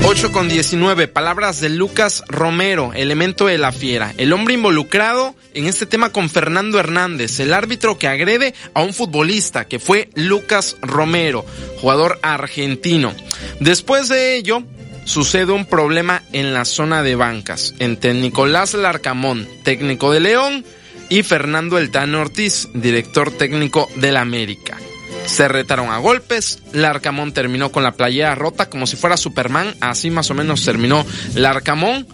[0.05, 5.65] 8 con 19, palabras de Lucas Romero, elemento de la fiera, el hombre involucrado en
[5.65, 10.75] este tema con Fernando Hernández, el árbitro que agrede a un futbolista que fue Lucas
[10.81, 11.45] Romero,
[11.79, 13.13] jugador argentino.
[13.61, 14.63] Después de ello,
[15.05, 20.65] sucede un problema en la zona de bancas entre Nicolás Larcamón, técnico de León,
[21.09, 24.77] y Fernando Eltano Ortiz, director técnico del América.
[25.25, 30.09] Se retaron a golpes, Larcamón terminó con la playera rota como si fuera Superman, así
[30.09, 31.05] más o menos terminó
[31.35, 32.07] Larcamón.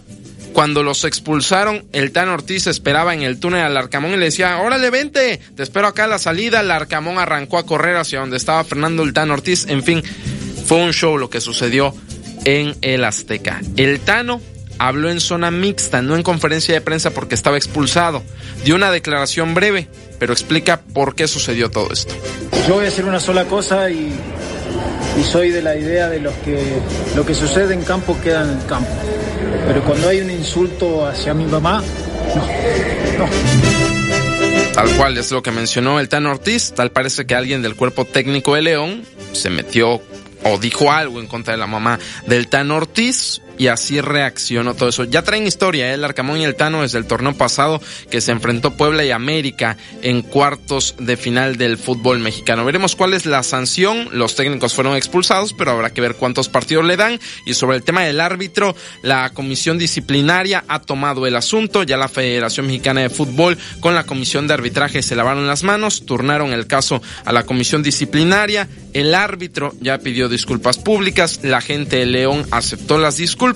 [0.53, 4.57] Cuando los expulsaron, el Tan Ortiz esperaba en el túnel al Larcamón y le decía,
[4.57, 6.63] órale, vente, te espero acá a la salida.
[6.63, 9.67] Larcamón arrancó a correr hacia donde estaba Fernando el Tan Ortiz.
[9.69, 10.03] En fin,
[10.65, 11.93] fue un show lo que sucedió
[12.45, 13.61] en el Azteca.
[13.77, 14.41] El Tano
[14.77, 18.23] habló en zona mixta, no en conferencia de prensa porque estaba expulsado.
[18.63, 19.87] Dio una declaración breve,
[20.17, 22.13] pero explica por qué sucedió todo esto.
[22.67, 24.11] Yo voy a decir una sola cosa y,
[25.19, 26.79] y soy de la idea de los que
[27.15, 28.89] lo que sucede en campo queda en el campo.
[29.67, 31.83] Pero cuando hay un insulto hacia mi mamá,
[32.35, 33.29] no, no.
[34.73, 38.05] Tal cual es lo que mencionó el Tan Ortiz, tal parece que alguien del cuerpo
[38.05, 39.03] técnico de León
[39.33, 40.01] se metió
[40.43, 44.87] o dijo algo en contra de la mamá del Tan Ortiz y así reaccionó todo
[44.87, 45.03] eso.
[45.03, 45.95] Ya traen historia, ¿eh?
[45.95, 49.75] el Arcamón y el Tano desde el torneo pasado que se enfrentó Puebla y América
[50.01, 52.63] en cuartos de final del fútbol mexicano.
[52.63, 54.07] Veremos cuál es la sanción.
[54.13, 57.19] Los técnicos fueron expulsados, pero habrá que ver cuántos partidos le dan.
[57.45, 61.83] Y sobre el tema del árbitro, la comisión disciplinaria ha tomado el asunto.
[61.83, 66.05] Ya la Federación Mexicana de Fútbol con la comisión de arbitraje se lavaron las manos,
[66.05, 68.69] turnaron el caso a la comisión disciplinaria.
[68.93, 71.41] El árbitro ya pidió disculpas públicas.
[71.43, 73.48] La gente de León aceptó las disculpas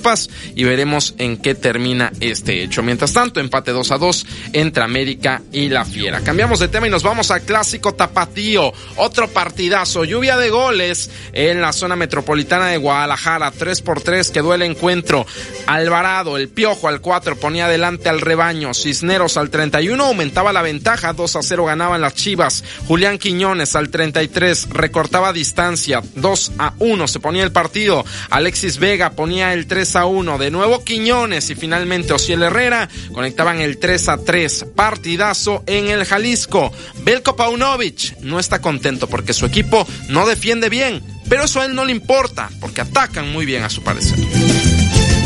[0.56, 2.84] y veremos en qué termina este hecho.
[2.84, 6.22] Mientras tanto, empate 2 a 2 entre América y la Fiera.
[6.22, 8.72] Cambiamos de tema y nos vamos al clásico tapatío.
[8.98, 13.52] Otro partidazo, lluvia de goles en la zona metropolitana de Guadalajara.
[13.52, 15.26] 3 por 3 quedó el encuentro.
[15.68, 18.74] Alvarado, el piojo al 4 ponía adelante al rebaño.
[18.74, 21.14] Cisneros al 31 aumentaba la ventaja.
[21.14, 22.64] 2 a 0 ganaban las Chivas.
[22.88, 26.02] Julián Quiñones al 33 recortaba distancia.
[26.15, 28.06] 2 a 1 se ponía el partido.
[28.30, 30.38] Alexis Vega ponía el 3 a 1.
[30.38, 34.65] De nuevo Quiñones y finalmente Ociel Herrera conectaban el 3 a 3.
[34.76, 36.72] Partidazo en el Jalisco.
[37.03, 41.76] Belko Paunovic no está contento porque su equipo no defiende bien, pero eso a él
[41.76, 44.18] no le importa porque atacan muy bien a su parecer.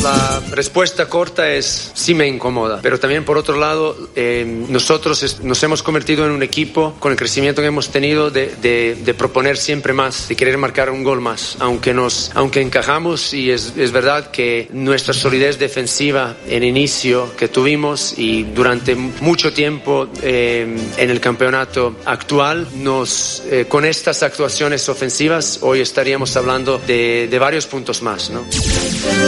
[0.07, 5.61] La respuesta corta es sí me incomoda, pero también por otro lado eh, nosotros nos
[5.63, 9.57] hemos convertido en un equipo con el crecimiento que hemos tenido de, de, de, proponer
[9.57, 13.91] siempre más, de querer marcar un gol más, aunque nos aunque encajamos y es, es
[13.91, 20.65] verdad que nuestra solidez defensiva en inicio que tuvimos y durante mucho tiempo eh,
[20.97, 27.39] en el campeonato actual nos eh, con estas actuaciones ofensivas hoy estaríamos hablando de, de
[27.39, 28.45] varios puntos más, ¿no?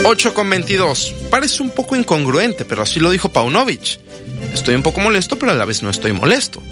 [0.04, 1.14] 8 con 22.
[1.30, 3.98] Parece un poco incongruente, pero así lo dijo Paunovic.
[4.54, 6.62] Estoy un poco molesto, pero a la vez no estoy molesto.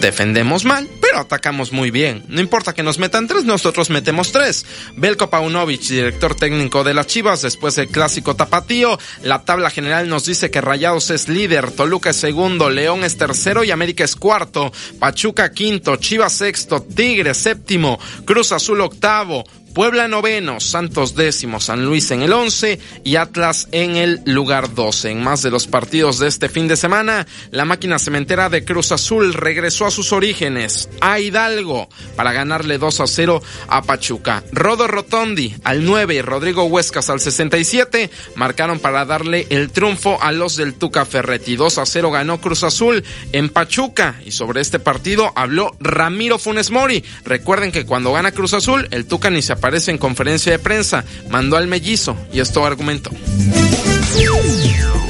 [0.00, 2.22] Defendemos mal, pero atacamos muy bien.
[2.28, 4.66] No importa que nos metan tres, nosotros metemos tres.
[4.94, 8.98] Belko Paunovic, director técnico de las Chivas, después del clásico tapatío.
[9.22, 13.64] La tabla general nos dice que Rayados es líder, Toluca es segundo, León es tercero
[13.64, 14.70] y América es cuarto.
[14.98, 19.44] Pachuca quinto, Chivas sexto, Tigre séptimo, Cruz Azul octavo.
[19.74, 25.10] Puebla noveno, Santos décimo, San Luis en el once y Atlas en el lugar doce.
[25.10, 28.90] En más de los partidos de este fin de semana, la máquina cementera de Cruz
[28.90, 34.42] Azul regresó a sus orígenes, a Hidalgo, para ganarle 2 a 0 a Pachuca.
[34.52, 40.32] Rodo Rotondi al 9 y Rodrigo Huescas al 67 marcaron para darle el triunfo a
[40.32, 41.56] los del Tuca Ferretti.
[41.56, 46.70] 2 a 0 ganó Cruz Azul en Pachuca y sobre este partido habló Ramiro Funes
[46.70, 47.04] Mori.
[47.24, 51.04] Recuerden que cuando gana Cruz Azul, el Tuca ni se aparece en conferencia de prensa,
[51.30, 53.10] mandó al mellizo y esto argumentó.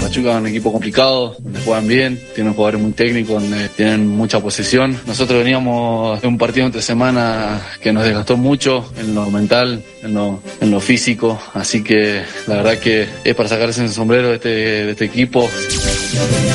[0.01, 4.41] Pachuca es un equipo complicado, donde juegan bien, tienen jugadores muy técnicos, donde tienen mucha
[4.41, 4.99] posesión.
[5.07, 5.78] Nosotros veníamos
[6.23, 10.81] un partido entre semana que nos desgastó mucho en lo mental, en lo, en lo
[10.81, 15.05] físico, así que la verdad que es para sacarse el sombrero de este, de este
[15.05, 15.49] equipo.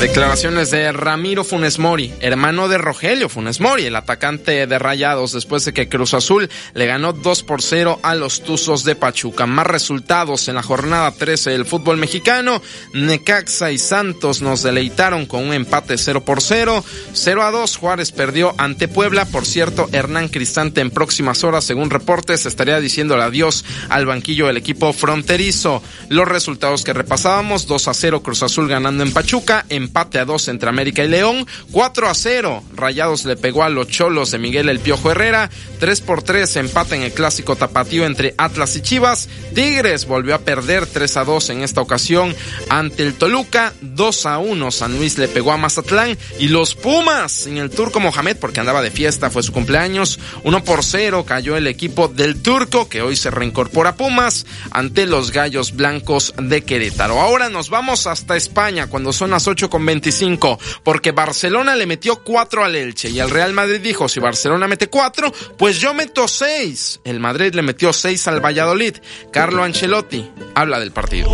[0.00, 5.64] Declaraciones de Ramiro Funes Mori, hermano de Rogelio Funes Mori, el atacante de Rayados, después
[5.64, 9.46] de que Cruz Azul le ganó 2 por 0 a los Tuzos de Pachuca.
[9.46, 12.60] Más resultados en la jornada 13 del fútbol mexicano.
[12.92, 16.84] Necaxa y Santos nos deleitaron con un empate 0 por 0.
[17.12, 19.13] 0 a 2 Juárez perdió ante Puebla.
[19.14, 24.56] Por cierto, Hernán Cristante en próximas horas, según reportes, estaría diciéndole adiós al banquillo del
[24.56, 25.84] equipo fronterizo.
[26.08, 30.48] Los resultados que repasábamos, 2 a 0 Cruz Azul ganando en Pachuca, empate a 2
[30.48, 34.68] entre América y León, 4 a 0 Rayados le pegó a los Cholos de Miguel
[34.68, 39.28] El Piojo Herrera, 3 por 3 empate en el clásico tapatío entre Atlas y Chivas,
[39.54, 42.34] Tigres volvió a perder 3 a 2 en esta ocasión
[42.68, 47.46] ante el Toluca, 2 a 1 San Luis le pegó a Mazatlán y los Pumas
[47.46, 51.56] en el Turco Mohamed porque andaba de fiesta, fue su cumpleaños, 1 por 0 cayó
[51.56, 56.62] el equipo del Turco que hoy se reincorpora a Pumas ante los Gallos Blancos de
[56.62, 57.20] Querétaro.
[57.20, 62.22] Ahora nos vamos hasta España cuando son las 8 con 25 porque Barcelona le metió
[62.22, 66.26] 4 al Elche y el Real Madrid dijo si Barcelona mete 4 pues yo meto
[66.26, 67.00] 6.
[67.04, 68.96] El Madrid le metió 6 al Valladolid.
[69.30, 71.28] Carlo Ancelotti habla del partido.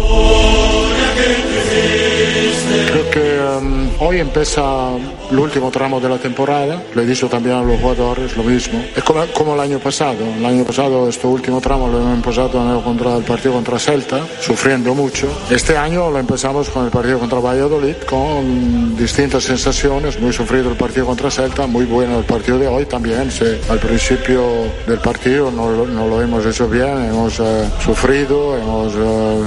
[2.86, 4.62] Creo que um, hoy empieza
[5.30, 6.82] el último tramo de la temporada.
[6.94, 8.82] Le he dicho también a los jugadores lo mismo.
[8.96, 10.18] Es como, como el año pasado.
[10.36, 13.78] El año pasado este último tramo lo hemos empezado en el, contra, el partido contra
[13.78, 15.28] Celta, sufriendo mucho.
[15.50, 20.20] Este año lo empezamos con el partido contra Valladolid, con distintas sensaciones.
[20.20, 23.30] Muy sufrido el partido contra Celta, muy bueno el partido de hoy también.
[23.30, 24.42] Sí, al principio
[24.86, 28.94] del partido no, no lo hemos hecho bien, hemos uh, sufrido, hemos...
[28.94, 29.44] Uh,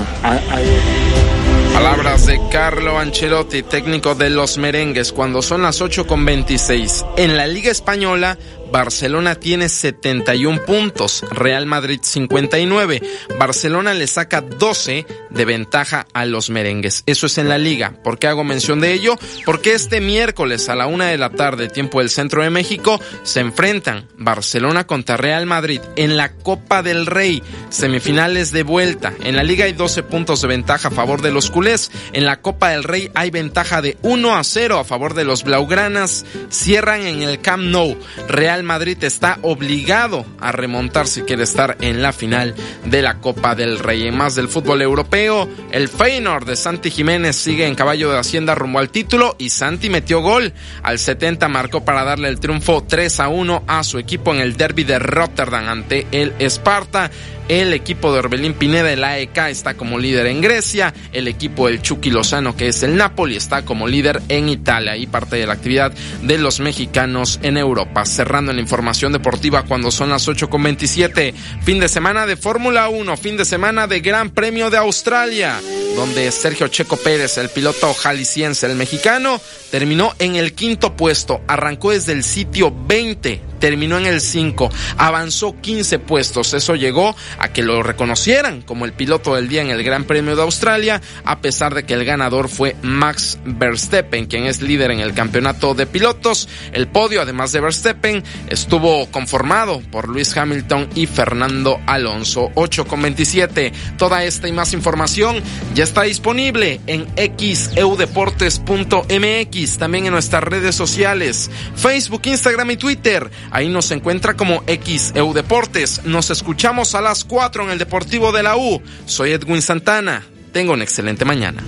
[1.73, 7.03] Palabras de Carlo Ancelotti, técnico de los merengues, cuando son las 8 con 26.
[7.17, 8.37] En la Liga Española,
[8.73, 13.03] Barcelona tiene 71 puntos, Real Madrid 59.
[13.37, 17.03] Barcelona le saca 12 de ventaja a los merengues.
[17.05, 17.93] Eso es en la liga.
[18.03, 19.15] ¿Por qué hago mención de ello?
[19.45, 23.41] Porque este miércoles a la una de la tarde, tiempo del centro de México, se
[23.41, 29.13] enfrentan Barcelona contra Real Madrid en la Copa del Rey, semifinales de vuelta.
[29.23, 31.91] En la liga hay 12 puntos de ventaja a favor de los culés.
[32.11, 35.43] En la Copa del Rey hay ventaja de 1 a 0 a favor de los
[35.43, 36.25] blaugranas.
[36.49, 37.95] Cierran en el Camp Nou.
[38.27, 43.55] Real Madrid está obligado a remontar si quiere estar en la final de la Copa
[43.55, 44.07] del Rey.
[44.07, 48.55] En más del fútbol europeo, el Feyenoord de Santi Jiménez sigue en caballo de Hacienda
[48.55, 50.53] rumbo al título y Santi metió gol.
[50.81, 54.57] Al 70 marcó para darle el triunfo 3 a 1 a su equipo en el
[54.57, 57.11] derby de Rotterdam ante el Esparta.
[57.49, 60.93] El equipo de Orbelín Pineda, el AEK, está como líder en Grecia.
[61.11, 64.95] El equipo del Chucky Lozano, que es el Napoli, está como líder en Italia.
[64.95, 65.91] Y parte de la actividad
[66.21, 68.05] de los mexicanos en Europa.
[68.05, 71.33] Cerrando la información deportiva cuando son las 8.27.
[71.63, 75.59] Fin de semana de Fórmula 1, fin de semana de Gran Premio de Australia,
[75.95, 79.39] donde Sergio Checo Pérez, el piloto jalisciense, el mexicano,
[79.71, 81.41] terminó en el quinto puesto.
[81.47, 86.53] Arrancó desde el sitio 20 terminó en el 5, avanzó 15 puestos.
[86.53, 90.35] Eso llegó a que lo reconocieran como el piloto del día en el Gran Premio
[90.35, 94.99] de Australia, a pesar de que el ganador fue Max Verstappen, quien es líder en
[94.99, 96.49] el campeonato de pilotos.
[96.73, 102.51] El podio, además de Verstappen, estuvo conformado por Luis Hamilton y Fernando Alonso.
[102.55, 103.71] 8 con 27.
[103.97, 105.41] Toda esta y más información
[105.73, 113.29] ya está disponible en xeudeportes.mx, también en nuestras redes sociales, Facebook, Instagram y Twitter.
[113.51, 116.05] Ahí nos encuentra como XEU Deportes.
[116.05, 118.81] Nos escuchamos a las 4 en el Deportivo de la U.
[119.05, 120.25] Soy Edwin Santana.
[120.51, 121.63] Tengo una excelente mañana.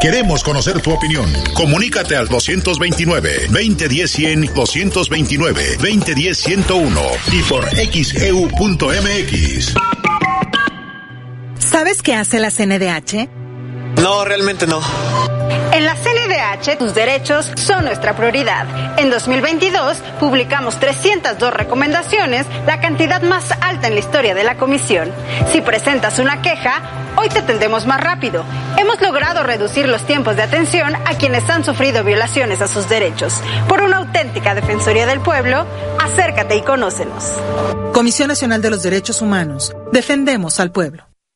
[0.00, 1.26] Queremos conocer tu opinión.
[1.54, 9.74] Comunícate al 229-2010-100, 229-2010-101 y por xeu.mx.
[11.58, 13.28] ¿Sabes qué hace la CNDH?
[14.00, 14.80] No, realmente no.
[15.72, 18.98] En la CNDH, tus derechos son nuestra prioridad.
[18.98, 25.12] En 2022, publicamos 302 recomendaciones, la cantidad más alta en la historia de la Comisión.
[25.52, 28.44] Si presentas una queja, hoy te atendemos más rápido.
[28.76, 33.34] Hemos logrado reducir los tiempos de atención a quienes han sufrido violaciones a sus derechos.
[33.68, 35.66] Por una auténtica Defensoría del Pueblo,
[36.00, 37.24] acércate y conócenos.
[37.92, 39.74] Comisión Nacional de los Derechos Humanos.
[39.92, 41.07] Defendemos al pueblo.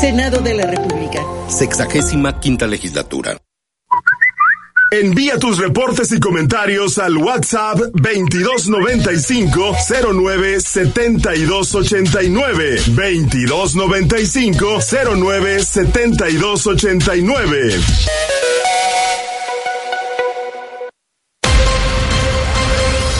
[0.00, 1.22] Senado de la República.
[1.48, 3.38] Sexagésima quinta legislatura.
[4.92, 9.74] Envía tus reportes y comentarios al WhatsApp 2295
[10.12, 14.78] 09 7289 2295
[15.16, 17.80] 09 7289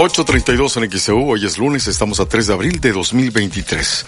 [0.00, 4.06] 8.32 en XEU, hoy es lunes, estamos a 3 de abril de 2023.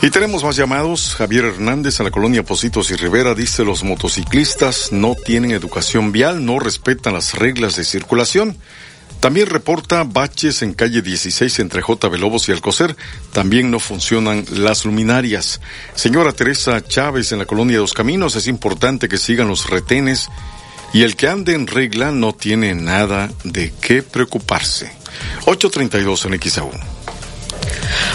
[0.00, 1.16] Y tenemos más llamados.
[1.16, 6.46] Javier Hernández en la colonia Positos y Rivera dice los motociclistas no tienen educación vial,
[6.46, 8.56] no respetan las reglas de circulación.
[9.20, 12.08] También reporta baches en calle 16 entre J.
[12.16, 12.96] Lobos y Alcocer.
[13.34, 15.60] También no funcionan las luminarias.
[15.94, 20.30] Señora Teresa Chávez en la colonia Dos Caminos, es importante que sigan los retenes
[20.94, 25.01] y el que ande en regla no tiene nada de qué preocuparse.
[25.46, 26.91] 832 en XAU.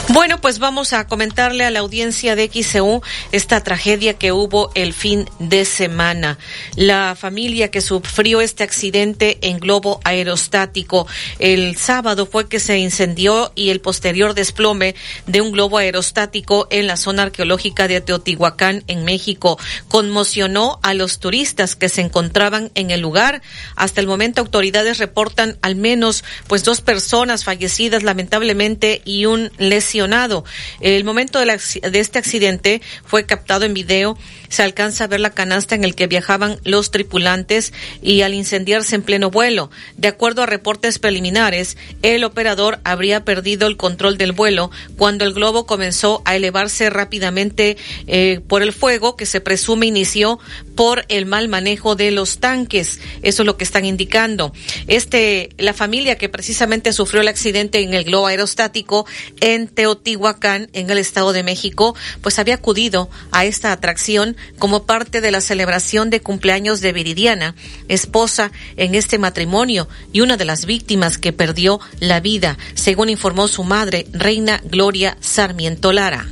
[0.09, 3.01] Bueno, pues vamos a comentarle a la audiencia de XEU
[3.31, 6.37] esta tragedia que hubo el fin de semana.
[6.75, 11.07] La familia que sufrió este accidente en globo aerostático
[11.39, 16.87] el sábado fue que se incendió y el posterior desplome de un globo aerostático en
[16.87, 22.91] la zona arqueológica de Teotihuacán en México conmocionó a los turistas que se encontraban en
[22.91, 23.41] el lugar.
[23.75, 30.43] Hasta el momento autoridades reportan al menos pues dos personas fallecidas lamentablemente y un lesionado.
[30.79, 31.59] El momento de,
[31.93, 34.17] este accidente fue captado en video.
[34.49, 38.95] Se alcanza a ver la canasta en el que viajaban los tripulantes y al incendiarse
[38.95, 39.69] en pleno vuelo.
[39.97, 45.33] De acuerdo a reportes preliminares, el operador habría perdido el control del vuelo cuando el
[45.33, 50.39] globo comenzó a elevarse rápidamente eh, por el fuego que se presume inició
[50.75, 52.99] por el mal manejo de los tanques.
[53.21, 54.53] Eso es lo que están indicando.
[54.87, 59.05] Este, la familia que precisamente sufrió el accidente en el globo aerostático
[59.39, 65.21] en Teotihuacán, en el Estado de México, pues había acudido a esta atracción como parte
[65.21, 67.55] de la celebración de cumpleaños de Viridiana,
[67.87, 73.47] esposa en este matrimonio y una de las víctimas que perdió la vida, según informó
[73.47, 76.27] su madre, Reina Gloria Sarmiento Lara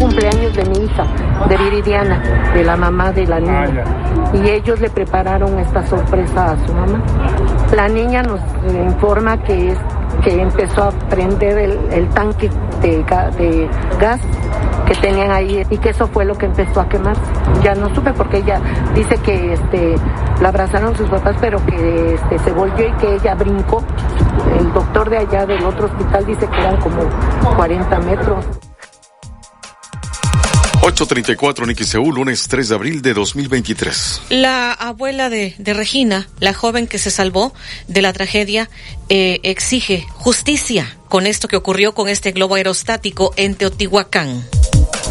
[0.00, 1.06] cumpleaños de mi hija,
[1.46, 3.84] de Viridiana, de la mamá de la niña.
[4.32, 7.02] Y ellos le prepararon esta sorpresa a su mamá.
[7.74, 8.40] La niña nos
[8.74, 9.78] informa que, es,
[10.22, 11.58] que empezó a prender
[11.90, 12.50] el, tanque
[12.82, 13.68] de,
[13.98, 14.20] gas
[14.86, 17.22] que tenían ahí y que eso fue lo que empezó a quemarse.
[17.62, 18.60] Ya no supe porque ella
[18.94, 19.94] dice que este
[20.40, 23.82] la abrazaron sus papás pero que este, se volvió y que ella brincó.
[24.58, 27.02] El doctor de allá del otro hospital dice que eran como
[27.56, 28.46] 40 metros.
[30.82, 34.22] 834 en XEU, lunes 3 de abril de 2023.
[34.30, 37.52] La abuela de, de Regina, la joven que se salvó
[37.86, 38.70] de la tragedia,
[39.10, 44.42] eh, exige justicia con esto que ocurrió con este globo aerostático en Teotihuacán.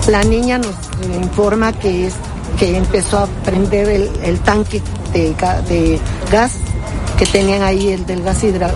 [0.08, 0.74] La niña nos
[1.22, 2.16] informa que, es,
[2.58, 4.82] que empezó a prender el, el tanque
[5.14, 5.36] de,
[5.68, 6.00] de,
[6.32, 6.54] gas
[7.20, 8.74] que tenían ahí, el del gas hidra,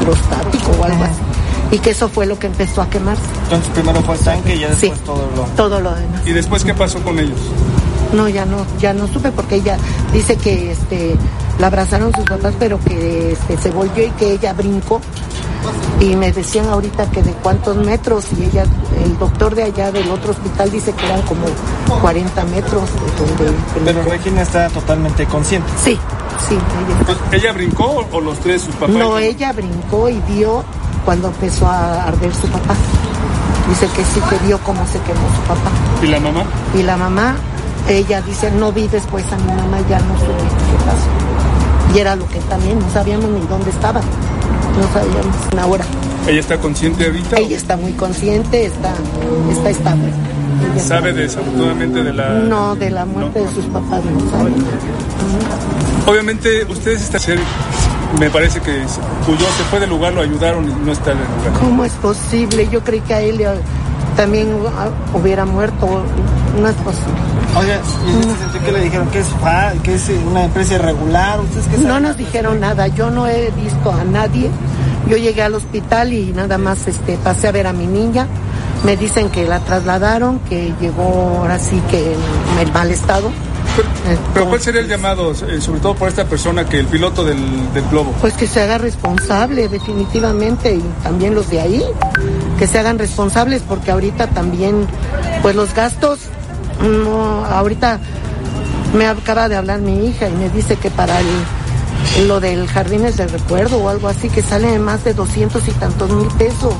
[0.00, 1.31] hidrostático o algo así
[1.72, 3.22] y que eso fue lo que empezó a quemarse.
[3.44, 5.42] Entonces primero fue el tanque y ya después todo lo...
[5.56, 6.20] Todo lo demás.
[6.26, 7.38] ¿Y después qué pasó con ellos?
[8.12, 9.78] No, ya no, ya no supe porque ella
[10.12, 11.16] dice que este
[11.58, 15.00] la abrazaron sus papás, pero que este, se volvió y que ella brincó.
[16.00, 18.64] Y me decían ahorita que de cuántos metros, y ella,
[19.04, 21.44] el doctor de allá del otro hospital dice que eran como
[22.00, 22.82] 40 metros.
[23.84, 25.70] Pero Regina está totalmente consciente.
[25.82, 25.96] Sí,
[26.48, 26.58] sí.
[27.30, 28.96] Ella, ¿Ella brincó o los tres sus papás?
[28.96, 30.64] No, ella brincó y vio
[31.04, 32.74] cuando empezó a arder su papá.
[33.68, 35.70] Dice que sí que vio cómo se quemó su papá.
[36.02, 36.44] ¿Y la mamá?
[36.78, 37.36] Y la mamá,
[37.88, 41.94] ella dice, no vi después a mi mamá, ya no supe qué pasó.
[41.94, 44.00] Y era lo que también no sabíamos ni dónde estaba.
[44.00, 45.84] No sabíamos una hora.
[46.26, 47.36] ¿Ella está consciente ahorita?
[47.36, 48.92] Ella está muy consciente, está,
[49.50, 50.12] está estable.
[50.78, 52.28] ¿Sabe desafortunadamente de la...?
[52.34, 54.52] No, de la muerte de sus papás no sabe.
[56.06, 57.20] Obviamente ustedes están
[58.18, 61.24] me parece que huyó, se fue del lugar, lo ayudaron y no está en el
[61.24, 61.60] lugar.
[61.60, 62.68] ¿Cómo es posible?
[62.70, 63.44] Yo creí que a él
[64.16, 64.54] también
[65.14, 66.04] hubiera muerto.
[66.60, 67.12] No es posible.
[67.56, 69.08] Oye, ¿y qué le dijeron?
[69.08, 69.26] ¿Que es,
[69.82, 71.40] que es una empresa irregular?
[71.40, 72.88] ¿Ustedes qué no nos dijeron nada.
[72.88, 74.50] Yo no he visto a nadie.
[75.08, 78.26] Yo llegué al hospital y nada más este, pasé a ver a mi niña.
[78.84, 82.14] Me dicen que la trasladaron, que llegó ahora sí que
[82.60, 83.30] en mal estado
[84.34, 87.38] pero, ¿cuál sería el llamado, eh, sobre todo por esta persona que el piloto del,
[87.90, 88.12] globo?
[88.20, 91.84] Pues que se haga responsable, definitivamente, y también los de ahí,
[92.58, 94.86] que se hagan responsables, porque ahorita también,
[95.42, 96.20] pues los gastos,
[96.80, 97.98] no, ahorita
[98.94, 103.16] me acaba de hablar mi hija y me dice que para el, lo del jardines
[103.16, 106.74] de recuerdo o algo así, que sale más de doscientos y tantos mil pesos.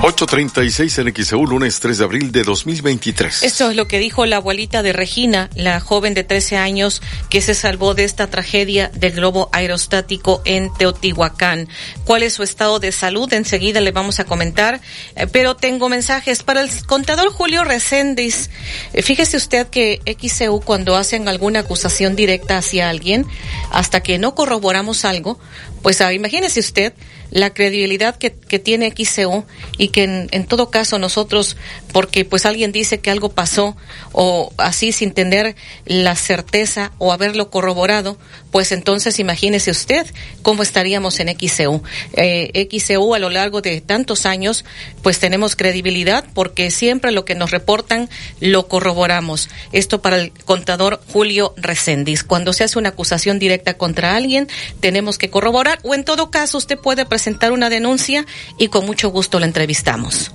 [0.00, 3.42] 836 en XEU, lunes 3 de abril de 2023.
[3.42, 7.40] Esto es lo que dijo la abuelita de Regina, la joven de 13 años que
[7.40, 11.68] se salvó de esta tragedia del globo aerostático en Teotihuacán.
[12.04, 13.32] ¿Cuál es su estado de salud?
[13.32, 14.80] Enseguida le vamos a comentar,
[15.16, 18.50] eh, pero tengo mensajes para el contador Julio Reséndiz.
[18.92, 23.26] Eh, fíjese usted que XEU cuando hacen alguna acusación directa hacia alguien,
[23.72, 25.40] hasta que no corroboramos algo,
[25.82, 26.92] pues ah, imagínese usted
[27.30, 29.44] la credibilidad que, tiene XCO
[29.76, 31.56] y que en, todo caso nosotros,
[31.92, 33.76] porque pues alguien dice que algo pasó
[34.12, 38.18] o así sin tener la certeza o haberlo corroborado,
[38.50, 40.06] pues entonces imagínese usted
[40.42, 41.82] cómo estaríamos en XCU.
[42.14, 42.68] Eh,
[43.14, 44.64] a lo largo de tantos años,
[45.02, 48.08] pues tenemos credibilidad porque siempre lo que nos reportan
[48.40, 49.48] lo corroboramos.
[49.72, 52.24] Esto para el contador Julio Reséndiz.
[52.24, 54.48] Cuando se hace una acusación directa contra alguien,
[54.80, 57.17] tenemos que corroborar o en todo caso usted puede presentar
[57.52, 58.26] una denuncia
[58.58, 60.32] y con mucho gusto la entrevistamos.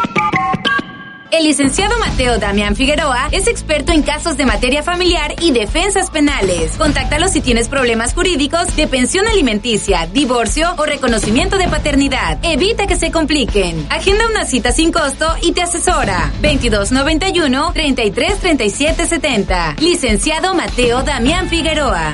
[1.31, 6.73] El licenciado Mateo Damián Figueroa es experto en casos de materia familiar y defensas penales.
[6.77, 12.37] Contáctalo si tienes problemas jurídicos de pensión alimenticia, divorcio o reconocimiento de paternidad.
[12.43, 13.87] Evita que se compliquen.
[13.89, 16.31] Agenda una cita sin costo y te asesora.
[16.41, 19.77] 2291 333770.
[19.79, 22.13] Licenciado Mateo Damián Figueroa.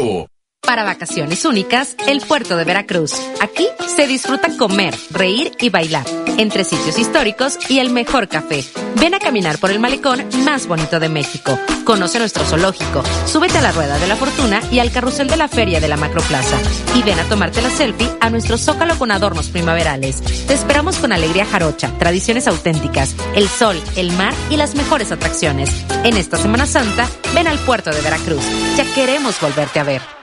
[0.01, 0.40] Ribeiro.
[0.61, 3.13] Para vacaciones únicas, el puerto de Veracruz.
[3.41, 6.05] Aquí se disfruta comer, reír y bailar
[6.37, 8.63] entre sitios históricos y el mejor café.
[8.95, 11.59] Ven a caminar por el malecón más bonito de México.
[11.83, 15.47] Conoce nuestro zoológico, súbete a la rueda de la fortuna y al carrusel de la
[15.47, 16.57] feria de la Macroplaza.
[16.95, 20.21] Y ven a tomarte la selfie a nuestro zócalo con adornos primaverales.
[20.47, 25.69] Te esperamos con alegría jarocha, tradiciones auténticas, el sol, el mar y las mejores atracciones.
[26.03, 28.43] En esta Semana Santa, ven al puerto de Veracruz.
[28.77, 30.20] Ya queremos volverte a ver.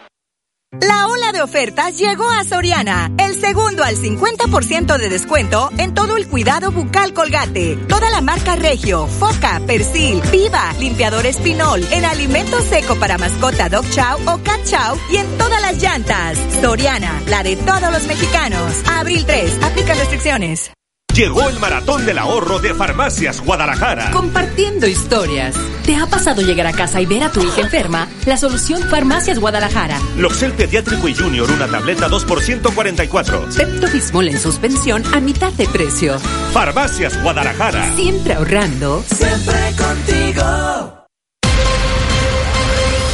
[0.72, 3.10] La ola de ofertas llegó a Soriana.
[3.18, 7.76] El segundo al 50% de descuento en todo el cuidado bucal colgate.
[7.88, 13.88] Toda la marca Regio, Foca, Persil, Viva, Limpiador Espinol, en alimento seco para mascota Dog
[13.90, 16.38] Chow o Cat Chow y en todas las llantas.
[16.60, 18.82] Soriana, la de todos los mexicanos.
[18.88, 20.70] Abril 3, aplica restricciones.
[21.18, 24.12] Llegó el maratón del ahorro de Farmacias Guadalajara.
[24.12, 25.56] Compartiendo historias.
[25.84, 28.06] ¿Te ha pasado llegar a casa y ver a tu hija enferma?
[28.24, 29.98] La solución Farmacias Guadalajara.
[30.16, 33.48] Loxel Pediátrico y Junior, una tableta 2 por 144.
[33.56, 36.20] Pepto Bismol en suspensión a mitad de precio.
[36.52, 37.96] Farmacias Guadalajara.
[37.96, 39.02] Siempre ahorrando.
[39.08, 40.97] Siempre contigo.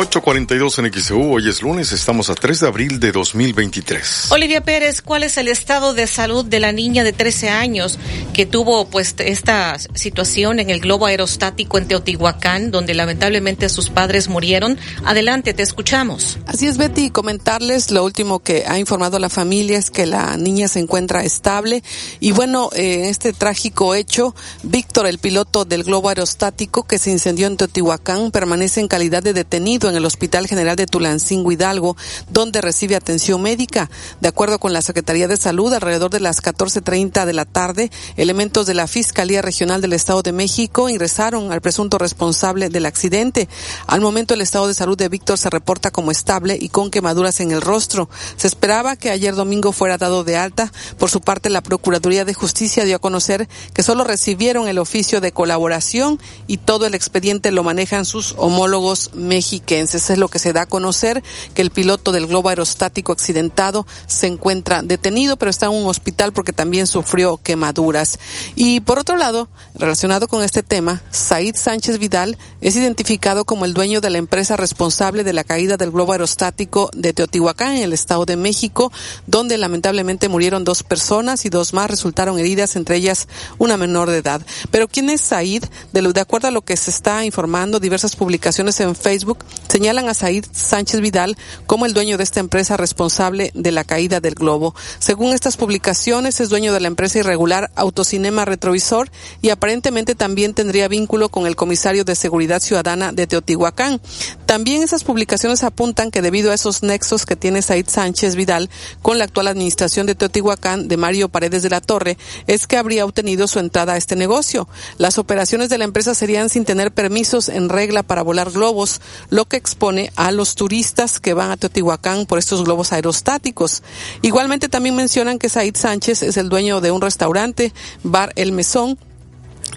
[0.00, 4.30] 842 en XEU, hoy es lunes, estamos a 3 de abril de 2023.
[4.30, 7.98] Olivia Pérez, ¿cuál es el estado de salud de la niña de 13 años
[8.32, 14.28] que tuvo pues esta situación en el globo aerostático en Teotihuacán, donde lamentablemente sus padres
[14.28, 14.78] murieron?
[15.04, 16.38] Adelante, te escuchamos.
[16.46, 20.68] Así es, Betty, comentarles lo último que ha informado la familia es que la niña
[20.68, 21.82] se encuentra estable
[22.20, 27.10] y bueno, en eh, este trágico hecho, Víctor, el piloto del globo aerostático que se
[27.10, 31.96] incendió en Teotihuacán, permanece en calidad de detenido en el Hospital General de Tulancingo Hidalgo,
[32.30, 33.90] donde recibe atención médica.
[34.20, 38.66] De acuerdo con la Secretaría de Salud, alrededor de las 14.30 de la tarde, elementos
[38.66, 43.48] de la Fiscalía Regional del Estado de México ingresaron al presunto responsable del accidente.
[43.86, 47.40] Al momento, el estado de salud de Víctor se reporta como estable y con quemaduras
[47.40, 48.08] en el rostro.
[48.36, 50.72] Se esperaba que ayer domingo fuera dado de alta.
[50.98, 55.20] Por su parte, la Procuraduría de Justicia dio a conocer que solo recibieron el oficio
[55.20, 59.58] de colaboración y todo el expediente lo manejan sus homólogos mexicanos.
[59.78, 61.22] Es lo que se da a conocer,
[61.54, 66.32] que el piloto del globo aerostático accidentado se encuentra detenido, pero está en un hospital
[66.32, 68.18] porque también sufrió quemaduras.
[68.56, 73.74] Y por otro lado, relacionado con este tema, Said Sánchez Vidal es identificado como el
[73.74, 77.92] dueño de la empresa responsable de la caída del globo aerostático de Teotihuacán en el
[77.92, 78.92] Estado de México,
[79.26, 83.28] donde lamentablemente murieron dos personas y dos más resultaron heridas, entre ellas
[83.58, 84.42] una menor de edad.
[84.70, 85.64] Pero ¿quién es Said?
[85.92, 89.38] De, lo, de acuerdo a lo que se está informando, diversas publicaciones en Facebook
[89.68, 91.36] señalan a Said Sánchez Vidal
[91.66, 94.74] como el dueño de esta empresa responsable de la caída del globo.
[94.98, 99.10] Según estas publicaciones, es dueño de la empresa irregular Autocinema Retrovisor
[99.42, 104.00] y aparentemente también tendría vínculo con el comisario de Seguridad Ciudadana de Teotihuacán.
[104.46, 108.70] También esas publicaciones apuntan que debido a esos nexos que tiene Said Sánchez Vidal
[109.02, 112.16] con la actual administración de Teotihuacán de Mario Paredes de la Torre,
[112.46, 114.68] es que habría obtenido su entrada a este negocio.
[114.96, 119.44] Las operaciones de la empresa serían sin tener permisos en regla para volar globos, lo
[119.44, 123.82] que expone a los turistas que van a Teotihuacán por estos globos aerostáticos.
[124.22, 127.72] Igualmente también mencionan que Said Sánchez es el dueño de un restaurante,
[128.02, 128.98] Bar El Mesón,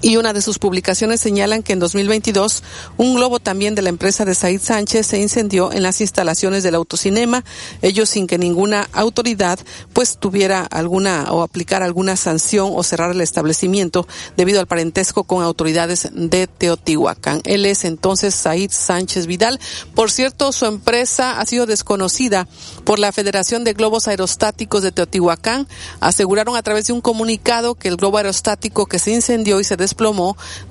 [0.01, 2.63] y una de sus publicaciones señalan que en 2022
[2.97, 6.75] un globo también de la empresa de Said Sánchez se incendió en las instalaciones del
[6.75, 7.43] autocinema,
[7.81, 9.59] ellos sin que ninguna autoridad
[9.93, 14.07] pues tuviera alguna o aplicar alguna sanción o cerrar el establecimiento
[14.37, 17.41] debido al parentesco con autoridades de Teotihuacán.
[17.45, 19.59] Él es entonces Said Sánchez Vidal.
[19.95, 22.47] Por cierto, su empresa ha sido desconocida
[22.83, 25.67] por la Federación de Globos Aerostáticos de Teotihuacán.
[25.99, 29.77] Aseguraron a través de un comunicado que el globo aerostático que se incendió y se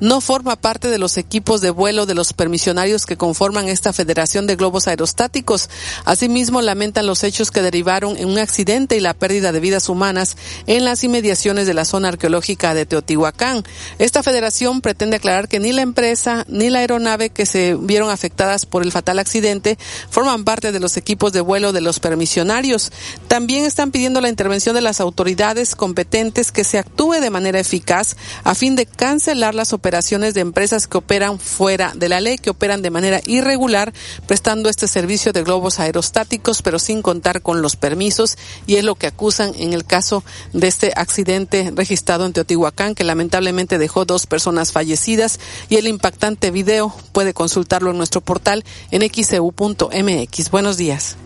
[0.00, 4.46] no forma parte de los equipos de vuelo de los permisionarios que conforman esta Federación
[4.46, 5.68] de Globos Aerostáticos.
[6.04, 10.36] Asimismo, lamentan los hechos que derivaron en un accidente y la pérdida de vidas humanas
[10.66, 13.64] en las inmediaciones de la zona arqueológica de Teotihuacán.
[13.98, 18.66] Esta federación pretende aclarar que ni la empresa ni la aeronave que se vieron afectadas
[18.66, 19.78] por el fatal accidente
[20.10, 22.92] forman parte de los equipos de vuelo de los permisionarios.
[23.28, 28.16] También están pidiendo la intervención de las autoridades competentes que se actúe de manera eficaz
[28.44, 32.50] a fin de cancelar las operaciones de empresas que operan fuera de la ley, que
[32.50, 33.92] operan de manera irregular,
[34.28, 38.38] prestando este servicio de globos aerostáticos, pero sin contar con los permisos,
[38.68, 40.22] y es lo que acusan en el caso
[40.52, 46.52] de este accidente registrado en Teotihuacán, que lamentablemente dejó dos personas fallecidas, y el impactante
[46.52, 50.50] video puede consultarlo en nuestro portal en xeu.mx.
[50.52, 51.16] Buenos días.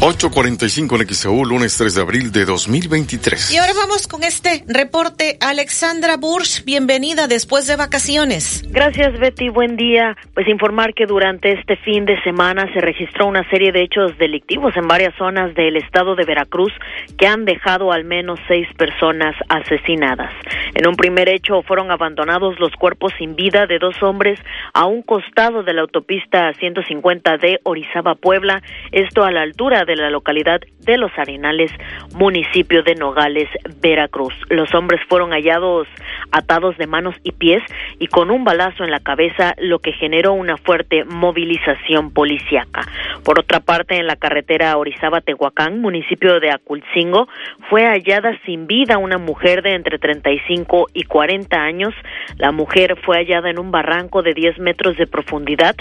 [0.00, 3.50] 8.45 en XEU, lunes 3 de abril de 2023.
[3.50, 5.38] Y ahora vamos con este reporte.
[5.40, 8.62] Alexandra Bursch, bienvenida después de vacaciones.
[8.68, 9.48] Gracias, Betty.
[9.48, 10.14] Buen día.
[10.34, 14.76] Pues informar que durante este fin de semana se registró una serie de hechos delictivos
[14.76, 16.72] en varias zonas del estado de Veracruz
[17.16, 20.30] que han dejado al menos seis personas asesinadas.
[20.74, 24.38] En un primer hecho fueron abandonados los cuerpos sin vida de dos hombres
[24.74, 29.96] a un costado de la autopista 150 de Orizaba, Puebla, esto a la altura de
[29.96, 31.70] la localidad de Los Arenales,
[32.14, 33.48] municipio de Nogales,
[33.80, 34.34] Veracruz.
[34.50, 35.88] Los hombres fueron hallados
[36.30, 37.62] atados de manos y pies
[37.98, 42.82] y con un balazo en la cabeza, lo que generó una fuerte movilización policiaca.
[43.24, 47.28] Por otra parte, en la carretera Orizaba-Tehuacán, municipio de Aculcingo,
[47.70, 51.94] fue hallada sin vida una mujer de entre 35 y 40 años.
[52.36, 55.76] La mujer fue hallada en un barranco de 10 metros de profundidad.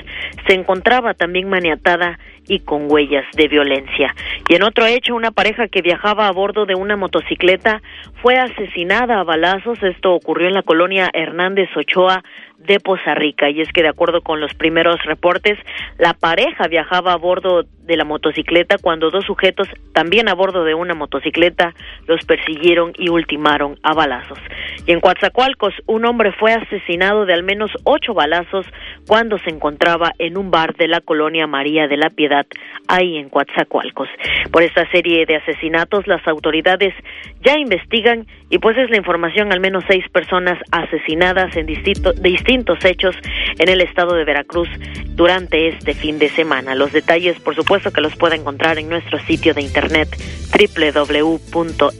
[0.47, 4.15] Se encontraba también maniatada y con huellas de violencia.
[4.47, 7.81] Y en otro hecho, una pareja que viajaba a bordo de una motocicleta
[8.21, 9.81] fue asesinada a balazos.
[9.83, 12.23] Esto ocurrió en la colonia Hernández Ochoa
[12.57, 13.49] de Poza Rica.
[13.49, 15.57] Y es que de acuerdo con los primeros reportes,
[15.97, 20.73] la pareja viajaba a bordo de la motocicleta cuando dos sujetos, también a bordo de
[20.73, 21.73] una motocicleta,
[22.07, 24.39] los persiguieron y ultimaron a balazos.
[24.85, 28.65] Y en Coatzacoalcos, un hombre fue asesinado de al menos ocho balazos
[29.07, 32.45] cuando se encontraba en un bar de la colonia María de la Piedad,
[32.87, 34.09] ahí en Coatzacoalcos.
[34.51, 36.93] Por esta serie de asesinatos, las autoridades
[37.41, 42.13] ya investigan y pues es la información, al menos seis personas asesinadas en distinto,
[42.45, 43.15] distintos hechos
[43.57, 44.69] en el estado de Veracruz
[45.15, 46.75] durante este fin de semana.
[46.75, 50.09] Los detalles, por supuesto, que los puede encontrar en nuestro sitio de internet
[50.51, 51.95] www.xcu.mx.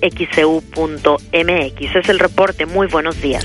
[1.95, 2.65] Es el reporte.
[2.65, 3.43] Muy buenos días.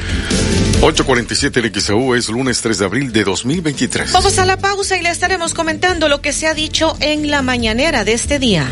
[0.83, 4.13] 847 el XEU es lunes 3 de abril de 2023.
[4.13, 7.43] Vamos a la pausa y le estaremos comentando lo que se ha dicho en la
[7.43, 8.67] mañanera de este día.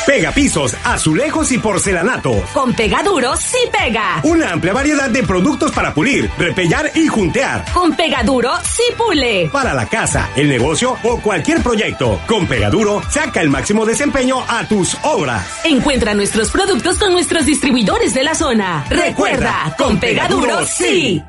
[0.05, 2.43] Pega pisos, azulejos y porcelanato.
[2.53, 4.19] Con Pegaduro sí pega.
[4.23, 7.63] Una amplia variedad de productos para pulir, repellar y juntear.
[7.73, 9.49] Con Pegaduro sí pule.
[9.51, 12.19] Para la casa, el negocio o cualquier proyecto.
[12.27, 15.61] Con Pegaduro saca el máximo desempeño a tus obras.
[15.63, 18.85] Encuentra nuestros productos con nuestros distribuidores de la zona.
[18.89, 21.23] Recuerda, con Pegaduro sí.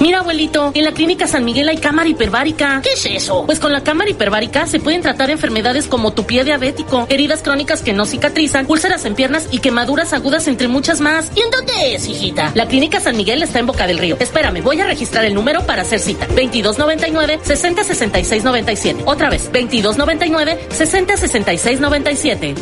[0.00, 2.80] Mira, abuelito, en la clínica San Miguel hay cámara hiperbárica.
[2.82, 3.46] ¿Qué es eso?
[3.46, 7.82] Pues con la cámara hiperbárica se pueden tratar enfermedades como tu pie diabético, heridas crónicas
[7.82, 11.30] que no cicatrizan, úlceras en piernas y quemaduras agudas entre muchas más.
[11.34, 12.52] ¿Y en dónde es, hijita?
[12.54, 14.16] La clínica San Miguel está en Boca del Río.
[14.20, 16.26] Espérame, voy a registrar el número para hacer cita.
[16.26, 19.04] 2299 606697.
[19.06, 22.54] Otra vez, 2299 606697.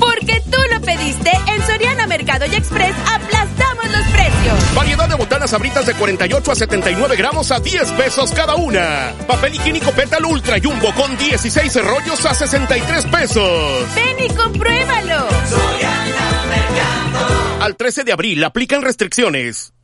[0.00, 2.94] Porque tú lo pediste, en Soriana Mercado y Express
[3.32, 3.45] los
[4.74, 9.12] Variedad de botanas abritas de 48 a 79 gramos a 10 pesos cada una.
[9.26, 13.94] Papel higiénico Pétalo Ultra Jumbo con 16 rollos a 63 pesos.
[13.94, 15.28] Ven y compruébalo.
[15.48, 17.62] Soriana Mercado.
[17.62, 19.75] Al 13 de abril aplican restricciones.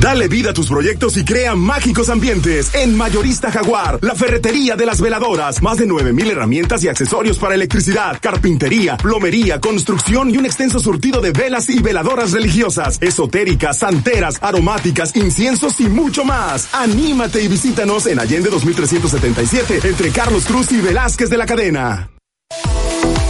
[0.00, 4.86] Dale vida a tus proyectos y crea mágicos ambientes en Mayorista Jaguar, la ferretería de
[4.86, 5.60] las veladoras.
[5.60, 11.20] Más de 9000 herramientas y accesorios para electricidad, carpintería, plomería, construcción y un extenso surtido
[11.20, 16.70] de velas y veladoras religiosas, esotéricas, santeras, aromáticas, inciensos y mucho más.
[16.72, 22.10] Anímate y visítanos en Allende 2377 entre Carlos Cruz y Velázquez de la Cadena.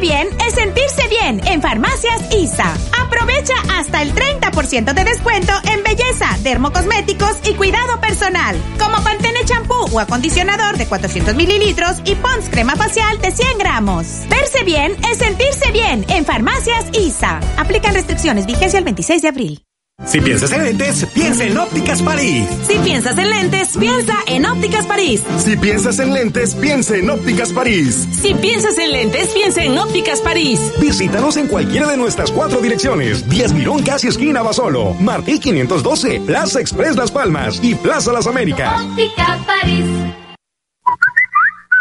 [0.00, 2.74] Bien es sentirse bien en Farmacias ISA.
[3.04, 9.74] Aprovecha hasta el 30% de descuento en belleza, dermocosméticos y cuidado personal, como Pantene champú
[9.92, 14.06] o acondicionador de 400 mililitros y Pons crema facial de 100 gramos.
[14.30, 17.40] Verse bien es sentirse bien en Farmacias ISA.
[17.58, 19.69] Aplican restricciones, vigencia el 26 de abril.
[20.06, 22.46] Si piensas en lentes, piensa en Ópticas París.
[22.66, 25.22] Si piensas en lentes, piensa en Ópticas París.
[25.38, 28.08] Si piensas en lentes, piensa en Ópticas París.
[28.10, 30.72] Si piensas en lentes, piensa en Ópticas París.
[30.80, 33.28] Visítanos en cualquiera de nuestras cuatro direcciones.
[33.28, 34.94] 10 Mirón, casi esquina Basolo.
[34.94, 38.82] Martí 512, Plaza Express Las Palmas y Plaza Las Américas.
[38.82, 39.84] Óptica París.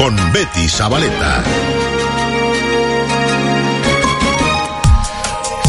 [0.00, 1.79] con Betty Zabaleta.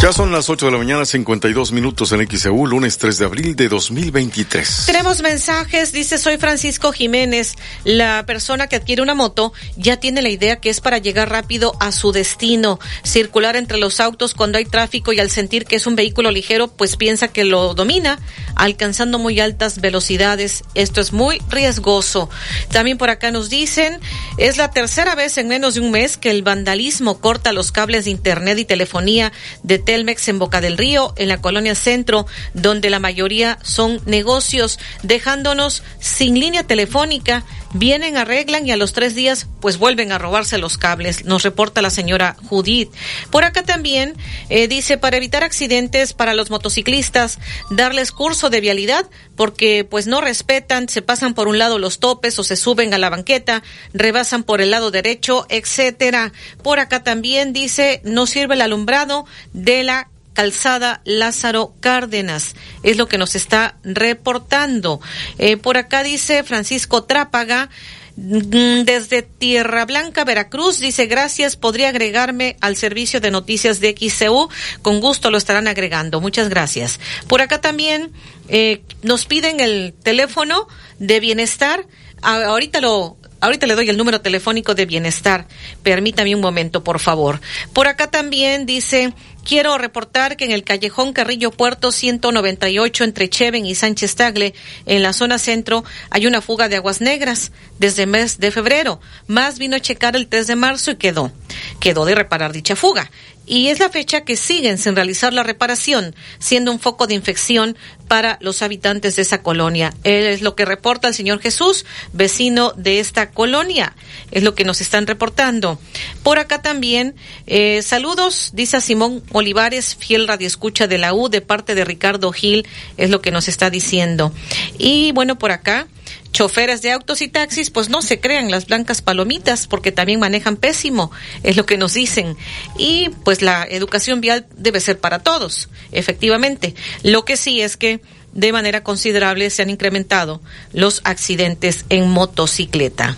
[0.01, 3.55] Ya son las 8 de la mañana, 52 minutos en XEU, lunes 3 de abril
[3.55, 4.85] de 2023.
[4.87, 10.29] Tenemos mensajes, dice soy Francisco Jiménez, la persona que adquiere una moto ya tiene la
[10.29, 14.65] idea que es para llegar rápido a su destino, circular entre los autos cuando hay
[14.65, 18.17] tráfico y al sentir que es un vehículo ligero, pues piensa que lo domina,
[18.55, 20.63] alcanzando muy altas velocidades.
[20.73, 22.27] Esto es muy riesgoso.
[22.71, 23.99] También por acá nos dicen,
[24.39, 28.05] es la tercera vez en menos de un mes que el vandalismo corta los cables
[28.05, 29.31] de internet y telefonía
[29.61, 34.79] de Telmex en Boca del Río, en la colonia Centro, donde la mayoría son negocios,
[35.03, 37.43] dejándonos sin línea telefónica.
[37.73, 41.81] Vienen, arreglan y a los tres días pues vuelven a robarse los cables, nos reporta
[41.81, 42.91] la señora Judith.
[43.29, 44.15] Por acá también
[44.49, 47.39] eh, dice, para evitar accidentes para los motociclistas,
[47.69, 52.37] darles curso de vialidad, porque pues no respetan, se pasan por un lado los topes
[52.39, 53.63] o se suben a la banqueta,
[53.93, 56.33] rebasan por el lado derecho, etcétera.
[56.63, 62.55] Por acá también dice, no sirve el alumbrado de la calzada Lázaro Cárdenas.
[62.83, 65.01] Es lo que nos está reportando.
[65.37, 67.69] Eh, por acá dice Francisco Trápaga.
[68.15, 74.49] mm, Desde Tierra Blanca, Veracruz, dice gracias, podría agregarme al servicio de noticias de XCU,
[74.81, 76.99] con gusto lo estarán agregando, muchas gracias.
[77.27, 78.11] Por acá también
[78.47, 80.67] eh, nos piden el teléfono
[80.99, 81.85] de bienestar,
[82.21, 85.47] ahorita lo, Ahorita le doy el número telefónico de bienestar.
[85.81, 87.41] Permítame un momento, por favor.
[87.73, 93.65] Por acá también dice, quiero reportar que en el callejón Carrillo Puerto 198 entre Cheven
[93.65, 94.53] y Sánchez Tagle,
[94.85, 98.99] en la zona centro, hay una fuga de aguas negras desde el mes de febrero.
[99.27, 101.31] Más vino a checar el 3 de marzo y quedó.
[101.79, 103.09] Quedó de reparar dicha fuga.
[103.45, 107.75] Y es la fecha que siguen sin realizar la reparación, siendo un foco de infección
[108.07, 109.93] para los habitantes de esa colonia.
[110.03, 113.95] Es lo que reporta el señor Jesús, vecino de esta colonia.
[114.29, 115.79] Es lo que nos están reportando.
[116.23, 117.15] Por acá también,
[117.47, 122.67] eh, saludos, dice Simón Olivares, fiel radioescucha de la U, de parte de Ricardo Gil,
[122.97, 124.31] es lo que nos está diciendo.
[124.77, 125.87] Y bueno, por acá,
[126.31, 130.57] choferes de autos y taxis, pues no se crean las blancas palomitas porque también manejan
[130.57, 131.11] pésimo,
[131.43, 132.37] es lo que nos dicen.
[132.77, 136.75] Y pues la educación vial debe ser para todos, efectivamente.
[137.03, 138.01] Lo que sí es que
[138.33, 140.41] de manera considerable se han incrementado
[140.73, 143.17] los accidentes en motocicleta.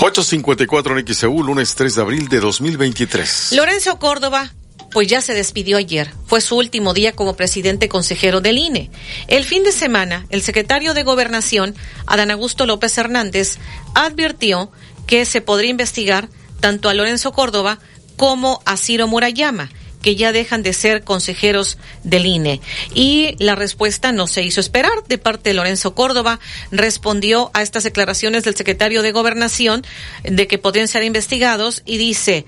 [0.00, 3.52] 854 en XEU, lunes 3 de abril de 2023.
[3.52, 4.52] Lorenzo Córdoba,
[4.94, 6.12] pues ya se despidió ayer.
[6.24, 8.90] Fue su último día como presidente consejero del INE.
[9.26, 11.74] El fin de semana, el secretario de Gobernación,
[12.06, 13.58] Adán Augusto López Hernández,
[13.94, 14.70] advirtió
[15.08, 16.28] que se podría investigar
[16.60, 17.80] tanto a Lorenzo Córdoba
[18.16, 19.68] como a Ciro Murayama
[20.00, 22.60] que ya dejan de ser consejeros del INE.
[22.94, 26.40] Y la respuesta no se hizo esperar de parte de Lorenzo Córdoba.
[26.70, 29.82] Respondió a estas declaraciones del secretario de Gobernación
[30.22, 32.44] de que podrían ser investigados y dice,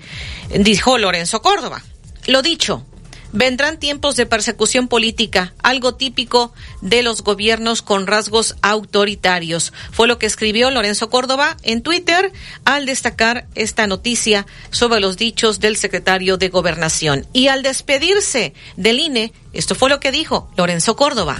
[0.55, 1.83] dijo Lorenzo Córdoba,
[2.27, 2.85] lo dicho,
[3.31, 9.73] vendrán tiempos de persecución política, algo típico de los gobiernos con rasgos autoritarios.
[9.91, 12.31] Fue lo que escribió Lorenzo Córdoba en Twitter
[12.65, 17.25] al destacar esta noticia sobre los dichos del secretario de Gobernación.
[17.33, 21.37] Y al despedirse del INE, esto fue lo que dijo Lorenzo Córdoba.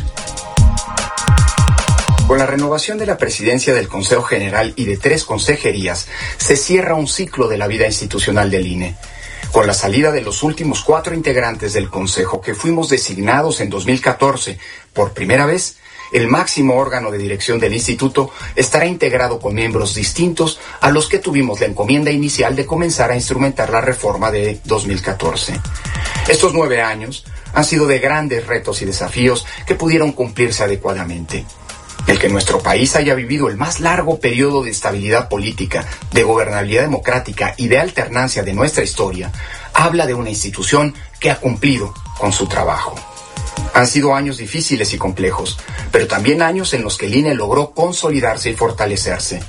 [2.27, 6.07] Con la renovación de la presidencia del Consejo General y de tres consejerías,
[6.37, 8.97] se cierra un ciclo de la vida institucional del INE.
[9.51, 14.59] Con la salida de los últimos cuatro integrantes del Consejo que fuimos designados en 2014
[14.93, 15.77] por primera vez,
[16.11, 21.19] el máximo órgano de dirección del instituto estará integrado con miembros distintos a los que
[21.19, 25.59] tuvimos la encomienda inicial de comenzar a instrumentar la reforma de 2014.
[26.27, 31.45] Estos nueve años han sido de grandes retos y desafíos que pudieron cumplirse adecuadamente.
[32.07, 36.83] El que nuestro país haya vivido el más largo periodo de estabilidad política, de gobernabilidad
[36.83, 39.29] democrática y de alternancia de nuestra historia,
[39.73, 42.95] habla de una institución que ha cumplido con su trabajo.
[43.73, 45.59] Han sido años difíciles y complejos,
[45.91, 49.41] pero también años en los que el INE logró consolidarse y fortalecerse.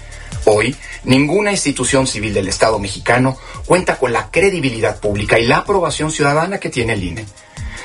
[0.44, 6.10] Hoy, ninguna institución civil del Estado mexicano cuenta con la credibilidad pública y la aprobación
[6.10, 7.24] ciudadana que tiene el INE.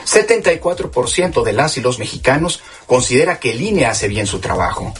[0.06, 4.94] 74% de las y los mexicanos considera que el INE hace bien su trabajo.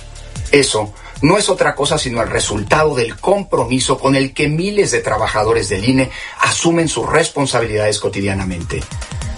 [0.52, 5.00] Eso no es otra cosa sino el resultado del compromiso con el que miles de
[5.00, 8.84] trabajadores del INE asumen sus responsabilidades cotidianamente.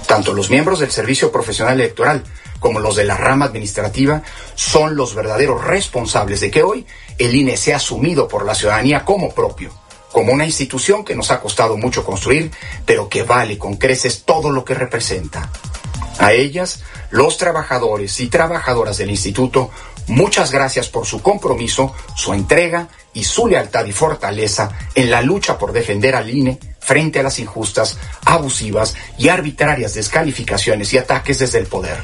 [0.08, 2.24] Tanto los miembros del Servicio Profesional Electoral
[2.60, 4.24] como los de la rama administrativa
[4.56, 6.86] son los verdaderos responsables de que hoy
[7.18, 9.85] el INE sea asumido por la ciudadanía como propio
[10.16, 12.50] como una institución que nos ha costado mucho construir,
[12.86, 15.52] pero que vale con creces todo lo que representa.
[16.20, 19.72] A ellas, los trabajadores y trabajadoras del instituto,
[20.08, 25.58] muchas gracias por su compromiso, su entrega y su lealtad y fortaleza en la lucha
[25.58, 31.60] por defender al INE frente a las injustas, abusivas y arbitrarias descalificaciones y ataques desde
[31.60, 31.98] el poder.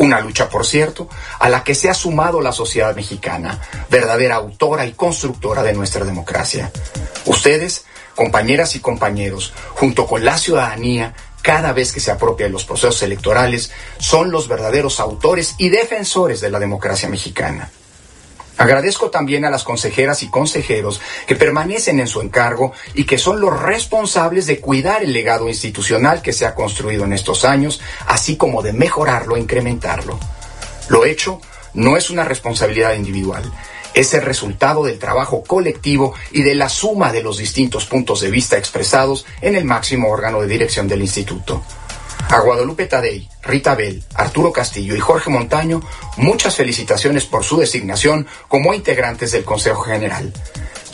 [0.00, 4.86] Una lucha, por cierto, a la que se ha sumado la sociedad mexicana, verdadera autora
[4.86, 6.72] y constructora de nuestra democracia.
[7.26, 12.64] Ustedes, compañeras y compañeros, junto con la ciudadanía, cada vez que se apropia de los
[12.64, 17.70] procesos electorales, son los verdaderos autores y defensores de la democracia mexicana.
[18.56, 23.40] Agradezco también a las consejeras y consejeros que permanecen en su encargo y que son
[23.40, 28.36] los responsables de cuidar el legado institucional que se ha construido en estos años, así
[28.36, 30.18] como de mejorarlo e incrementarlo.
[30.88, 31.40] Lo hecho
[31.74, 33.50] no es una responsabilidad individual,
[33.94, 38.30] es el resultado del trabajo colectivo y de la suma de los distintos puntos de
[38.30, 41.62] vista expresados en el máximo órgano de dirección del instituto.
[42.30, 45.82] A Guadalupe Tadei, Rita Bell, Arturo Castillo y Jorge Montaño,
[46.16, 50.32] muchas felicitaciones por su designación como integrantes del Consejo General.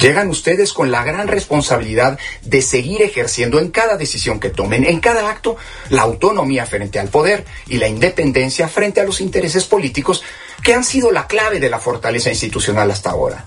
[0.00, 5.00] Llegan ustedes con la gran responsabilidad de seguir ejerciendo en cada decisión que tomen, en
[5.00, 5.58] cada acto,
[5.90, 10.22] la autonomía frente al poder y la independencia frente a los intereses políticos
[10.62, 13.44] que han sido la clave de la fortaleza institucional hasta ahora.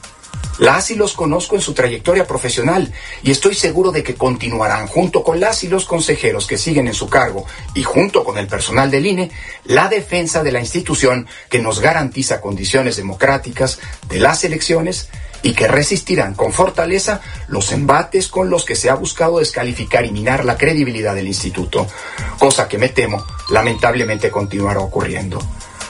[0.60, 2.92] Las y los conozco en su trayectoria profesional
[3.24, 6.94] y estoy seguro de que continuarán junto con las y los consejeros que siguen en
[6.94, 7.46] su cargo
[7.76, 9.32] y junto con el personal del INE
[9.64, 15.10] la defensa de la institución que nos garantiza condiciones democráticas de las elecciones
[15.44, 20.12] y que resistirán con fortaleza los embates con los que se ha buscado descalificar y
[20.12, 21.88] minar la credibilidad del instituto,
[22.38, 25.40] cosa que me temo lamentablemente continuará ocurriendo.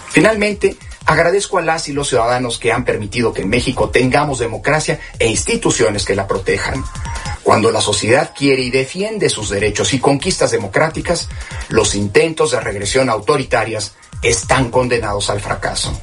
[0.10, 0.78] Finalmente,
[1.10, 5.28] Agradezco a las y los ciudadanos que han permitido que en México tengamos democracia e
[5.28, 6.84] instituciones que la protejan.
[7.42, 11.28] Cuando la sociedad quiere y defiende sus derechos y conquistas democráticas,
[11.70, 16.00] los intentos de regresión autoritarias están condenados al fracaso.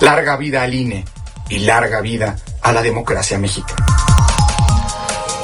[0.00, 1.04] Larga vida al INE
[1.48, 3.84] y larga vida a la democracia mexicana.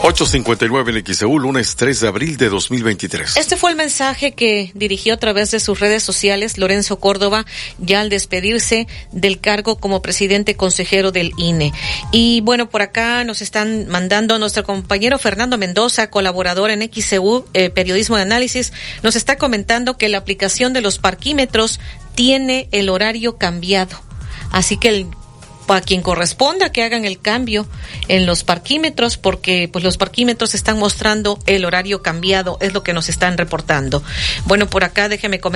[0.07, 3.37] 859 en XEU, lunes 3 de abril de 2023.
[3.37, 7.45] Este fue el mensaje que dirigió a través de sus redes sociales Lorenzo Córdoba
[7.79, 11.73] ya al despedirse del cargo como presidente consejero del INE.
[12.13, 17.71] Y bueno, por acá nos están mandando nuestro compañero Fernando Mendoza, colaborador en XEU, eh,
[17.71, 21.81] Periodismo de Análisis, nos está comentando que la aplicación de los parquímetros
[22.15, 24.01] tiene el horario cambiado.
[24.53, 25.07] Así que el
[25.75, 27.67] a quien corresponda que hagan el cambio
[28.09, 32.93] en los parquímetros porque pues los parquímetros están mostrando el horario cambiado, es lo que
[32.93, 34.03] nos están reportando.
[34.45, 35.47] Bueno, por acá déjeme comentar